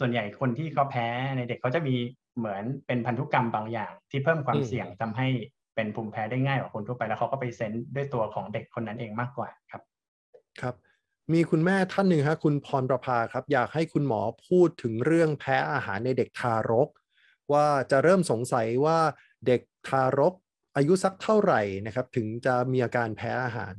[0.01, 1.97] ส่วนใหญ่คนที่เขาแพ้ในเด็กเขาจะมี
[2.37, 5.29] เหมือนเป็นพันธุกรรมบางอย่าง ที่เพิ่มความเสี่ยงทำให้
[5.75, 9.83] เป็นภูมิแพ้ได้ง่ายกว่าคนทั่วไปแล้วเขาก็ไปเซนด้วยตัวของเด็กคนนั้นเองมากกว่าครับ
[10.61, 10.75] ครับ
[11.33, 16.89] มีคุณแม่ท่านหนึ่งครับคุณพรประภาครับ อยากให้คุณหมอพูดถึงเรื่องแพ้อาหารในเด็กทารก
[17.53, 18.99] ว่าจะเริ่มสงสัยว่า
[19.47, 20.35] เด็กทารก
[20.77, 23.75] อายุสักเท่าไหร่นะครับ ถึงจะมีอาการแพ้อาหาร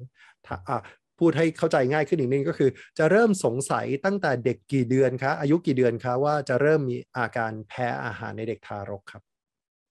[1.24, 9.22] พูดให้เข้าใจง่ายขึ้นอีกนิดก็คือ จะเริ่มสงสัยตั้งแต่เด็กกี่เดือนคะอายุกี่เดือนคะว่าจะเริ่มมีอาการแพ้อาหารในเด็กทารกครับ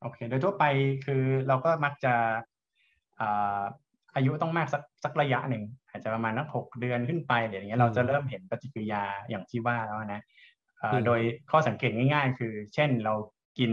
[0.03, 0.65] โอเค โดยทั่วไป
[1.07, 2.15] คือเราก็มักจะ
[4.15, 10.23] อายุต้องมากสักสักระยะหนึ่ง อาจจะประมาณนักหกเดือนขึ้นไปอะไรอย่างเงี้ยเราจะเริ่มเห็นปฏิกิริยาอย่างที่ว่าแล้วนะ
[11.07, 11.21] โดย
[11.51, 13.15] ข้อสังเกตง่าย ๆ คือ เช่นเรา
[13.59, 13.73] กิน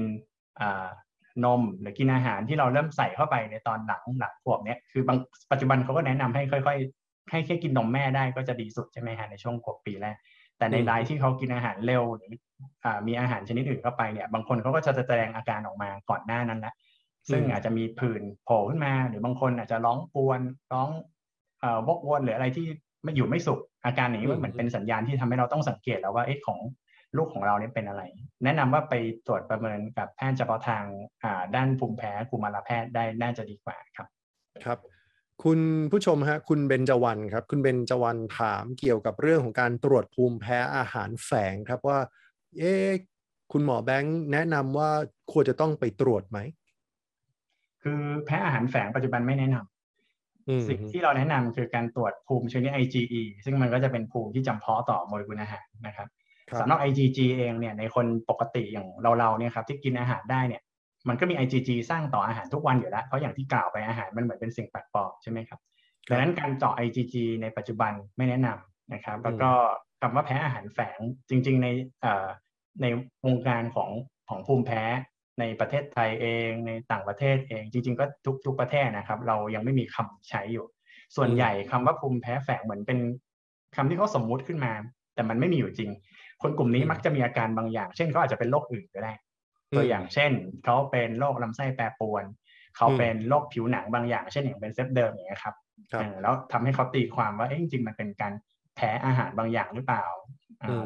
[1.46, 5.18] นมหรือกินอาหารที่เราเริ่มใส่เข้าไปในตอนหลังหลังขวบเนี้ยคือบาง
[5.52, 6.99] ปัจจุบันเขาก็แนะนำให้ค่อยๆ
[7.32, 10.16] ให้แค่กินนมแม่ได้ก็จะดีสุดใช่ไหมฮะในช่วงขวบปีแรก
[10.58, 12.32] แต่ในรายที่เขากินอาหารเร็วหรือ
[13.08, 16.74] มีอาหารชนิดอื่นเข้าไปเนี่ย บางคนเขาก็จะแสดงอาการออกมาก่อนหน้านั้นแหละ
[17.32, 20.40] ซึ่งอาจจะมีผื่นโผล่ขึ้นมา หรือบางคนอาจจะร้องปวน
[20.74, 20.90] ร้อง
[21.60, 22.66] เอ่อวกวนหรืออะไรที่
[23.04, 26.60] ไม่อยู่ไม่สุขอาการอย่างนี้มันเหมือนเป็นสัญญาณที่ทำให้เราต้องสังเกตแล้วว่าเอ๊ะของ
[27.18, 28.02] ลูกของเราเนี่ยเป็นอะไร
[28.44, 28.94] แนะนำว่าไป
[29.28, 30.84] ตรวจประเมินกับแพทย์เฉพาะทาง
[31.56, 34.08] ด้านภูมิแพ้กุมารแพทย์ได้น่าจะดีกว่าครับ
[34.66, 34.80] ครับ
[35.44, 35.60] คุณ
[35.92, 42.00] ผู้ชมฮะคุณเบนจวันครับ คุณเบนจวันถามเกี่ยวกับเรื่องของการตรวจภูมิแพ้อาหารแฝงครับว่า
[42.58, 42.74] เอ๊
[43.52, 44.90] คุณหมอแบงค์แนะนำว่า
[45.32, 46.40] ควรจะต้องไปตรวจไหม
[47.84, 56.08] คือแพ้อาหารแฝงปัจจุบันไม่แนะนำสิ่งที่เราแนะนำคือการตรวจภูมิชนิด IgE ซึ่งมันก็จะเป็นภูมิที่จำเพาะต่อโมเลกุลอาหารนะครับ
[56.60, 58.88] สำหรับ IgG เองเนี่ยในคนปกติอย่าง
[59.20, 60.62] เราๆเนี่ยครับที่กินอาหารได้เนี่ย
[61.08, 65.60] มันก็มี IgG สร้างต่ออาหารทุกวันอยู่แล้ว เพราะอย่างที่กล่าวไปอาหารมันเหมือนเป็นสิ่งแปลกปลอมใช่ไหมครับ
[66.10, 69.50] ดังนั้นการเจาะ IgG ในปัจจุบันไม่แนะนำนะครับ แล้วก็
[70.02, 71.68] คำว่าแพ้อาหารแฝงจริง ๆ ใน
[72.82, 72.86] ใน
[73.28, 73.90] วงการของ
[74.30, 74.84] ของภูมิแพ้
[75.40, 80.66] ในประเทศไทยเองในต่างประเทศเองจริง ๆ ก็ทุกทุกประเทศนะครับ เรายังไม่มีคำใช้อยู่
[81.16, 83.00] ส่วนใหญ่คำว่าภูมิแพ้แฝงเหมือนเป็น
[83.76, 84.72] คำที่เขาสมมุติขึ้นมา
[85.16, 85.90] แต่มันไม่มีอยู่จริง
[86.42, 89.14] คนกลุ่มนี้มักจะมีอาการบางอย่าง เช่นเขาอาจจะเป็นโรคอื่นก็ได้
[89.76, 90.32] ตัวอย่างเช่น
[90.64, 92.24] เขาเป็นโรคลำไส้แปรปรวน
[92.78, 95.56] เขาเป็นโรคผิวหนังบางอย่าง เช่นอย่างเป็นเซฟเดิมอย่างเงี้ยครับ
[96.22, 98.34] แล้วทำให้เขาตีความว่าจริงๆมันเป็นการ
[98.76, 100.06] แพ้อาหารบางอย่างหรือเปล่า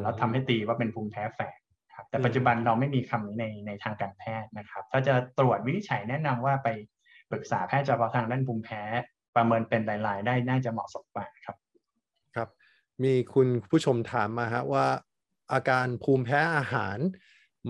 [0.02, 1.58] แล้วทำให้ตีว่าเป็นภูมิแพ้แฝง
[1.94, 6.68] ครับแต่ปัจจุบันเราไม่มีคำนี้ในในทางการแพทย์นะครับ ถ้าจะตรวจวินิจฉัยแนะนำว่าไป
[7.30, 8.82] ปรึกษาแพทย์เฉพาะทางด้านภูมิแพ้
[9.36, 11.56] ประเมินเป็นรายๆได้น่าจะเหมาะสมกว่าครับ
[12.34, 12.48] ครับ
[13.02, 14.86] มีคุณผู้ชมถามมาฮะว่า
[15.52, 16.98] อาการภูมิแพ้อาหาร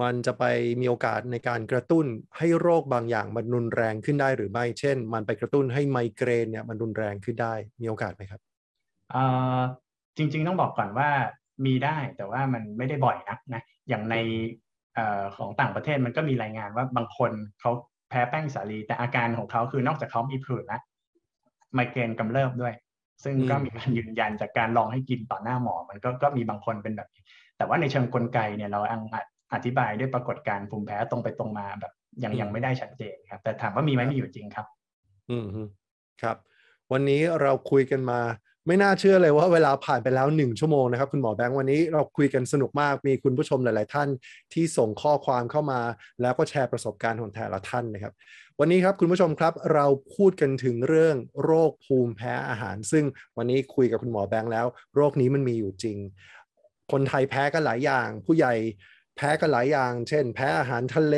[0.02, 0.44] มันจะไป
[0.80, 2.06] มีโอกาสในการกระตุ้น
[2.38, 8.40] ให้โรคบางอย่างมันรุนแรงขึ้นได้หรือไม่ เช่น มันไปกระตุ้นให้ไมเกรนเนี่ยมันรุนแรงขึ้นได้มีโอกาสไหมครับ
[10.16, 11.10] จริง ๆ ต้องบอกก่อนว่า
[11.66, 14.16] มีได้แต่ว่ามันไม่ได้บ่อยนักนะอย่างใน
[14.98, 15.00] อ
[15.36, 17.30] ของต่างประเทศมันก็มีรายงานว่าบางคน
[17.60, 17.70] เขา
[18.08, 20.82] แพ้แป้งสาลีแต่อาการของเขาคือนอกจากเขามีผื่นแล้ว
[21.74, 22.74] ไมเกรนกำเริบด้วย
[23.24, 27.08] ซึ่งก็มีการยืนยันจากการลองให้กินต่อหน้าหมอ มันก็ก็มีบางคนเป็นแบบ
[27.56, 28.94] แต่ว่าในเชิงกลไกเนี่ยเราอ
[29.66, 31.92] ธิบายด้วยปรากฏการณ์ภูมิแพ้ตรงไปตรงมาแบบ
[32.24, 34.66] ยังยังไม่ได้ชัดเจนครับ แต่ถามว่ามีไหมมีอยู่จริงครับ
[35.30, 35.46] อืม
[36.22, 36.36] ครับ
[36.92, 38.20] วันนี้เราคุยกันมา
[38.66, 44.08] ไม่น่าเชื่อเลยว่าเวลาผ่านไปแล้วหนึ่งชั่วโมงนะครับ คุณหมอแบงค์วันนี้เราคุยกันสนุกมากมีคุณผู้ชมหลาย ๆ ท่าน
[44.52, 45.80] ที่ส่งข้อความเข้ามา
[46.22, 48.12] แล้วก็แชร์ประสบการณ์ของแต่ละท่านนะครับ
[48.60, 53.04] วันนี้ครับคุณผู้ชมครับเราพูดกันถึงเรื่องโรคภูมิแพ้อาหาร ซึ่ง
[53.36, 55.98] วันนี้คุยกับคุณหมอแบงค์แล้ว โรคนี้มันมีอยู่จริง
[56.92, 58.54] คนไทยแพ้กันหลายอย่าง ผู้ใหญ่
[59.16, 61.16] แพ้กันหลายอย่าง เช่น แพ้อาหารทะเล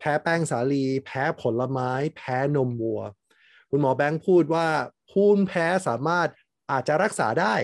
[0.00, 3.02] แพ้แป้งสาลี แพ้ผลไม้ แพ้นมวัว
[3.70, 4.68] คุณหมอแบงค์พูดว่า
[5.10, 6.28] ภูมิแพ้สามารถ
[6.70, 7.54] อาจจะรักษาได้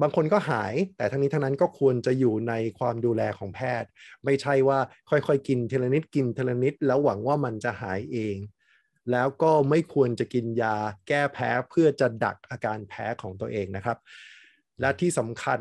[0.00, 3.88] บางคนก็หาย แต่ทั้งนี้ทั้งนั้นก็ควรจะอยู่ในความดูแลของแพทย์
[4.24, 4.78] ไม่ใช่ว่า
[5.10, 8.36] ค่อยๆ กินทีละนิดกินทีละนิดแล้วหวังว่ามันจะหายเอง
[9.10, 10.76] แล้วก็ไม่ควรจะกินยา
[11.08, 13.98] แก้แพ้เพื่อจะดักอาการแพ้ของตัวเองนะครับ
[14.80, 15.60] และที่สำคัญ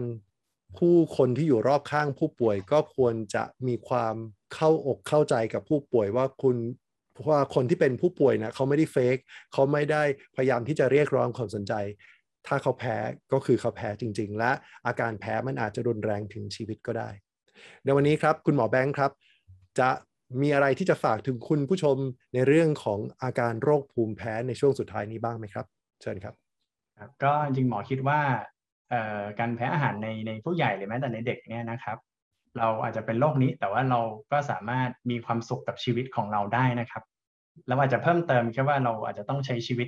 [0.77, 4.15] ผู้คนที่อยู่รอบข้างผู้ป่วยก็ควรจะมีความ
[4.53, 6.57] เข้าอกเข้าใจกับผู้ป่วยว่าคุณ
[7.13, 9.17] เพราะว่าคนที่เป็นผู้ป่วยนะเขาไม่ได้เฟก
[9.53, 10.03] เขาไม่ได้
[10.35, 11.73] พยายามที่จะเรียกร้องความสนใจ
[12.47, 12.95] ถ้าเขาแพ้
[13.33, 14.51] ก็คือเขาแพ้จริง ๆ และ
[14.87, 17.09] อาการแพ้มันอาจจะรุนแรงถึงชีวิตก็ได้
[17.83, 19.11] ในวันนี้ครับคุณหมอแบงค์ครับ
[19.79, 19.89] จะ
[20.41, 21.97] มีอะไรที่จะฝากถึงคุณผู้ชม
[22.33, 25.65] ในเรื่องของอาการโรคภูมิแพ้ในช่วงสุดท้ายนี้บ้างไหมครับ
[26.01, 26.35] เชิญครับ
[27.23, 28.19] ก็จริงหมอคิดว่า
[29.39, 31.97] การแพ้อาหารในในผู้ใหญ่หรือแม้แต่ในเด็กเนี่ยนะครับ
[32.57, 33.99] เราอาจจะเป็นโรคนี้แต่ว่าเรา
[34.31, 37.03] ก็สามารถมีความสุขกับชีวิตของเราได้นะครับ
[37.67, 39.87] เราอาจจะเพิ่มเติมแค่ว่าเราอาจจะต้องใช้ชีวิต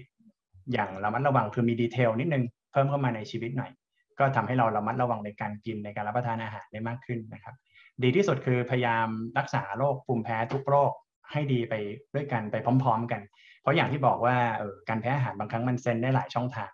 [0.73, 3.71] อย่างระมัดระวังคือมีดีเทลนิดนึงเพิ่มเข้ามาในชีวิตหน่อย
[4.19, 7.55] ก็ทำให้เราระมัดระวังในการกินในการรับประทานอาหารได้มากขึ้นนะครับ
[8.03, 10.91] ดีที่สุดคือพยายามรักษาโรคภูมิแพ้ทุกโรค
[11.31, 11.73] ให้ดีไป
[12.15, 13.21] ด้วยกันไปพร้อม ๆ กัน
[13.61, 16.71] เพราะอย่างที่บอกว่าออการแพ้อาหารบางครั้งมันเซนได้หลายช่องทาง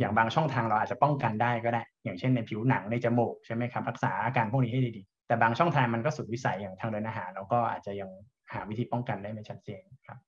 [0.00, 8.10] อย่างบางช่องทางเราอาจจะป้องกันได้ก็ได้ อย่างเช่นในผิวหนังในจมูกใช่ไหมครับรักษาอาการพวกนี้ให้ดีๆ แต่บางช่องทางมันก็สุดวิสัยอย่างทางเดินอาหารเราก็อาจจะยัง
[8.52, 10.18] หาวิธีป้องกันได้ไม่ชัดเจนครับ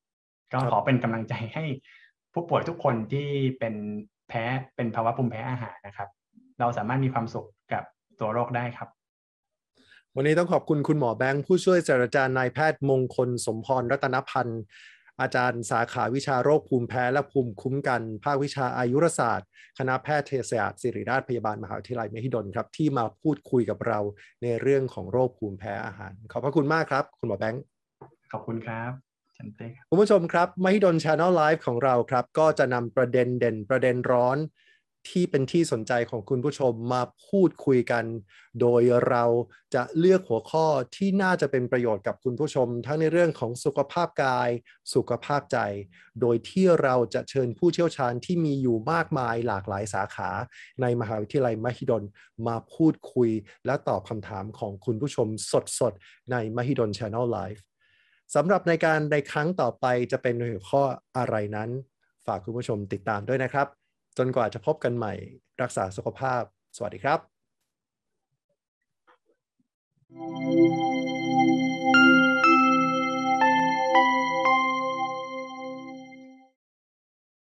[0.52, 1.64] ก็ขอเป็นกำลังใจให้
[2.32, 3.28] ผู้ป่วยทุกคนที่
[3.58, 3.74] เป็น
[4.28, 4.44] แพ้
[4.76, 6.08] เป็นภาวะภูมิแพ้อาหารนะครับ
[6.60, 7.84] เราสามารถมีความสุขกับ
[8.20, 8.88] ตัวโรคได้ครับ
[10.16, 14.62] วันนี้ต้องขอบคุณคุณหมอแบงค์ผู้ช่วยศาสตราจารย์นายแพทย์มงคลสมพรรัตนพันธ์
[15.20, 19.48] อาจารย์สาขาวิชาโรคภูมิแพ้และภูมิคุ้มกัน ภาควิชาอายุรศาสตร์
[19.78, 24.00] คณะแพทยศาสตร์ศิริราชพยาบาลมหาวิทยาลัยมหิดลครับที่มาพูดคุยกับเรา
[24.42, 27.62] ในเรื่องของโรคภูมิแพ้อาหาร ขอบพระคุณมากครับ คุณหมอแบงค์
[28.32, 28.92] ขอบคุณครับ
[29.36, 34.38] ชันเต้คุณผู้ชมครับมหิดล Channel Live ของเราครับ ก็จะนำประเด็นเด่นประเด็นร้อน
[35.08, 38.04] ที่เป็นที่สนใจของคุณผู้ชมมาพูดคุยกัน
[38.60, 39.24] โดยเรา
[39.74, 44.50] จะเลือกหัวข้อที่น่าจะเป็นประโยชน์กับคุณผู้ชม ทั้งในเรื่องของสุขภาพกาย
[44.94, 45.58] สุขภาพใจ
[46.20, 50.30] โดยที่เราจะเชิญผู้เชี่ยวชาญที่มีอยู่มากมายหลากหลายสาขา
[50.82, 52.02] ในมหาวิทยาลัยมหิดล
[52.46, 53.30] มาพูดคุย
[53.66, 55.28] และตอบคำถามของคุณผู้ชม
[55.80, 57.60] สดๆ ในมหิดล Channel Live
[58.34, 60.82] สำหรับในการในครั้งต่อไปจะเป็นหัวข้อ
[61.16, 61.70] อะไรนั้น
[62.26, 63.66] ฝากคุณผู้ชมติดตามด้วยนะครับ
[64.18, 65.14] จนกว่าจะพบกันใหม่
[65.62, 66.42] รักษาสุขภาพ
[66.76, 67.20] สวัสดีครับ